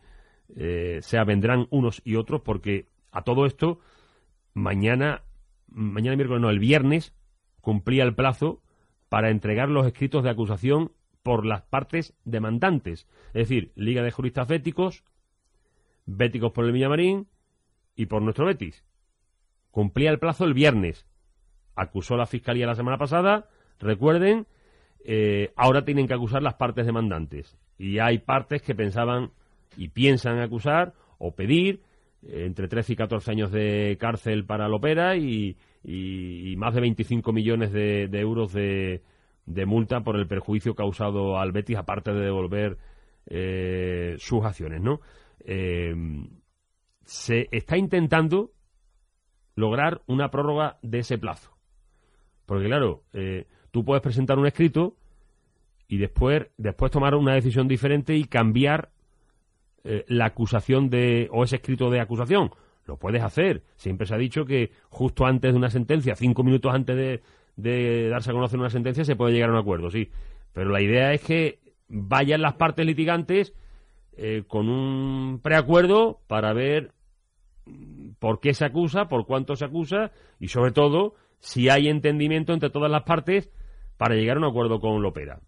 eh, 0.57 0.99
se 1.03 1.23
vendrán 1.25 1.67
unos 1.71 2.03
y 2.05 2.17
otros 2.17 2.41
porque 2.43 2.87
a 3.13 3.23
todo 3.23 3.47
esto 3.47 3.81
mañana 4.53 5.23
mañana 5.75 6.17
miércoles, 6.17 6.41
no, 6.41 6.51
el 6.51 6.59
viernes, 6.59 7.15
cumplía 7.61 8.05
el 8.05 8.15
plazo 8.15 8.63
para 9.09 9.31
entregar 9.31 9.69
los 9.69 9.87
escritos 9.87 10.23
de 10.23 10.31
acusación 10.31 10.93
por 11.23 11.45
las 11.45 11.63
partes 11.63 12.15
demandantes. 12.25 13.07
Es 13.29 13.49
decir, 13.49 13.73
Liga 13.75 14.03
de 14.03 14.11
Juristas 14.11 14.49
Béticos, 14.49 15.05
Béticos 16.07 16.53
por 16.53 16.65
el 16.65 16.73
Villamarín 16.73 17.29
y 17.97 18.07
por 18.07 18.23
nuestro 18.23 18.47
Betis. 18.47 18.85
Cumplía 19.71 20.11
el 20.11 20.19
plazo 20.19 20.45
el 20.45 20.55
viernes. 20.55 21.07
Acusó 21.75 22.17
la 22.17 22.27
Fiscalía 22.27 22.67
la 22.67 22.77
semana 22.77 22.99
pasada. 22.99 23.49
Recuerden, 23.81 24.47
eh, 25.05 25.53
ahora 25.55 25.85
tienen 25.85 26.09
que 26.09 26.15
acusar 26.15 26.43
las 26.43 26.55
partes 26.55 26.87
demandantes. 26.87 27.57
Y 27.79 27.99
hay 27.99 28.19
partes 28.19 28.63
que 28.63 28.75
pensaban 28.75 29.31
y 29.77 29.89
piensan 29.89 30.39
acusar 30.39 30.95
o 31.19 31.35
pedir 31.35 31.83
entre 32.27 32.69
13 32.69 32.95
y 32.95 32.97
14 32.97 33.31
años 33.31 33.53
de 33.53 33.97
cárcel 34.01 34.47
para 34.47 34.69
Lopera 34.69 35.17
y, 35.17 35.57
y, 35.83 36.55
más 36.57 36.75
de 36.75 36.81
25 36.81 37.33
millones 37.33 37.71
de, 37.73 38.09
euros 38.13 38.53
de, 38.53 39.03
de, 39.45 39.67
multa 39.67 40.01
por 40.01 40.17
el 40.17 40.27
perjuicio 40.27 40.75
causado 40.75 41.39
al 41.39 41.53
Betis, 41.53 41.77
aparte 41.77 42.13
de 42.13 42.25
devolver 42.25 42.79
eh, 43.27 44.17
sus 44.19 44.43
acciones, 44.45 44.81
¿no? 44.81 45.01
Eh, 45.41 45.95
se 47.05 47.49
está 47.53 47.77
intentando 47.77 48.53
lograr 49.55 50.03
una 50.07 50.31
prórroga 50.31 50.79
de 50.83 51.01
ese 51.01 51.19
plazo. 51.19 51.55
Porque 52.47 52.67
claro, 52.67 53.05
eh, 53.13 53.47
tú 53.75 53.85
puedes 53.85 54.01
presentar 54.01 54.39
un 54.39 54.47
escrito 54.47 54.95
y 55.89 55.99
después, 55.99 56.47
después 56.57 56.93
tomar 56.93 57.17
una 57.17 57.35
decisión 57.35 57.67
diferente 57.67 58.15
y 58.15 58.25
cambiar 58.25 58.91
la 60.07 60.25
acusación 60.25 60.89
de 60.89 61.29
o 61.31 61.45
ese 61.45 61.57
escrito 61.57 61.91
de 61.91 62.01
acusación 62.01 62.53
lo 62.87 62.97
puedes 62.97 63.23
hacer. 63.23 63.63
Siempre 63.77 64.07
se 64.07 64.15
ha 64.15 64.19
dicho 64.19 64.45
que 64.45 64.71
justo 64.89 65.27
antes 65.27 65.53
de 65.53 65.59
una 65.59 65.71
sentencia, 65.71 66.15
cinco 66.17 66.43
minutos 66.43 66.75
antes 66.75 67.21
de, 67.57 68.09
darse 68.09 68.31
a 68.31 68.35
conocer 68.35 68.59
una 68.59 68.71
sentencia, 68.71 69.05
se 69.05 69.17
puede 69.17 69.33
llegar 69.33 69.51
a 69.51 69.53
un 69.53 69.59
acuerdo, 69.59 69.91
sí. 69.91 70.11
Pero 70.53 70.71
la 70.71 70.81
idea 70.81 71.13
es 71.13 71.23
que 71.23 71.59
vayan 71.89 72.43
las 72.43 72.55
partes 72.55 72.87
litigantes 72.87 73.55
eh, 74.17 74.45
con 74.47 74.69
un 74.69 75.41
preacuerdo 75.43 76.21
para 76.27 76.53
ver 76.53 76.93
por 78.19 78.41
qué 78.41 78.55
se 78.55 78.65
acusa, 78.65 79.09
por 79.09 79.27
cuánto 79.27 79.57
se 79.57 79.65
acusa 79.65 80.13
y 80.39 80.49
sobre 80.49 80.73
todo 80.73 81.15
si 81.41 81.69
hay 81.69 81.89
entendimiento 81.89 82.53
entre 82.53 82.71
todas 82.71 82.91
las 82.91 83.03
partes 83.03 83.51
para 83.97 84.15
llegar 84.15 84.37
a 84.37 84.41
un 84.41 84.47
acuerdo 84.47 84.81
con 84.81 85.03
Lopera. 85.03 85.41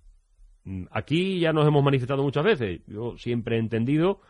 Aquí 0.90 1.38
ya 1.38 1.52
nos 1.52 1.66
hemos 1.66 1.84
manifestado 1.84 2.22
muchas 2.22 2.44
veces. 2.44 2.80
Yo 2.86 3.16
siempre 3.18 3.56
he 3.56 3.58
entendido 3.60 4.20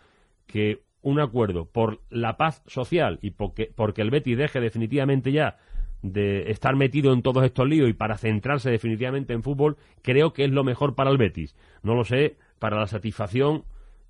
que 0.47 0.83
un 1.03 1.21
acuerdo 1.21 1.67
por 1.67 2.01
la 2.11 2.37
paz 2.37 2.63
social 2.67 3.19
y 3.23 3.31
porque, 3.31 3.71
porque 3.75 4.03
el 4.03 4.11
Betis 4.11 4.37
deje 4.37 4.61
definitivamente 4.61 5.33
ya 5.33 5.57
de 6.03 6.51
estar 6.51 6.77
metido 6.77 7.13
en 7.13 7.23
todos 7.23 7.45
estos 7.45 7.67
líos 7.69 7.89
y 7.89 7.93
para 7.93 8.19
centrarse 8.19 8.71
definitivamente 8.71 9.33
en 9.33 9.43
fútbol, 9.43 9.77
creo 10.03 10.33
que 10.33 10.45
es 10.45 10.51
lo 10.51 10.65
mejor 10.65 10.95
para 10.95 11.11
el 11.11 11.17
Betis. 11.17 11.57
No 11.83 11.95
lo 11.95 12.05
sé, 12.05 12.37
para 12.59 12.79
la 12.79 12.87
satisfacción 12.87 13.65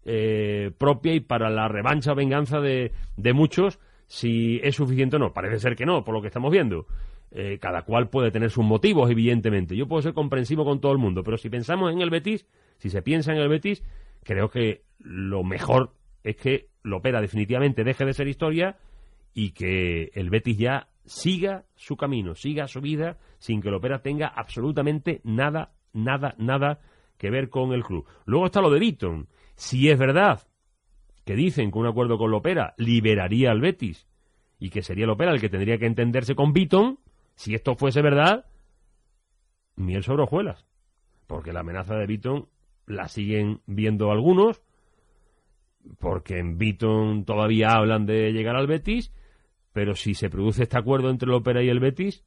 eh, 0.05 0.71
propia 0.79 1.15
y 1.15 1.21
para 1.21 1.51
la 1.51 1.69
revancha 1.69 2.13
o 2.13 2.15
venganza 2.15 2.61
de, 2.61 2.93
de, 3.17 3.33
muchos, 3.33 3.79
si 4.07 4.61
es 4.63 4.77
suficiente 4.77 5.17
o 5.17 5.19
no. 5.19 5.33
Parece 5.33 5.59
ser 5.59 5.77
que 5.77 5.87
no, 5.87 6.05
por 6.05 6.15
lo 6.15 6.21
que 6.21 6.29
estamos 6.29 6.51
viendo. 6.51 6.87
Eh, 7.39 7.59
cada 7.61 7.83
cual 7.83 8.09
puede 8.09 8.31
tener 8.31 8.51
sus 8.51 8.65
motivos, 8.65 9.11
evidentemente. 9.11 9.77
Yo 9.77 9.87
puedo 9.87 10.01
ser 10.01 10.15
comprensivo 10.15 10.65
con 10.65 10.81
todo 10.81 10.93
el 10.93 10.97
mundo, 10.97 11.23
pero 11.23 11.37
si 11.37 11.51
pensamos 11.51 11.93
en 11.93 12.01
el 12.01 12.09
Betis, 12.09 12.47
si 12.79 12.89
se 12.89 13.03
piensa 13.03 13.31
en 13.31 13.37
el 13.37 13.51
Betis, 13.51 13.85
creo 14.23 14.49
que 14.49 14.85
lo 15.01 15.45
mejor 15.45 15.93
es 16.25 16.37
que 16.37 16.71
Lopera 16.83 17.21
definitivamente 17.21 17.85
deje 17.85 18.07
de 18.07 18.15
ser 18.15 18.27
historia 18.27 18.79
y 19.35 19.51
que 19.51 20.13
el 20.15 20.31
Betis 20.31 20.57
ya 20.57 20.89
siga 21.05 21.67
su 21.75 21.99
camino, 21.99 22.35
siga 22.35 22.69
su 22.69 22.81
vida, 22.81 23.19
sin 23.37 23.61
que 23.61 23.71
Lopera 23.71 24.01
tenga 24.01 24.29
absolutamente 24.29 25.21
nada, 25.23 25.75
nada, 25.93 26.35
nada 26.39 26.81
que 27.19 27.29
ver 27.29 27.51
con 27.51 27.75
el 27.75 27.85
club. 27.85 28.07
Luego 28.25 28.47
está 28.47 28.63
lo 28.63 28.71
de 28.71 28.81
Beaton. 28.81 29.29
Si 29.57 29.91
es 29.91 29.99
verdad 29.99 30.49
que 31.27 31.37
dicen 31.37 31.71
que 31.71 31.79
un 31.79 31.87
acuerdo 31.87 32.17
con 32.17 32.31
Lopera 32.31 32.73
liberaría 32.79 33.51
al 33.51 33.61
Betis 33.61 34.07
y 34.59 34.71
que 34.71 34.81
sería 34.81 35.05
Lopera 35.05 35.33
el 35.33 35.41
que 35.43 35.51
tendría 35.51 35.77
que 35.77 35.85
entenderse 35.85 36.35
con 36.35 36.55
Beaton, 36.55 36.99
si 37.37 37.55
esto 37.55 37.77
fuese 37.77 38.03
verdad, 38.03 38.47
miel 39.77 40.03
sobre 40.03 40.25
hojuelas. 40.25 40.67
Porque 41.27 41.53
la 41.53 41.61
amenaza 41.61 41.95
de 41.95 42.07
Beaton 42.07 42.49
la 42.87 43.09
siguen 43.09 43.61
viendo 43.67 44.11
algunos, 44.11 44.63
porque 45.99 46.39
en 46.39 46.59
Beaton 46.59 47.25
todavía 47.25 47.71
hablan 47.71 48.07
de 48.07 48.33
llegar 48.33 48.57
al 48.57 48.67
Betis, 48.67 49.13
pero 49.73 49.95
si 49.95 50.15
se 50.15 50.31
produce 50.31 50.65
este 50.65 50.79
acuerdo 50.79 51.11
entre 51.11 51.29
el 51.29 51.35
Opera 51.35 51.63
y 51.63 51.69
el 51.69 51.81
Betis, 51.81 52.25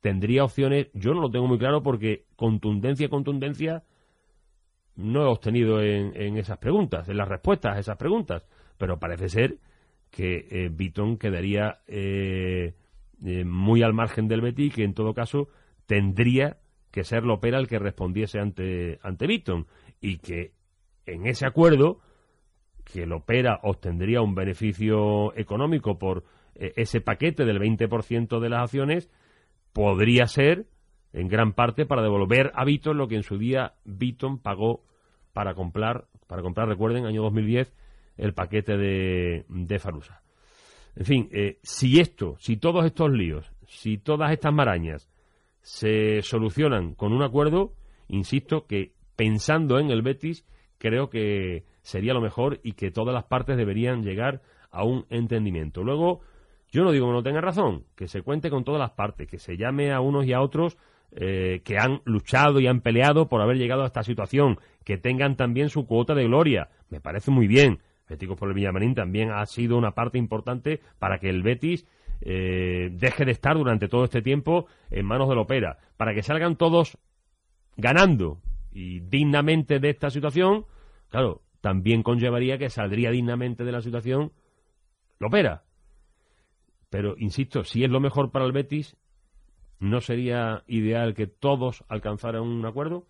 tendría 0.00 0.44
opciones, 0.44 0.88
yo 0.94 1.12
no 1.12 1.20
lo 1.20 1.30
tengo 1.30 1.46
muy 1.46 1.58
claro 1.58 1.82
porque 1.82 2.24
contundencia, 2.36 3.08
contundencia, 3.08 3.84
no 4.96 5.22
he 5.22 5.26
obtenido 5.26 5.80
en, 5.82 6.36
esas 6.38 6.58
preguntas, 6.58 7.08
en 7.08 7.16
las 7.16 7.28
respuestas 7.28 7.76
a 7.76 7.80
esas 7.80 7.96
preguntas, 7.96 8.46
pero 8.78 8.98
parece 8.98 9.28
ser 9.28 9.58
que 10.10 10.46
eh, 10.50 11.18
quedaría 11.18 11.80
eh, 11.86 12.74
eh, 13.24 13.44
muy 13.44 13.82
al 13.82 13.94
margen 13.94 14.28
del 14.28 14.40
Betis 14.40 14.74
que 14.74 14.84
en 14.84 14.94
todo 14.94 15.14
caso 15.14 15.48
tendría 15.86 16.58
que 16.90 17.04
ser 17.04 17.24
Lopera 17.24 17.58
el 17.58 17.68
que 17.68 17.78
respondiese 17.78 18.38
ante, 18.38 18.98
ante 19.02 19.26
y 20.00 20.18
que 20.18 20.52
en 21.06 21.26
ese 21.26 21.46
acuerdo 21.46 22.00
que 22.84 23.02
el 23.02 23.12
Opera 23.12 23.60
obtendría 23.62 24.22
un 24.22 24.34
beneficio 24.34 25.36
económico 25.36 25.98
por 25.98 26.24
eh, 26.54 26.72
ese 26.76 27.00
paquete 27.00 27.44
del 27.44 27.60
20% 27.60 28.40
de 28.40 28.48
las 28.48 28.62
acciones, 28.62 29.10
podría 29.72 30.26
ser 30.26 30.66
en 31.12 31.28
gran 31.28 31.52
parte 31.52 31.86
para 31.86 32.02
devolver 32.02 32.50
a 32.54 32.64
Beaton 32.64 32.96
lo 32.96 33.08
que 33.08 33.16
en 33.16 33.22
su 33.22 33.38
día 33.38 33.74
Beaton 33.84 34.38
pagó 34.38 34.84
para 35.32 35.54
comprar, 35.54 36.06
para 36.26 36.42
comprar, 36.42 36.68
recuerden, 36.68 37.06
año 37.06 37.22
2010, 37.22 37.74
el 38.16 38.34
paquete 38.34 38.76
de, 38.76 39.44
de 39.48 39.78
Farusa. 39.78 40.22
En 40.98 41.04
fin, 41.04 41.28
eh, 41.30 41.60
si 41.62 42.00
esto, 42.00 42.34
si 42.40 42.56
todos 42.56 42.84
estos 42.84 43.08
líos, 43.12 43.48
si 43.68 43.98
todas 43.98 44.32
estas 44.32 44.52
marañas 44.52 45.08
se 45.62 46.22
solucionan 46.22 46.94
con 46.94 47.12
un 47.12 47.22
acuerdo, 47.22 47.72
insisto 48.08 48.66
que 48.66 48.94
pensando 49.14 49.78
en 49.78 49.92
el 49.92 50.02
Betis, 50.02 50.44
creo 50.76 51.08
que 51.08 51.62
sería 51.82 52.14
lo 52.14 52.20
mejor 52.20 52.58
y 52.64 52.72
que 52.72 52.90
todas 52.90 53.14
las 53.14 53.26
partes 53.26 53.56
deberían 53.56 54.02
llegar 54.02 54.42
a 54.72 54.82
un 54.82 55.06
entendimiento. 55.08 55.84
Luego, 55.84 56.20
yo 56.72 56.82
no 56.82 56.90
digo 56.90 57.06
que 57.06 57.12
no 57.12 57.22
tenga 57.22 57.40
razón, 57.40 57.84
que 57.94 58.08
se 58.08 58.22
cuente 58.22 58.50
con 58.50 58.64
todas 58.64 58.80
las 58.80 58.90
partes, 58.90 59.28
que 59.28 59.38
se 59.38 59.56
llame 59.56 59.92
a 59.92 60.00
unos 60.00 60.26
y 60.26 60.32
a 60.32 60.40
otros 60.40 60.78
eh, 61.12 61.60
que 61.62 61.78
han 61.78 62.02
luchado 62.06 62.58
y 62.58 62.66
han 62.66 62.80
peleado 62.80 63.28
por 63.28 63.40
haber 63.40 63.56
llegado 63.56 63.84
a 63.84 63.86
esta 63.86 64.02
situación, 64.02 64.58
que 64.82 64.98
tengan 64.98 65.36
también 65.36 65.68
su 65.68 65.86
cuota 65.86 66.16
de 66.16 66.24
gloria. 66.24 66.70
Me 66.90 67.00
parece 67.00 67.30
muy 67.30 67.46
bien. 67.46 67.78
Betis 68.08 68.28
por 68.36 68.48
el 68.48 68.54
Villamarín 68.54 68.94
también 68.94 69.30
ha 69.30 69.44
sido 69.46 69.76
una 69.76 69.92
parte 69.92 70.18
importante 70.18 70.80
para 70.98 71.18
que 71.18 71.28
el 71.28 71.42
Betis 71.42 71.86
eh, 72.20 72.90
deje 72.92 73.24
de 73.24 73.32
estar 73.32 73.56
durante 73.56 73.88
todo 73.88 74.04
este 74.04 74.22
tiempo 74.22 74.66
en 74.90 75.06
manos 75.06 75.28
del 75.28 75.38
Opera, 75.38 75.78
para 75.96 76.14
que 76.14 76.22
salgan 76.22 76.56
todos 76.56 76.98
ganando 77.76 78.40
y 78.72 79.00
dignamente 79.00 79.78
de 79.78 79.90
esta 79.90 80.10
situación. 80.10 80.66
Claro, 81.10 81.42
también 81.60 82.02
conllevaría 82.02 82.58
que 82.58 82.70
saldría 82.70 83.10
dignamente 83.10 83.64
de 83.64 83.72
la 83.72 83.82
situación 83.82 84.32
Lopera. 85.18 85.64
Pero, 86.90 87.14
insisto, 87.18 87.64
si 87.64 87.84
es 87.84 87.90
lo 87.90 88.00
mejor 88.00 88.30
para 88.30 88.46
el 88.46 88.52
Betis, 88.52 88.96
¿no 89.78 90.00
sería 90.00 90.64
ideal 90.66 91.14
que 91.14 91.26
todos 91.26 91.84
alcanzaran 91.88 92.42
un 92.42 92.64
acuerdo? 92.64 93.06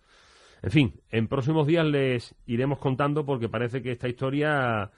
En 0.61 0.71
fin, 0.71 1.01
en 1.09 1.27
próximos 1.27 1.67
días 1.67 1.85
les 1.85 2.35
iremos 2.45 2.79
contando 2.79 3.25
porque 3.25 3.49
parece 3.49 3.81
que 3.81 3.91
esta 3.91 4.09
historia 4.09 4.91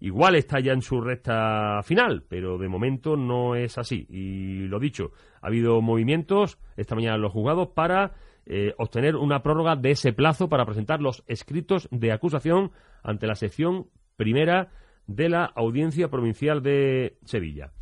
igual 0.00 0.34
está 0.34 0.60
ya 0.60 0.72
en 0.72 0.82
su 0.82 1.00
recta 1.00 1.80
final, 1.82 2.24
pero 2.28 2.58
de 2.58 2.68
momento 2.68 3.16
no 3.16 3.54
es 3.54 3.78
así. 3.78 4.06
Y 4.10 4.66
lo 4.68 4.78
dicho, 4.78 5.12
ha 5.40 5.46
habido 5.46 5.80
movimientos 5.80 6.58
esta 6.76 6.94
mañana 6.94 7.16
en 7.16 7.22
los 7.22 7.32
juzgados 7.32 7.68
para 7.68 8.14
eh, 8.46 8.74
obtener 8.78 9.16
una 9.16 9.42
prórroga 9.42 9.76
de 9.76 9.92
ese 9.92 10.12
plazo 10.12 10.48
para 10.48 10.66
presentar 10.66 11.00
los 11.00 11.24
escritos 11.26 11.88
de 11.90 12.12
acusación 12.12 12.72
ante 13.02 13.26
la 13.26 13.34
sección 13.34 13.88
primera 14.16 14.70
de 15.06 15.28
la 15.28 15.44
Audiencia 15.44 16.08
Provincial 16.08 16.62
de 16.62 17.18
Sevilla. 17.24 17.72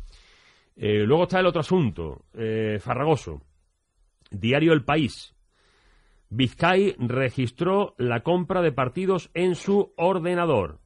Eh, 0.75 1.03
luego 1.05 1.23
está 1.23 1.39
el 1.39 1.45
otro 1.45 1.61
asunto, 1.61 2.25
eh, 2.33 2.79
farragoso. 2.81 3.41
Diario 4.31 4.73
El 4.73 4.83
País. 4.83 5.34
Vizcay 6.35 6.95
registró 6.99 7.95
la 7.97 8.21
compra 8.21 8.61
de 8.61 8.71
partidos 8.71 9.31
en 9.33 9.55
su 9.55 9.93
ordenador. 9.95 10.79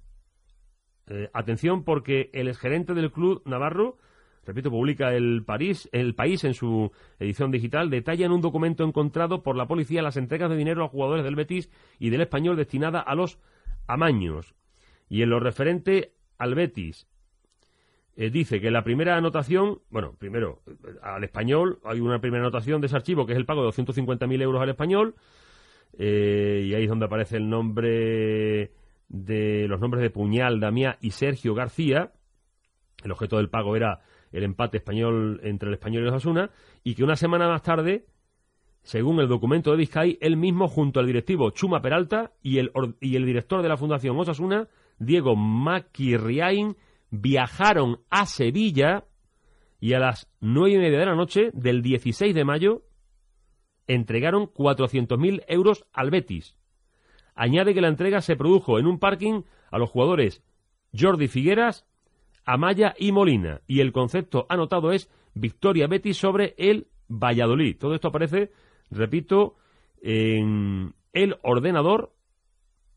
atención 1.34 1.84
porque 1.84 2.30
el 2.34 2.47
exgerente 2.47 2.93
del 2.93 3.12
club 3.12 3.41
Navarro 3.45 3.97
repito, 4.45 4.72
publica 4.72 5.14
el, 5.14 5.45
el 5.91 6.16
País 6.16 6.43
en 6.43 6.54
su 6.54 6.91
edición 7.20 7.52
digital, 7.52 7.89
detalla 7.89 8.26
en 8.26 8.32
un 8.32 8.41
documento 8.41 8.84
encontrado 8.84 9.43
por 9.43 9.56
la 9.56 9.68
policía 9.68 10.02
las 10.02 10.18
entregas 10.18 10.50
de 10.50 10.58
dinero 10.58 10.84
a 10.84 10.89
jugadores 10.89 11.24
del 11.24 11.36
Betis 11.36 11.70
y 12.00 12.10
del 12.10 12.22
Español 12.22 12.56
destinada 12.56 13.00
a 13.00 13.16
los 13.16 13.39
amaños. 13.88 14.56
Y 15.08 15.22
en 15.22 15.30
lo 15.30 15.39
referente 15.39 16.14
al 16.38 16.56
Betis, 16.56 17.08
eh, 18.16 18.30
dice 18.30 18.60
que 18.60 18.72
la 18.72 18.84
primera 18.84 19.16
anotación, 19.16 19.80
bueno, 19.89 20.16
primero, 20.18 20.62
al 21.01 21.24
español, 21.24 21.80
hay 21.86 21.99
una 21.99 22.20
primera 22.20 22.43
anotación 22.43 22.82
de 22.82 22.88
ese 22.88 22.95
archivo 22.95 23.26
que 23.26 23.34
es 23.34 23.38
el 23.38 23.45
pago 23.45 23.64
de 23.64 23.70
250.000 23.70 24.41
euros 24.41 24.62
al 24.62 24.70
español, 24.70 25.16
eh, 25.97 26.66
y 26.68 26.74
ahí 26.74 26.84
es 26.84 26.89
donde 26.89 27.05
aparece 27.05 27.38
el 27.38 27.49
nombre 27.49 28.72
de 29.07 29.68
los 29.68 29.80
nombres 29.80 30.03
de 30.03 30.10
Puñal, 30.10 30.60
Damiá 30.60 30.97
y 31.01 31.12
Sergio 31.12 31.55
García. 31.55 32.12
El 33.03 33.12
objeto 33.12 33.38
del 33.38 33.49
pago 33.49 33.76
era 33.76 34.01
el 34.32 34.43
empate 34.43 34.78
español 34.78 35.39
entre 35.43 35.70
el 35.70 35.76
español 35.76 36.03
y 36.03 36.05
los 36.05 36.16
Asuna, 36.16 36.51
y 36.84 36.95
que 36.95 37.03
una 37.03 37.16
semana 37.16 37.47
más 37.47 37.64
tarde, 37.64 38.05
según 38.84 39.20
el 39.20 39.28
documento 39.28 39.72
de 39.72 39.78
Vizcay, 39.78 40.18
él 40.22 40.38
mismo 40.38 40.68
junto 40.68 40.99
al 40.99 41.07
directivo 41.07 41.49
Chuma 41.51 41.82
Peralta 41.82 42.34
y 42.41 42.60
el, 42.60 42.72
y 43.01 43.16
el 43.16 43.26
director 43.26 43.62
de 43.62 43.70
la 43.70 43.78
Fundación 43.78 44.18
Osasuna, 44.20 44.68
Diego 44.99 45.36
Maquirriain, 45.36 46.76
viajaron 47.12 48.01
a 48.10 48.26
Sevilla 48.26 49.05
y 49.80 49.93
a 49.93 49.99
las 49.99 50.30
nueve 50.39 50.76
y 50.76 50.78
media 50.78 50.99
de 50.99 51.05
la 51.05 51.16
noche 51.16 51.51
del 51.53 51.82
16 51.82 52.36
de 52.36 52.45
mayo 52.45 52.84
entregaron 53.88 54.45
400.000 54.45 55.43
euros 55.47 55.86
al 55.93 56.12
Betis. 56.12 56.55
Añade 57.36 57.74
que 57.74 57.82
la 57.82 57.88
entrega 57.88 58.22
se 58.22 58.36
produjo 58.36 58.80
en 58.80 58.86
un 58.86 58.99
parking 58.99 59.43
a 59.72 59.78
los 59.78 59.89
jugadores 59.89 60.43
Jordi 60.97 61.28
Figueras, 61.28 61.88
Amaya 62.45 62.93
y 62.97 63.12
Molina. 63.12 63.62
Y 63.66 63.80
el 63.80 63.91
concepto 63.91 64.45
anotado 64.49 64.91
es 64.91 65.10
victoria 65.34 65.88
Betis 65.88 66.18
sobre 66.18 66.53
el 66.57 66.88
Valladolid. 67.07 67.78
Todo 67.78 67.95
esto 67.95 68.10
aparece, 68.10 68.51
repito, 68.91 69.55
en 70.01 70.93
el 71.14 71.38
ordenador 71.41 72.14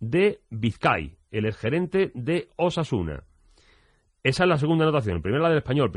de 0.01 0.41
Vizcay, 0.51 1.17
el 1.31 1.53
gerente 1.55 2.11
de 2.15 2.49
Osasuna. 2.57 3.25
Esa 4.23 4.45
es 4.45 4.49
la 4.49 4.59
segunda 4.59 4.85
anotación. 4.85 5.21
Primera 5.21 5.43
la 5.43 5.49
del 5.49 5.59
español, 5.59 5.91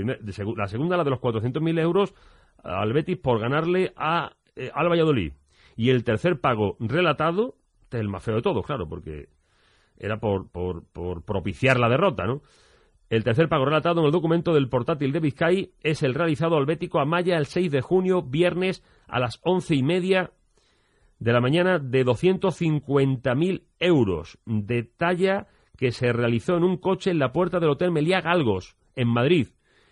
la 0.57 0.67
segunda 0.67 0.97
la 0.97 1.03
de 1.03 1.09
los 1.11 1.19
400.000 1.19 1.79
euros 1.79 2.15
al 2.63 2.91
Betis 2.93 3.17
por 3.17 3.39
ganarle 3.39 3.93
a, 3.95 4.33
eh, 4.55 4.71
al 4.73 4.89
Valladolid. 4.89 5.33
Y 5.75 5.89
el 5.89 6.03
tercer 6.03 6.39
pago 6.39 6.77
relatado, 6.79 7.55
este 7.83 7.97
es 7.97 8.01
el 8.01 8.09
más 8.09 8.23
feo 8.23 8.35
de 8.35 8.41
todos, 8.41 8.65
claro, 8.65 8.87
porque 8.87 9.29
era 9.97 10.19
por, 10.19 10.49
por, 10.49 11.23
propiciar 11.23 11.79
la 11.79 11.89
derrota, 11.89 12.25
¿no? 12.25 12.41
El 13.09 13.23
tercer 13.23 13.47
pago 13.47 13.65
relatado 13.65 13.99
en 13.99 14.07
el 14.07 14.11
documento 14.11 14.53
del 14.53 14.67
portátil 14.67 15.11
de 15.11 15.19
Vizcay 15.19 15.73
es 15.81 16.01
el 16.01 16.15
realizado 16.15 16.57
al 16.57 16.65
Bético 16.65 16.99
a 16.99 17.05
Maya 17.05 17.37
el 17.37 17.45
6 17.45 17.71
de 17.71 17.81
junio, 17.81 18.23
viernes, 18.23 18.83
a 19.07 19.19
las 19.19 19.39
once 19.43 19.75
y 19.75 19.83
media 19.83 20.31
de 21.19 21.31
la 21.31 21.39
mañana, 21.39 21.77
de 21.77 22.03
250.000 22.03 23.63
euros, 23.79 24.39
de 24.45 24.83
talla 24.83 25.47
que 25.77 25.91
se 25.91 26.11
realizó 26.13 26.57
en 26.57 26.63
un 26.63 26.77
coche 26.77 27.11
en 27.11 27.19
la 27.19 27.31
puerta 27.31 27.59
del 27.59 27.69
Hotel 27.69 27.91
Meliá 27.91 28.21
Galgos, 28.21 28.75
en 28.95 29.07
Madrid. 29.07 29.47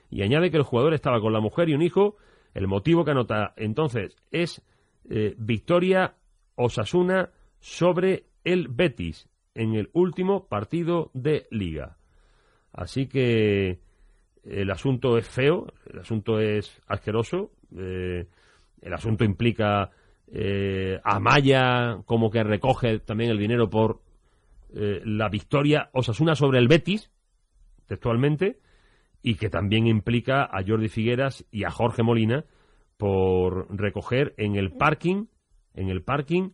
Y 0.09 0.21
añade 0.21 0.51
que 0.51 0.57
el 0.57 0.63
jugador 0.63 0.93
estaba 0.93 1.19
con 1.19 1.33
la 1.33 1.39
mujer 1.39 1.69
y 1.69 1.73
un 1.73 1.81
hijo. 1.81 2.17
El 2.53 2.67
motivo 2.67 3.03
que 3.03 3.11
anota 3.11 3.53
entonces 3.57 4.15
es 4.31 4.61
eh, 5.09 5.35
victoria 5.37 6.15
Osasuna 6.55 7.31
sobre 7.59 8.25
el 8.43 8.67
Betis 8.67 9.27
en 9.55 9.75
el 9.75 9.89
último 9.93 10.47
partido 10.47 11.11
de 11.13 11.47
liga. 11.51 11.97
Así 12.71 13.07
que 13.07 13.79
el 14.43 14.71
asunto 14.71 15.17
es 15.17 15.27
feo, 15.27 15.67
el 15.91 15.99
asunto 15.99 16.39
es 16.39 16.81
asqueroso, 16.87 17.51
eh, 17.77 18.27
el 18.81 18.93
asunto 18.93 19.23
implica 19.23 19.91
eh, 20.31 20.99
a 21.03 21.19
Maya 21.19 21.99
como 22.05 22.29
que 22.29 22.43
recoge 22.43 22.99
también 22.99 23.31
el 23.31 23.37
dinero 23.37 23.69
por 23.69 24.01
eh, 24.73 25.01
la 25.05 25.29
victoria 25.29 25.89
Osasuna 25.93 26.35
sobre 26.35 26.59
el 26.59 26.67
Betis, 26.67 27.11
textualmente, 27.85 28.59
y 29.21 29.35
que 29.35 29.49
también 29.49 29.87
implica 29.87 30.43
a 30.43 30.63
Jordi 30.65 30.89
Figueras 30.89 31.45
y 31.51 31.63
a 31.63 31.71
Jorge 31.71 32.03
Molina 32.03 32.45
por 32.97 33.67
recoger 33.75 34.33
en 34.37 34.55
el 34.55 34.71
parking, 34.71 35.25
en 35.73 35.89
el 35.89 36.03
parking, 36.03 36.51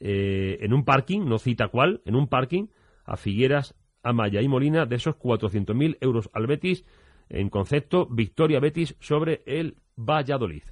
eh, 0.00 0.58
en 0.60 0.72
un 0.72 0.84
parking, 0.84 1.20
no 1.24 1.38
cita 1.38 1.68
cuál, 1.68 2.00
en 2.04 2.16
un 2.16 2.28
parking, 2.28 2.66
a 3.04 3.16
Figueras, 3.16 3.74
Amaya 4.02 4.40
y 4.40 4.48
Molina 4.48 4.86
de 4.86 4.96
esos 4.96 5.16
400.000 5.16 5.98
euros 6.00 6.30
al 6.32 6.46
Betis 6.46 6.84
en 7.28 7.48
concepto 7.48 8.06
victoria 8.06 8.60
Betis 8.60 8.96
sobre 9.00 9.42
el 9.46 9.76
Valladolid. 9.96 10.62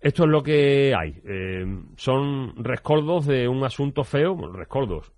Esto 0.00 0.24
es 0.24 0.30
lo 0.30 0.42
que 0.42 0.94
hay. 0.98 1.20
Eh, 1.24 1.64
son 1.96 2.54
rescoldos 2.56 3.26
de 3.26 3.46
un 3.46 3.64
asunto 3.64 4.02
feo, 4.02 4.36
rescoldos, 4.52 5.12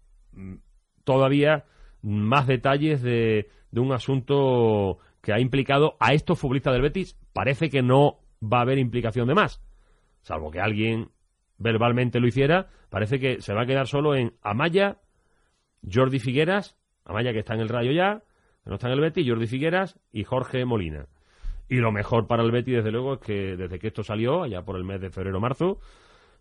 todavía 1.05 1.64
más 2.03 2.47
detalles 2.47 3.03
de, 3.03 3.49
un 3.72 3.93
asunto 3.93 4.99
que 5.22 5.32
ha 5.32 5.41
implicado 5.41 5.97
a 6.01 6.12
estos 6.12 6.39
futbolistas 6.39 6.72
del 6.72 6.82
Betis. 6.82 7.16
Parece 7.32 7.70
que 7.70 7.82
no 7.82 8.20
va 8.43 8.59
a 8.59 8.62
haber 8.62 8.78
implicación 8.78 9.26
de 9.26 9.35
más, 9.35 9.62
salvo 10.22 10.51
que 10.51 10.61
alguien 10.61 11.11
verbalmente 11.59 12.20
lo 12.20 12.26
hiciera. 12.26 12.68
Parece 12.91 13.18
que 13.18 13.41
se 13.41 13.55
va 13.55 13.62
a 13.62 13.66
quedar 13.66 13.87
solo 13.87 14.14
en 14.14 14.35
Amaya, 14.43 14.99
Jordi 15.91 16.18
Figueras, 16.18 16.76
Amaya 17.05 17.32
que 17.32 17.41
está 17.41 17.55
en 17.55 17.61
el 17.61 17.68
Rayo 17.68 17.93
ya, 17.93 18.22
que 18.62 18.70
no 18.70 18.74
está 18.74 18.89
en 18.89 18.95
el 18.95 19.01
Betis, 19.01 19.28
Jordi 19.28 19.47
Figueras 19.47 19.99
y 20.12 20.24
Jorge 20.24 20.64
Molina. 20.64 21.07
Y 21.68 21.76
lo 21.76 21.91
mejor 21.91 22.26
para 22.26 22.43
el 22.43 22.51
Betis, 22.51 22.76
desde 22.76 22.93
luego, 22.93 23.14
es 23.14 23.20
que 23.20 23.57
desde 23.57 23.78
que 23.78 23.89
esto 23.89 24.03
salió, 24.03 24.43
allá 24.43 24.62
por 24.62 24.76
el 24.76 24.85
mes 24.85 25.01
de 25.01 25.11
febrero-marzo, 25.11 25.80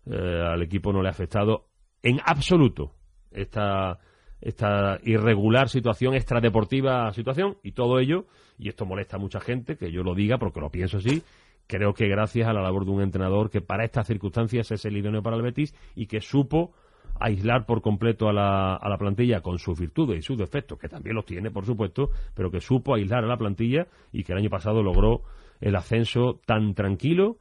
eh, 0.06 0.42
al 0.46 0.62
equipo 0.62 0.92
no 0.92 1.00
le 1.00 1.08
ha 1.08 1.12
afectado 1.12 1.68
en 2.02 2.20
absoluto 2.24 2.92
esta, 3.34 3.98
esta 4.40 4.98
irregular 5.02 5.68
situación, 5.68 6.14
extradeportiva 6.14 7.12
situación, 7.12 7.56
y 7.62 7.72
todo 7.72 7.98
ello, 7.98 8.26
y 8.58 8.68
esto 8.68 8.86
molesta 8.86 9.16
a 9.16 9.20
mucha 9.20 9.40
gente, 9.40 9.76
que 9.76 9.90
yo 9.90 10.02
lo 10.02 10.14
diga 10.14 10.38
porque 10.38 10.60
lo 10.60 10.70
pienso 10.70 10.98
así, 10.98 11.22
creo 11.66 11.94
que 11.94 12.08
gracias 12.08 12.48
a 12.48 12.52
la 12.52 12.62
labor 12.62 12.84
de 12.84 12.90
un 12.92 13.02
entrenador 13.02 13.50
que 13.50 13.60
para 13.60 13.84
estas 13.84 14.06
circunstancias 14.06 14.70
es 14.70 14.84
el 14.84 14.96
idóneo 14.96 15.22
para 15.22 15.36
el 15.36 15.42
Betis 15.42 15.74
y 15.94 16.06
que 16.06 16.20
supo 16.20 16.72
aislar 17.20 17.64
por 17.64 17.80
completo 17.80 18.28
a 18.28 18.32
la, 18.32 18.74
a 18.74 18.88
la 18.88 18.98
plantilla 18.98 19.40
con 19.40 19.58
sus 19.58 19.78
virtudes 19.78 20.18
y 20.18 20.22
sus 20.22 20.36
defectos, 20.36 20.78
que 20.78 20.88
también 20.88 21.14
los 21.14 21.24
tiene, 21.24 21.50
por 21.50 21.64
supuesto, 21.64 22.10
pero 22.34 22.50
que 22.50 22.60
supo 22.60 22.94
aislar 22.94 23.24
a 23.24 23.28
la 23.28 23.36
plantilla 23.36 23.86
y 24.12 24.24
que 24.24 24.32
el 24.32 24.38
año 24.38 24.50
pasado 24.50 24.82
logró 24.82 25.22
el 25.60 25.76
ascenso 25.76 26.40
tan 26.44 26.74
tranquilo, 26.74 27.38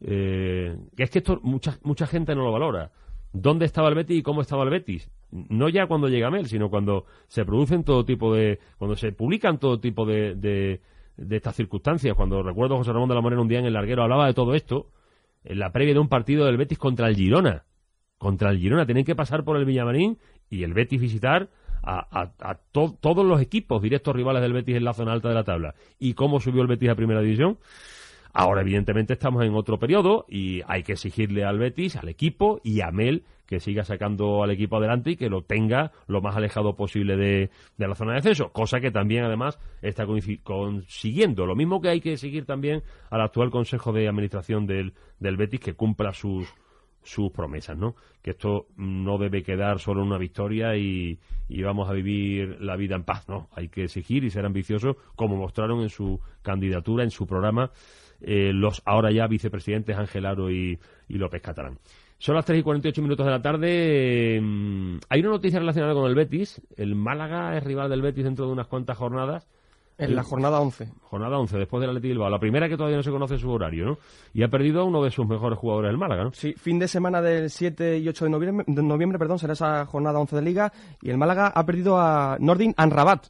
eh, 0.00 0.76
es 0.96 1.10
que 1.10 1.18
esto 1.18 1.40
mucha, 1.42 1.78
mucha 1.82 2.06
gente 2.06 2.34
no 2.34 2.44
lo 2.44 2.52
valora 2.52 2.92
dónde 3.42 3.66
estaba 3.66 3.88
el 3.88 3.94
Betis 3.94 4.18
y 4.18 4.22
cómo 4.22 4.40
estaba 4.40 4.64
el 4.64 4.70
Betis. 4.70 5.10
No 5.30 5.68
ya 5.68 5.86
cuando 5.86 6.08
llega 6.08 6.30
Mel, 6.30 6.46
sino 6.46 6.70
cuando 6.70 7.06
se 7.26 7.44
producen 7.44 7.84
todo 7.84 8.04
tipo 8.04 8.34
de. 8.34 8.60
cuando 8.78 8.96
se 8.96 9.12
publican 9.12 9.58
todo 9.58 9.80
tipo 9.80 10.06
de, 10.06 10.34
de, 10.34 10.80
estas 11.36 11.56
circunstancias. 11.56 12.14
Cuando 12.16 12.42
recuerdo 12.42 12.74
a 12.74 12.78
José 12.78 12.92
Ramón 12.92 13.08
de 13.08 13.14
la 13.14 13.20
Morena 13.20 13.42
un 13.42 13.48
día 13.48 13.58
en 13.58 13.66
el 13.66 13.74
larguero 13.74 14.02
hablaba 14.02 14.26
de 14.26 14.34
todo 14.34 14.54
esto, 14.54 14.90
en 15.44 15.58
la 15.58 15.72
previa 15.72 15.94
de 15.94 16.00
un 16.00 16.08
partido 16.08 16.46
del 16.46 16.56
Betis 16.56 16.78
contra 16.78 17.08
el 17.08 17.16
Girona. 17.16 17.64
Contra 18.18 18.50
el 18.50 18.58
Girona, 18.58 18.86
tienen 18.86 19.04
que 19.04 19.14
pasar 19.14 19.44
por 19.44 19.56
el 19.56 19.66
Villamarín 19.66 20.18
y 20.48 20.62
el 20.62 20.72
Betis 20.72 21.00
visitar 21.00 21.50
a, 21.82 22.32
a, 22.40 22.54
todos 22.72 23.24
los 23.24 23.40
equipos 23.40 23.80
directos 23.82 24.16
rivales 24.16 24.42
del 24.42 24.52
Betis 24.52 24.76
en 24.76 24.84
la 24.84 24.94
zona 24.94 25.12
alta 25.12 25.28
de 25.28 25.34
la 25.34 25.44
tabla. 25.44 25.74
¿Y 25.98 26.14
cómo 26.14 26.40
subió 26.40 26.62
el 26.62 26.68
Betis 26.68 26.88
a 26.88 26.94
primera 26.94 27.20
división? 27.20 27.58
Ahora, 28.38 28.60
evidentemente, 28.60 29.14
estamos 29.14 29.42
en 29.46 29.54
otro 29.54 29.78
periodo 29.78 30.26
y 30.28 30.60
hay 30.66 30.82
que 30.82 30.92
exigirle 30.92 31.42
al 31.46 31.58
Betis, 31.58 31.96
al 31.96 32.10
equipo 32.10 32.60
y 32.62 32.82
a 32.82 32.90
Mel 32.90 33.24
que 33.46 33.60
siga 33.60 33.82
sacando 33.82 34.42
al 34.42 34.50
equipo 34.50 34.76
adelante 34.76 35.12
y 35.12 35.16
que 35.16 35.30
lo 35.30 35.40
tenga 35.40 35.92
lo 36.06 36.20
más 36.20 36.36
alejado 36.36 36.76
posible 36.76 37.16
de, 37.16 37.48
la 37.78 37.94
zona 37.94 38.10
de 38.10 38.16
descenso, 38.16 38.52
cosa 38.52 38.78
que 38.78 38.90
también, 38.90 39.24
además, 39.24 39.58
está 39.80 40.04
consiguiendo. 40.04 41.46
Lo 41.46 41.56
mismo 41.56 41.80
que 41.80 41.88
hay 41.88 42.02
que 42.02 42.18
seguir 42.18 42.44
también 42.44 42.82
al 43.08 43.22
actual 43.22 43.50
Consejo 43.50 43.90
de 43.94 44.06
Administración 44.06 44.66
del, 44.66 44.92
del 45.18 45.38
Betis 45.38 45.60
que 45.60 45.72
cumpla 45.72 46.12
sus, 46.12 46.46
sus 47.02 47.30
promesas, 47.30 47.78
¿no? 47.78 47.94
Que 48.20 48.32
esto 48.32 48.66
no 48.76 49.16
debe 49.16 49.44
quedar 49.44 49.78
solo 49.78 50.02
en 50.02 50.08
una 50.08 50.18
victoria 50.18 50.76
y, 50.76 51.18
y, 51.48 51.62
vamos 51.62 51.88
a 51.88 51.94
vivir 51.94 52.58
la 52.60 52.76
vida 52.76 52.96
en 52.96 53.04
paz, 53.04 53.30
¿no? 53.30 53.48
Hay 53.54 53.70
que 53.70 53.84
exigir 53.84 54.24
y 54.24 54.30
ser 54.30 54.44
ambiciosos, 54.44 54.96
como 55.14 55.36
mostraron 55.36 55.80
en 55.80 55.88
su 55.88 56.20
candidatura, 56.42 57.02
en 57.02 57.10
su 57.10 57.26
programa, 57.26 57.70
eh, 58.20 58.52
los 58.52 58.82
ahora 58.84 59.10
ya 59.10 59.26
vicepresidentes 59.26 59.96
Ángel 59.96 60.26
Aro 60.26 60.50
y, 60.50 60.78
López 61.08 61.42
Catalán. 61.42 61.78
Son 62.18 62.34
las 62.34 62.44
3 62.44 62.60
y 62.60 62.62
48 62.62 63.02
minutos 63.02 63.26
de 63.26 63.32
la 63.32 63.42
tarde. 63.42 64.40
Mm, 64.42 64.98
hay 65.08 65.20
una 65.20 65.30
noticia 65.30 65.58
relacionada 65.58 65.94
con 65.94 66.08
el 66.08 66.14
Betis. 66.14 66.62
El 66.76 66.94
Málaga 66.94 67.56
es 67.56 67.64
rival 67.64 67.90
del 67.90 68.02
Betis 68.02 68.24
dentro 68.24 68.46
de 68.46 68.52
unas 68.52 68.66
cuantas 68.66 68.96
jornadas. 68.96 69.46
En 69.98 70.14
la 70.14 70.22
jornada 70.22 70.60
11. 70.60 70.90
Jornada 71.00 71.38
11, 71.38 71.56
después 71.56 71.80
del 71.80 71.90
Atleti 71.90 72.08
Bilbao. 72.08 72.28
La 72.28 72.38
primera 72.38 72.68
que 72.68 72.76
todavía 72.76 72.98
no 72.98 73.02
se 73.02 73.10
conoce 73.10 73.38
su 73.38 73.50
horario, 73.50 73.86
¿no? 73.86 73.98
Y 74.34 74.42
ha 74.42 74.48
perdido 74.48 74.82
a 74.82 74.84
uno 74.84 75.02
de 75.02 75.10
sus 75.10 75.26
mejores 75.26 75.58
jugadores 75.58 75.88
del 75.88 75.96
Málaga, 75.96 76.24
¿no? 76.24 76.32
Sí, 76.32 76.52
fin 76.52 76.78
de 76.78 76.86
semana 76.86 77.22
del 77.22 77.48
7 77.48 77.98
y 77.98 78.06
8 78.06 78.26
de 78.26 78.30
noviembre, 78.30 78.64
de 78.68 78.82
noviembre 78.82 79.18
perdón, 79.18 79.38
será 79.38 79.54
esa 79.54 79.86
jornada 79.86 80.18
11 80.18 80.36
de 80.36 80.42
Liga. 80.42 80.72
Y 81.00 81.08
el 81.08 81.16
Málaga 81.16 81.48
ha 81.48 81.64
perdido 81.64 81.98
a 81.98 82.36
Nordin 82.38 82.74
Anrabat 82.76 83.28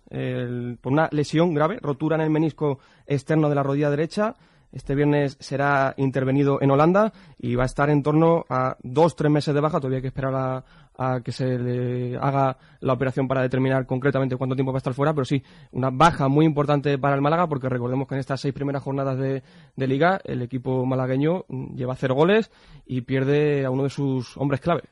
por 0.80 0.93
una 0.93 1.09
lesión 1.12 1.55
grave, 1.55 1.78
rotura 1.80 2.16
en 2.16 2.22
el 2.22 2.30
menisco 2.30 2.80
externo 3.07 3.49
de 3.49 3.55
la 3.55 3.62
rodilla 3.62 3.91
derecha. 3.91 4.34
Este 4.72 4.94
viernes 4.94 5.36
será 5.40 5.94
intervenido 5.96 6.60
en 6.60 6.70
Holanda 6.70 7.12
y 7.38 7.54
va 7.54 7.62
a 7.62 7.66
estar 7.66 7.88
en 7.90 8.02
torno 8.02 8.44
a 8.48 8.76
dos, 8.82 9.16
tres 9.16 9.30
meses 9.30 9.54
de 9.54 9.60
baja. 9.60 9.78
Todavía 9.78 9.98
hay 9.98 10.02
que 10.02 10.08
esperar 10.08 10.64
a, 10.98 11.20
que 11.22 11.32
se 11.32 11.58
le 11.58 12.16
haga 12.16 12.56
la 12.80 12.94
operación 12.94 13.28
para 13.28 13.42
determinar 13.42 13.86
concretamente 13.86 14.36
cuánto 14.36 14.54
tiempo 14.54 14.72
va 14.72 14.78
a 14.78 14.78
estar 14.78 14.94
fuera. 14.94 15.14
Pero 15.14 15.24
sí, 15.24 15.42
una 15.72 15.90
baja 15.90 16.28
muy 16.28 16.44
importante 16.44 16.98
para 16.98 17.14
el 17.14 17.22
Málaga 17.22 17.46
porque 17.46 17.68
recordemos 17.68 18.08
que 18.08 18.14
en 18.14 18.20
estas 18.20 18.40
seis 18.40 18.54
primeras 18.54 18.82
jornadas 18.82 19.18
de, 19.18 19.42
liga 19.86 20.20
el 20.24 20.42
equipo 20.42 20.84
malagueño 20.84 21.44
lleva 21.74 21.96
cero 21.96 22.14
goles 22.14 22.50
y 22.86 23.02
pierde 23.02 23.64
a 23.64 23.70
uno 23.70 23.84
de 23.84 23.90
sus 23.90 24.36
hombres 24.36 24.60
clave. 24.60 24.82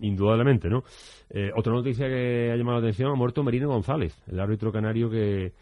indudablemente, 0.00 0.68
¿no? 0.68 0.84
Eh, 1.30 1.50
otra 1.54 1.72
noticia 1.72 2.06
que 2.06 2.50
ha 2.52 2.56
llamado 2.56 2.78
la 2.78 2.86
atención, 2.86 3.10
ha 3.10 3.14
muerto 3.14 3.42
Merino 3.42 3.68
González, 3.68 4.16
el 4.28 4.40
árbitro 4.40 4.72
canario 4.72 5.10
que 5.10 5.52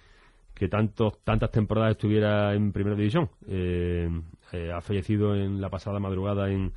que 0.54 0.68
tantos, 0.68 1.18
tantas 1.24 1.50
temporadas 1.50 1.92
estuviera 1.92 2.54
en 2.54 2.72
primera 2.72 2.96
división. 2.96 3.28
Eh, 3.48 4.08
eh, 4.52 4.70
ha 4.72 4.80
fallecido 4.80 5.34
en 5.34 5.60
la 5.60 5.68
pasada 5.68 5.98
madrugada 5.98 6.50
en, 6.50 6.72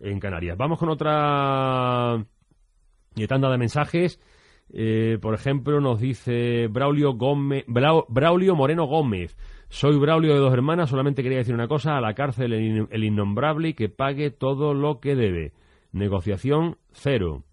en 0.00 0.18
Canarias. 0.18 0.56
Vamos 0.58 0.78
con 0.78 0.88
otra 0.88 2.24
tanda 3.28 3.50
de 3.50 3.58
mensajes. 3.58 4.20
Eh, 4.72 5.18
por 5.20 5.34
ejemplo, 5.34 5.80
nos 5.80 6.00
dice 6.00 6.68
Braulio, 6.68 7.14
Gómez, 7.14 7.64
Brau- 7.66 8.06
Braulio 8.08 8.54
Moreno 8.54 8.86
Gómez. 8.86 9.36
Soy 9.68 9.98
Braulio 9.98 10.32
de 10.34 10.40
dos 10.40 10.52
hermanas, 10.52 10.90
solamente 10.90 11.22
quería 11.22 11.38
decir 11.38 11.54
una 11.54 11.68
cosa, 11.68 11.96
a 11.96 12.00
la 12.00 12.14
cárcel 12.14 12.52
el, 12.52 12.88
el 12.90 13.04
innombrable 13.04 13.68
y 13.68 13.74
que 13.74 13.88
pague 13.88 14.30
todo 14.30 14.74
lo 14.74 14.98
que 15.00 15.14
debe. 15.14 15.52
Negociación 15.92 16.76
cero. 16.92 17.44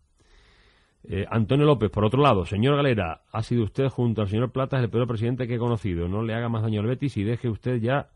Eh, 1.09 1.25
Antonio 1.29 1.65
López, 1.65 1.89
por 1.89 2.03
otro 2.03 2.21
lado, 2.21 2.45
señor 2.45 2.75
Galera, 2.75 3.21
ha 3.31 3.41
sido 3.41 3.63
usted 3.63 3.87
junto 3.87 4.21
al 4.21 4.27
señor 4.27 4.51
Platas 4.51 4.83
el 4.83 4.89
peor 4.89 5.07
presidente 5.07 5.47
que 5.47 5.55
he 5.55 5.59
conocido. 5.59 6.09
No 6.09 6.21
le 6.21 6.33
haga 6.33 6.49
más 6.49 6.63
daño 6.63 6.81
al 6.81 6.87
Betis 6.87 7.15
y 7.15 7.23
deje 7.23 7.47
usted 7.47 7.79
ya 7.79 8.09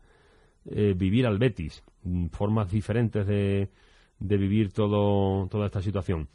eh, 0.66 0.94
vivir 0.94 1.26
al 1.26 1.38
Betis. 1.38 1.82
Mm, 2.04 2.26
Formas 2.26 2.70
diferentes 2.70 3.26
de, 3.26 3.70
de 4.18 4.36
vivir 4.36 4.72
todo, 4.72 5.48
toda 5.48 5.66
esta 5.66 5.80
situación. 5.80 6.28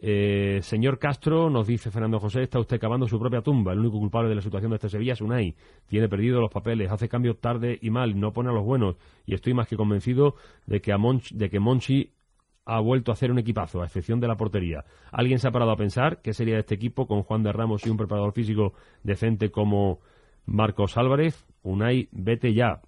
Eh, 0.00 0.60
señor 0.62 0.98
Castro, 0.98 1.50
nos 1.50 1.66
dice 1.66 1.90
Fernando 1.90 2.20
José, 2.20 2.42
está 2.42 2.60
usted 2.60 2.80
cavando 2.80 3.06
su 3.06 3.18
propia 3.18 3.42
tumba. 3.42 3.72
El 3.72 3.80
único 3.80 3.98
culpable 3.98 4.30
de 4.30 4.36
la 4.36 4.42
situación 4.42 4.70
de 4.70 4.76
este 4.76 4.88
Sevilla 4.88 5.12
es 5.12 5.20
Unai. 5.20 5.56
Tiene 5.88 6.08
perdido 6.08 6.40
los 6.40 6.50
papeles, 6.50 6.90
hace 6.90 7.08
cambios 7.08 7.38
tarde 7.38 7.78
y 7.82 7.90
mal, 7.90 8.18
no 8.18 8.32
pone 8.32 8.48
a 8.48 8.52
los 8.52 8.64
buenos. 8.64 8.96
Y 9.26 9.34
estoy 9.34 9.52
más 9.52 9.68
que 9.68 9.76
convencido 9.76 10.36
de 10.66 10.80
que, 10.80 10.92
a 10.92 10.98
de 11.32 11.50
que 11.50 11.60
Monchi 11.60 12.12
ha 12.68 12.80
vuelto 12.80 13.10
a 13.10 13.14
hacer 13.14 13.32
un 13.32 13.38
equipazo, 13.38 13.80
a 13.80 13.86
excepción 13.86 14.20
de 14.20 14.28
la 14.28 14.36
portería. 14.36 14.84
¿Alguien 15.10 15.38
se 15.38 15.48
ha 15.48 15.50
parado 15.50 15.70
a 15.70 15.76
pensar 15.76 16.20
qué 16.22 16.34
sería 16.34 16.54
de 16.54 16.60
este 16.60 16.74
equipo 16.74 17.06
con 17.06 17.22
Juan 17.22 17.42
de 17.42 17.50
Ramos 17.50 17.84
y 17.86 17.90
un 17.90 17.96
preparador 17.96 18.32
físico 18.32 18.74
decente 19.02 19.50
como 19.50 20.00
Marcos 20.44 20.98
Álvarez? 20.98 21.46
Unai, 21.62 22.08
vete 22.12 22.52
ya. 22.52 22.82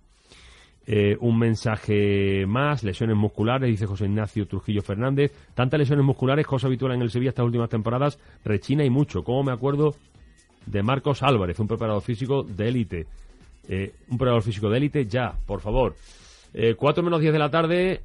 Eh, 0.86 1.16
un 1.20 1.38
mensaje 1.38 2.44
más, 2.46 2.84
lesiones 2.84 3.16
musculares, 3.16 3.70
dice 3.70 3.86
José 3.86 4.04
Ignacio 4.04 4.46
Trujillo 4.46 4.82
Fernández. 4.82 5.32
Tantas 5.54 5.78
lesiones 5.78 6.04
musculares, 6.04 6.46
cosa 6.46 6.66
habitual 6.66 6.92
en 6.92 7.00
el 7.00 7.10
Sevilla 7.10 7.30
estas 7.30 7.46
últimas 7.46 7.70
temporadas, 7.70 8.18
rechina 8.44 8.84
y 8.84 8.90
mucho. 8.90 9.24
Como 9.24 9.42
me 9.44 9.52
acuerdo 9.52 9.94
de 10.66 10.82
Marcos 10.82 11.22
Álvarez, 11.22 11.58
un 11.58 11.68
preparador 11.68 12.02
físico 12.02 12.42
de 12.42 12.68
élite. 12.68 13.06
Eh, 13.66 13.94
un 14.10 14.18
preparador 14.18 14.42
físico 14.42 14.68
de 14.68 14.76
élite, 14.76 15.06
ya, 15.06 15.32
por 15.46 15.60
favor. 15.60 15.94
Eh, 16.52 16.74
4 16.76 17.02
menos 17.02 17.20
10 17.20 17.32
de 17.32 17.38
la 17.38 17.50
tarde, 17.50 18.00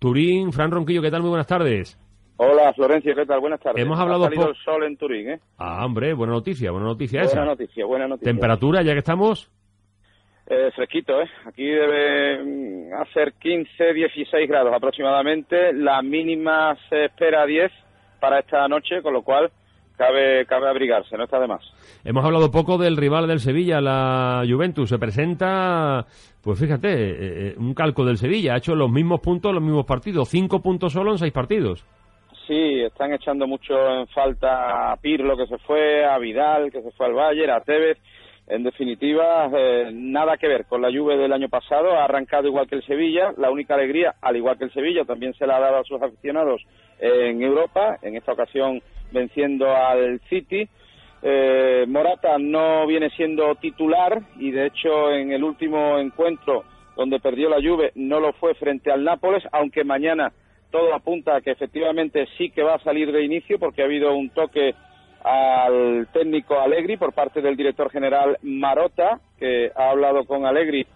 Turín, 0.00 0.50
Fran 0.50 0.70
Ronquillo, 0.70 1.02
¿qué 1.02 1.10
tal? 1.10 1.20
Muy 1.20 1.28
buenas 1.28 1.46
tardes. 1.46 1.98
Hola, 2.38 2.72
Florencio, 2.72 3.14
¿qué 3.14 3.26
tal? 3.26 3.38
Buenas 3.38 3.60
tardes. 3.60 3.84
Hemos 3.84 4.00
hablado 4.00 4.24
Ha 4.24 4.28
salido 4.28 4.48
el 4.48 4.56
sol 4.56 4.82
en 4.84 4.96
Turín, 4.96 5.28
¿eh? 5.28 5.40
Ah, 5.58 5.84
hombre, 5.84 6.14
buena 6.14 6.32
noticia, 6.32 6.70
buena 6.70 6.86
noticia 6.86 7.20
Buena 7.20 7.32
esa. 7.32 7.44
noticia, 7.44 7.84
buena 7.84 8.08
noticia. 8.08 8.32
Temperatura, 8.32 8.80
ya 8.82 8.92
que 8.94 9.00
estamos. 9.00 9.50
Eh, 10.46 10.70
fresquito, 10.74 11.20
¿eh? 11.20 11.28
Aquí 11.44 11.66
debe 11.66 12.94
hacer 12.94 13.34
15, 13.34 13.92
16 13.92 14.48
grados 14.48 14.72
aproximadamente. 14.74 15.74
La 15.74 16.00
mínima 16.00 16.74
se 16.88 17.04
espera 17.04 17.44
10 17.44 17.70
para 18.20 18.38
esta 18.40 18.66
noche, 18.68 19.02
con 19.02 19.12
lo 19.12 19.22
cual 19.22 19.50
cabe, 20.00 20.46
cabe 20.46 20.68
abrigarse, 20.68 21.16
no 21.16 21.24
está 21.24 21.38
de 21.38 21.46
más. 21.46 21.62
Hemos 22.04 22.24
hablado 22.24 22.50
poco 22.50 22.78
del 22.78 22.96
rival 22.96 23.28
del 23.28 23.38
Sevilla, 23.38 23.82
la 23.82 24.42
Juventus. 24.48 24.88
Se 24.88 24.98
presenta, 24.98 26.06
pues 26.42 26.58
fíjate, 26.58 26.88
eh, 26.88 27.16
eh, 27.20 27.54
un 27.58 27.74
calco 27.74 28.06
del 28.06 28.16
Sevilla. 28.16 28.54
Ha 28.54 28.58
hecho 28.58 28.74
los 28.74 28.90
mismos 28.90 29.20
puntos, 29.20 29.52
los 29.52 29.62
mismos 29.62 29.84
partidos. 29.84 30.30
Cinco 30.30 30.62
puntos 30.62 30.94
solo 30.94 31.12
en 31.12 31.18
seis 31.18 31.32
partidos. 31.32 31.84
Sí, 32.46 32.80
están 32.80 33.12
echando 33.12 33.46
mucho 33.46 33.74
en 33.74 34.06
falta 34.08 34.90
a 34.90 34.96
Pirlo 34.96 35.36
que 35.36 35.46
se 35.46 35.58
fue, 35.58 36.04
a 36.04 36.18
Vidal 36.18 36.72
que 36.72 36.82
se 36.82 36.90
fue 36.92 37.06
al 37.06 37.12
Bayern, 37.12 37.52
a 37.52 37.60
Tevez. 37.60 37.98
En 38.48 38.64
definitiva, 38.64 39.48
eh, 39.54 39.90
nada 39.92 40.36
que 40.38 40.48
ver 40.48 40.64
con 40.64 40.80
la 40.80 40.90
Juve 40.90 41.16
del 41.18 41.32
año 41.32 41.48
pasado. 41.48 41.92
Ha 41.92 42.04
arrancado 42.04 42.48
igual 42.48 42.66
que 42.66 42.76
el 42.76 42.86
Sevilla. 42.86 43.32
La 43.36 43.50
única 43.50 43.74
alegría, 43.74 44.14
al 44.22 44.36
igual 44.36 44.56
que 44.56 44.64
el 44.64 44.72
Sevilla, 44.72 45.04
también 45.04 45.34
se 45.34 45.46
la 45.46 45.58
ha 45.58 45.60
dado 45.60 45.76
a 45.76 45.84
sus 45.84 46.00
aficionados 46.02 46.62
en 46.98 47.42
Europa. 47.42 47.98
En 48.02 48.16
esta 48.16 48.32
ocasión 48.32 48.82
venciendo 49.12 49.74
al 49.74 50.20
City. 50.28 50.68
Eh, 51.22 51.84
Morata 51.86 52.38
no 52.38 52.86
viene 52.86 53.10
siendo 53.10 53.54
titular 53.56 54.22
y 54.38 54.50
de 54.52 54.66
hecho 54.66 55.12
en 55.12 55.32
el 55.32 55.44
último 55.44 55.98
encuentro 55.98 56.64
donde 56.96 57.20
perdió 57.20 57.50
la 57.50 57.56
Juve 57.56 57.92
no 57.94 58.20
lo 58.20 58.32
fue 58.34 58.54
frente 58.54 58.90
al 58.90 59.04
Nápoles, 59.04 59.42
aunque 59.52 59.84
mañana 59.84 60.32
todo 60.70 60.94
apunta 60.94 61.36
a 61.36 61.40
que 61.40 61.50
efectivamente 61.50 62.26
sí 62.38 62.50
que 62.50 62.62
va 62.62 62.76
a 62.76 62.82
salir 62.82 63.12
de 63.12 63.24
inicio 63.24 63.58
porque 63.58 63.82
ha 63.82 63.86
habido 63.86 64.14
un 64.14 64.30
toque 64.30 64.74
al 65.22 66.08
técnico 66.12 66.58
Allegri 66.58 66.96
por 66.96 67.12
parte 67.12 67.42
del 67.42 67.56
director 67.56 67.90
general 67.90 68.38
Marota, 68.42 69.20
que 69.38 69.70
ha 69.74 69.90
hablado 69.90 70.24
con 70.24 70.46
Allegri 70.46 70.86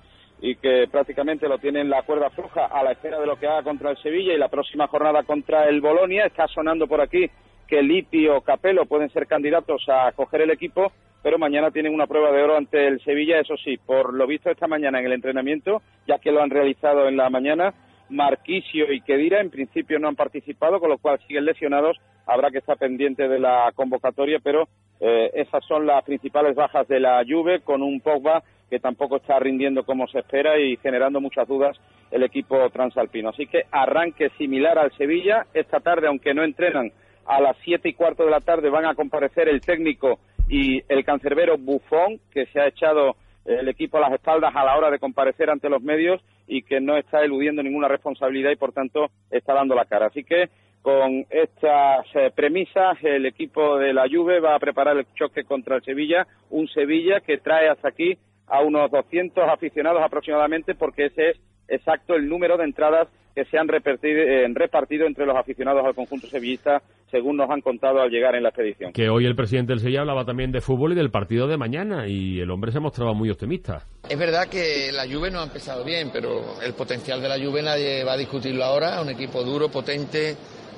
y 0.40 0.56
que 0.56 0.86
prácticamente 0.90 1.48
lo 1.48 1.58
tiene 1.58 1.80
en 1.80 1.90
la 1.90 2.02
cuerda 2.02 2.30
floja 2.30 2.66
a 2.66 2.82
la 2.82 2.92
espera 2.92 3.18
de 3.18 3.26
lo 3.26 3.38
que 3.38 3.46
haga 3.46 3.62
contra 3.62 3.90
el 3.90 3.96
Sevilla 3.98 4.34
y 4.34 4.38
la 4.38 4.48
próxima 4.48 4.86
jornada 4.88 5.22
contra 5.22 5.68
el 5.68 5.80
Bolonia. 5.80 6.26
Está 6.26 6.46
sonando 6.48 6.86
por 6.86 7.00
aquí 7.00 7.30
que 7.66 7.82
Lippi 7.82 8.28
o 8.28 8.40
Capello 8.40 8.86
pueden 8.86 9.10
ser 9.10 9.26
candidatos 9.26 9.84
a 9.88 10.12
coger 10.12 10.42
el 10.42 10.50
equipo, 10.50 10.92
pero 11.22 11.38
mañana 11.38 11.70
tienen 11.70 11.94
una 11.94 12.06
prueba 12.06 12.30
de 12.32 12.42
oro 12.42 12.56
ante 12.56 12.86
el 12.86 13.00
Sevilla, 13.00 13.40
eso 13.40 13.56
sí, 13.56 13.78
por 13.78 14.12
lo 14.12 14.26
visto 14.26 14.50
esta 14.50 14.66
mañana 14.66 15.00
en 15.00 15.06
el 15.06 15.12
entrenamiento, 15.12 15.82
ya 16.06 16.18
que 16.18 16.30
lo 16.30 16.42
han 16.42 16.50
realizado 16.50 17.08
en 17.08 17.16
la 17.16 17.30
mañana, 17.30 17.72
Marquisio 18.10 18.92
y 18.92 19.00
Kedira 19.00 19.40
en 19.40 19.50
principio 19.50 19.98
no 19.98 20.08
han 20.08 20.16
participado, 20.16 20.80
con 20.80 20.90
lo 20.90 20.98
cual 20.98 21.18
siguen 21.26 21.46
lesionados, 21.46 21.98
habrá 22.26 22.50
que 22.50 22.58
estar 22.58 22.76
pendiente 22.76 23.28
de 23.28 23.38
la 23.38 23.72
convocatoria, 23.74 24.38
pero 24.42 24.68
eh, 25.00 25.30
esas 25.34 25.64
son 25.64 25.86
las 25.86 26.04
principales 26.04 26.54
bajas 26.54 26.86
de 26.88 27.00
la 27.00 27.22
Juve, 27.26 27.60
con 27.60 27.82
un 27.82 28.00
Pogba 28.00 28.42
que 28.70 28.80
tampoco 28.80 29.16
está 29.16 29.38
rindiendo 29.38 29.84
como 29.84 30.06
se 30.08 30.20
espera 30.20 30.58
y 30.58 30.76
generando 30.78 31.20
muchas 31.20 31.46
dudas 31.46 31.78
el 32.10 32.22
equipo 32.22 32.68
transalpino. 32.70 33.30
Así 33.30 33.46
que 33.46 33.62
arranque 33.70 34.30
similar 34.38 34.78
al 34.78 34.92
Sevilla, 34.96 35.46
esta 35.54 35.80
tarde, 35.80 36.06
aunque 36.06 36.34
no 36.34 36.44
entrenan, 36.44 36.92
a 37.26 37.40
las 37.40 37.56
siete 37.64 37.88
y 37.88 37.94
cuarto 37.94 38.24
de 38.24 38.30
la 38.30 38.40
tarde 38.40 38.70
van 38.70 38.86
a 38.86 38.94
comparecer 38.94 39.48
el 39.48 39.60
técnico 39.60 40.18
y 40.48 40.82
el 40.88 41.04
cancerbero 41.04 41.56
Bufón, 41.58 42.20
que 42.32 42.46
se 42.46 42.60
ha 42.60 42.68
echado 42.68 43.16
el 43.44 43.68
equipo 43.68 43.98
a 43.98 44.00
las 44.00 44.12
espaldas 44.12 44.54
a 44.54 44.64
la 44.64 44.76
hora 44.76 44.90
de 44.90 44.98
comparecer 44.98 45.50
ante 45.50 45.68
los 45.68 45.82
medios 45.82 46.22
y 46.46 46.62
que 46.62 46.80
no 46.80 46.96
está 46.96 47.22
eludiendo 47.22 47.62
ninguna 47.62 47.88
responsabilidad 47.88 48.50
y 48.50 48.56
por 48.56 48.72
tanto 48.72 49.10
está 49.30 49.54
dando 49.54 49.74
la 49.74 49.84
cara. 49.84 50.06
Así 50.06 50.24
que 50.24 50.48
con 50.82 51.24
estas 51.30 52.06
eh, 52.14 52.30
premisas 52.34 52.98
el 53.02 53.26
equipo 53.26 53.78
de 53.78 53.94
la 53.94 54.06
Juve 54.08 54.40
va 54.40 54.54
a 54.54 54.58
preparar 54.58 54.96
el 54.96 55.06
choque 55.14 55.44
contra 55.44 55.76
el 55.76 55.82
Sevilla, 55.82 56.26
un 56.50 56.68
Sevilla 56.68 57.20
que 57.20 57.38
trae 57.38 57.68
hasta 57.68 57.88
aquí 57.88 58.18
a 58.46 58.60
unos 58.60 58.90
200 58.90 59.48
aficionados 59.48 60.02
aproximadamente 60.02 60.74
porque 60.74 61.06
ese 61.06 61.30
es 61.30 61.40
exacto 61.68 62.14
el 62.14 62.28
número 62.28 62.56
de 62.56 62.64
entradas 62.64 63.08
que 63.34 63.44
se 63.46 63.58
han 63.58 63.66
repartido, 63.66 64.20
eh, 64.20 64.46
repartido 64.54 65.06
entre 65.06 65.26
los 65.26 65.36
aficionados 65.36 65.84
al 65.84 65.94
conjunto 65.94 66.26
sevillista 66.28 66.82
según 67.10 67.36
nos 67.36 67.48
han 67.48 67.60
contado 67.60 68.00
al 68.00 68.10
llegar 68.10 68.34
en 68.34 68.42
la 68.42 68.48
expedición. 68.48 68.92
Que 68.92 69.08
hoy 69.08 69.24
el 69.24 69.36
presidente 69.36 69.72
del 69.72 69.78
Sevilla 69.78 70.00
hablaba 70.00 70.24
también 70.24 70.50
de 70.50 70.60
fútbol 70.60 70.92
y 70.92 70.94
del 70.96 71.12
partido 71.12 71.46
de 71.46 71.56
mañana 71.56 72.08
y 72.08 72.40
el 72.40 72.50
hombre 72.50 72.72
se 72.72 72.80
mostraba 72.80 73.12
muy 73.12 73.30
optimista. 73.30 73.86
Es 74.08 74.18
verdad 74.18 74.48
que 74.48 74.90
la 74.92 75.04
Juve 75.06 75.30
no 75.30 75.38
ha 75.38 75.44
empezado 75.44 75.84
bien, 75.84 76.10
pero 76.12 76.60
el 76.60 76.74
potencial 76.74 77.22
de 77.22 77.28
la 77.28 77.38
Juve 77.38 77.62
nadie 77.62 78.02
va 78.02 78.14
a 78.14 78.16
discutirlo 78.16 78.64
ahora. 78.64 79.00
Un 79.00 79.10
equipo 79.10 79.44
duro, 79.44 79.68
potente, 79.68 80.34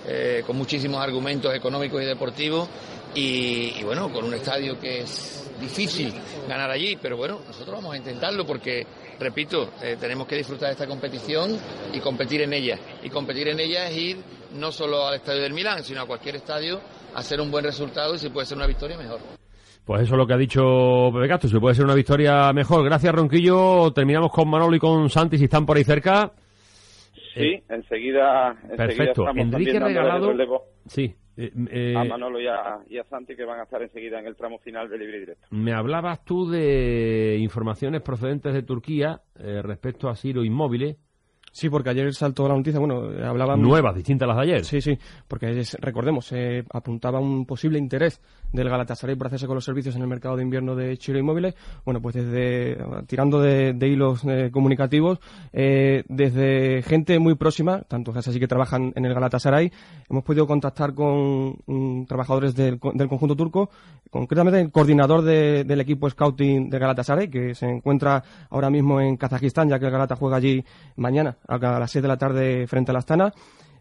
eh, 0.07 0.43
con 0.47 0.57
muchísimos 0.57 1.03
argumentos 1.03 1.55
económicos 1.55 2.03
y 2.03 2.05
deportivos 2.05 2.69
y, 3.15 3.73
y, 3.81 3.83
bueno, 3.83 4.13
con 4.13 4.27
un 4.27 4.35
estadio 4.35 4.79
que 4.79 5.01
es 5.01 5.51
difícil 5.59 6.13
ganar 6.47 6.71
allí, 6.71 6.99
pero 7.01 7.17
bueno, 7.17 7.41
nosotros 7.47 7.77
vamos 7.77 7.95
a 7.95 7.97
intentarlo 7.97 8.45
porque, 8.47 8.87
repito, 9.19 9.71
eh, 9.83 9.97
tenemos 9.99 10.27
que 10.27 10.37
disfrutar 10.37 10.69
de 10.69 10.73
esta 10.73 10.87
competición 10.87 11.57
y 11.93 12.01
competir 12.01 12.43
en 12.43 12.53
ella. 12.53 12.79
Y 13.03 13.11
competir 13.11 13.49
en 13.49 13.61
ella 13.61 13.89
es 13.89 13.97
ir 13.97 14.17
no 14.55 14.73
solo 14.73 15.07
al 15.07 15.17
estadio 15.17 15.43
del 15.43 15.53
Milán, 15.53 15.83
sino 15.83 16.03
a 16.03 16.07
cualquier 16.07 16.37
estadio 16.37 16.81
a 17.15 17.19
hacer 17.19 17.41
un 17.41 17.51
buen 17.51 17.65
resultado 17.65 18.15
y 18.15 18.19
si 18.19 18.29
puede 18.29 18.47
ser 18.47 18.57
una 18.57 18.67
victoria 18.67 18.97
mejor. 18.97 19.21
Pues 19.85 20.03
eso 20.03 20.15
es 20.15 20.19
lo 20.19 20.27
que 20.27 20.35
ha 20.35 20.39
dicho 20.39 21.11
Pepe 21.15 21.29
Castro, 21.29 21.49
si 21.49 21.59
puede 21.59 21.75
ser 21.75 21.85
una 21.85 21.95
victoria 21.95 22.53
mejor. 22.53 22.85
Gracias, 22.85 23.15
Ronquillo. 23.15 23.93
Terminamos 23.93 24.33
con 24.33 24.49
Manolo 24.49 24.75
y 24.75 24.81
con 24.81 25.09
Santi, 25.09 25.39
si 25.39 25.45
están 25.45 25.65
por 25.65 25.77
ahí 25.77 25.85
cerca. 25.85 26.33
Sí, 27.35 27.63
enseguida, 27.69 28.57
enseguida 28.63 28.77
Perfecto. 28.77 29.29
Enrique 29.29 29.79
Regalado. 29.79 30.33
Sí. 30.87 31.15
Eh, 31.37 31.53
eh, 31.71 31.95
a 31.97 32.05
Manolo 32.05 32.41
y 32.41 32.47
a, 32.47 32.79
y 32.89 32.99
a 32.99 33.05
Santi 33.05 33.37
que 33.37 33.45
van 33.45 33.61
a 33.61 33.65
estar 33.65 33.83
enseguida 33.83 34.19
en 34.19 34.27
el 34.27 34.37
tramo 34.37 34.59
final 34.59 34.89
de 34.89 34.99
libre 34.99 35.21
directo. 35.21 35.47
me 35.51 35.73
hablabas 35.73 36.25
tú 36.25 36.49
de 36.49 37.37
informaciones 37.41 38.03
procedentes 38.03 38.55
de 38.55 38.63
Turquía 38.63 39.21
eh, 39.39 39.61
respecto 39.63 40.09
a 40.09 40.17
Ciro 40.17 40.45
Inmóviles. 40.45 40.97
Sí, 41.57 41.71
porque 41.71 41.89
ayer 41.89 42.13
saltó 42.13 42.47
la 42.47 42.55
noticia, 42.55 42.79
bueno, 42.79 43.05
hablaban... 43.27 43.63
Nuevas, 43.63 43.95
distintas 43.95 44.27
a 44.27 44.35
las 44.35 44.37
de 44.37 44.43
ayer. 44.43 44.65
Sí, 44.67 44.83
sí, 44.83 44.99
porque 45.27 45.59
es- 45.59 45.75
recordemos, 45.81 46.27
se 46.27 46.63
apuntaba 46.71 47.19
un 47.19 47.47
posible 47.47 47.79
interés 47.79 48.21
del 48.53 48.69
Galatasaray 48.69 49.17
por 49.17 49.29
hacerse 49.29 49.47
con 49.47 49.55
los 49.55 49.65
servicios 49.65 49.97
en 49.97 50.03
el 50.03 50.07
mercado 50.07 50.37
de 50.37 50.43
invierno 50.43 50.77
de 50.77 50.99
Chile 50.99 51.21
Inmóviles. 51.21 51.55
Bueno, 51.87 52.03
pues 52.03 52.15
desde, 52.15 52.77
tirando 53.07 53.41
de, 53.41 53.73
de 53.73 53.89
hilos 53.89 54.23
eh, 54.27 54.51
comunicativos, 54.53 55.19
eh, 55.55 56.05
desde 56.09 56.83
gente 56.83 57.19
muy 57.19 57.37
próxima, 57.37 57.81
tanto 57.89 58.11
es 58.11 58.29
así 58.29 58.39
que 58.39 58.47
trabajan 58.47 58.93
en 58.95 59.07
el 59.07 59.15
Galatasaray, 59.15 59.73
hemos 60.11 60.25
podido 60.25 60.47
contactar 60.47 60.93
con 60.93 61.57
mm, 61.67 62.05
trabajadores 62.05 62.55
del, 62.55 62.79
del 62.93 63.09
conjunto 63.09 63.35
turco, 63.35 63.71
concretamente 64.11 64.61
el 64.61 64.71
coordinador 64.71 65.23
de- 65.23 65.65
del 65.65 65.81
equipo 65.81 66.11
scouting 66.11 66.69
de 66.69 66.79
Galatasaray, 66.79 67.29
que 67.31 67.55
se 67.55 67.67
encuentra 67.67 68.23
ahora 68.51 68.69
mismo 68.69 69.01
en 69.01 69.17
Kazajistán, 69.17 69.71
ya 69.71 69.79
que 69.79 69.87
el 69.87 69.91
Galata 69.93 70.17
juega 70.17 70.37
allí 70.37 70.63
mañana 70.97 71.37
a 71.49 71.59
las 71.59 71.91
6 71.91 72.03
de 72.03 72.09
la 72.09 72.17
tarde 72.17 72.67
frente 72.67 72.91
a 72.91 72.95
la 72.95 72.99
Astana. 73.01 73.33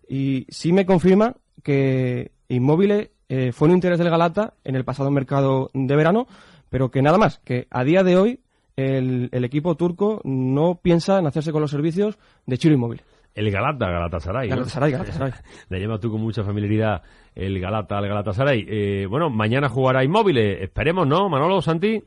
Y 0.08 0.46
sí 0.50 0.72
me 0.72 0.86
confirma 0.86 1.36
que 1.64 2.32
Inmóviles 2.48 3.10
eh, 3.28 3.52
fue 3.52 3.68
un 3.68 3.74
interés 3.74 3.98
del 3.98 4.10
Galata 4.10 4.54
en 4.64 4.76
el 4.76 4.86
pasado 4.86 5.10
mercado 5.12 5.70
de 5.74 5.96
verano, 5.96 6.28
pero 6.70 6.92
que 6.92 7.02
nada 7.02 7.18
más, 7.18 7.40
que 7.40 7.68
a 7.72 7.84
día 7.84 8.04
de 8.04 8.18
hoy 8.18 8.40
el, 8.76 9.30
el 9.32 9.46
equipo 9.46 9.76
turco 9.76 10.22
no 10.24 10.80
piensa 10.82 11.20
en 11.20 11.28
hacerse 11.28 11.52
con 11.52 11.62
los 11.62 11.72
servicios 11.72 12.18
de 12.46 12.58
Chiro 12.58 12.76
Inmóvil. 12.76 13.02
El 13.36 13.52
Galata, 13.52 13.90
Galatasaray. 13.90 14.48
¿no? 14.48 14.56
Galatasaray, 14.56 14.92
Galatasaray. 14.92 15.34
Le 15.70 15.80
llamas 15.80 16.00
tú 16.00 16.10
con 16.10 16.22
mucha 16.22 16.44
familiaridad 16.44 17.04
el 17.36 17.60
Galata 17.60 17.98
al 17.98 18.08
Galatasaray. 18.08 18.66
Eh, 18.68 19.06
bueno, 19.10 19.30
mañana 19.30 19.68
jugará 19.68 20.06
Inmóviles. 20.06 20.62
Esperemos, 20.62 21.06
¿no, 21.06 21.28
Manolo, 21.28 21.62
Santi? 21.62 22.02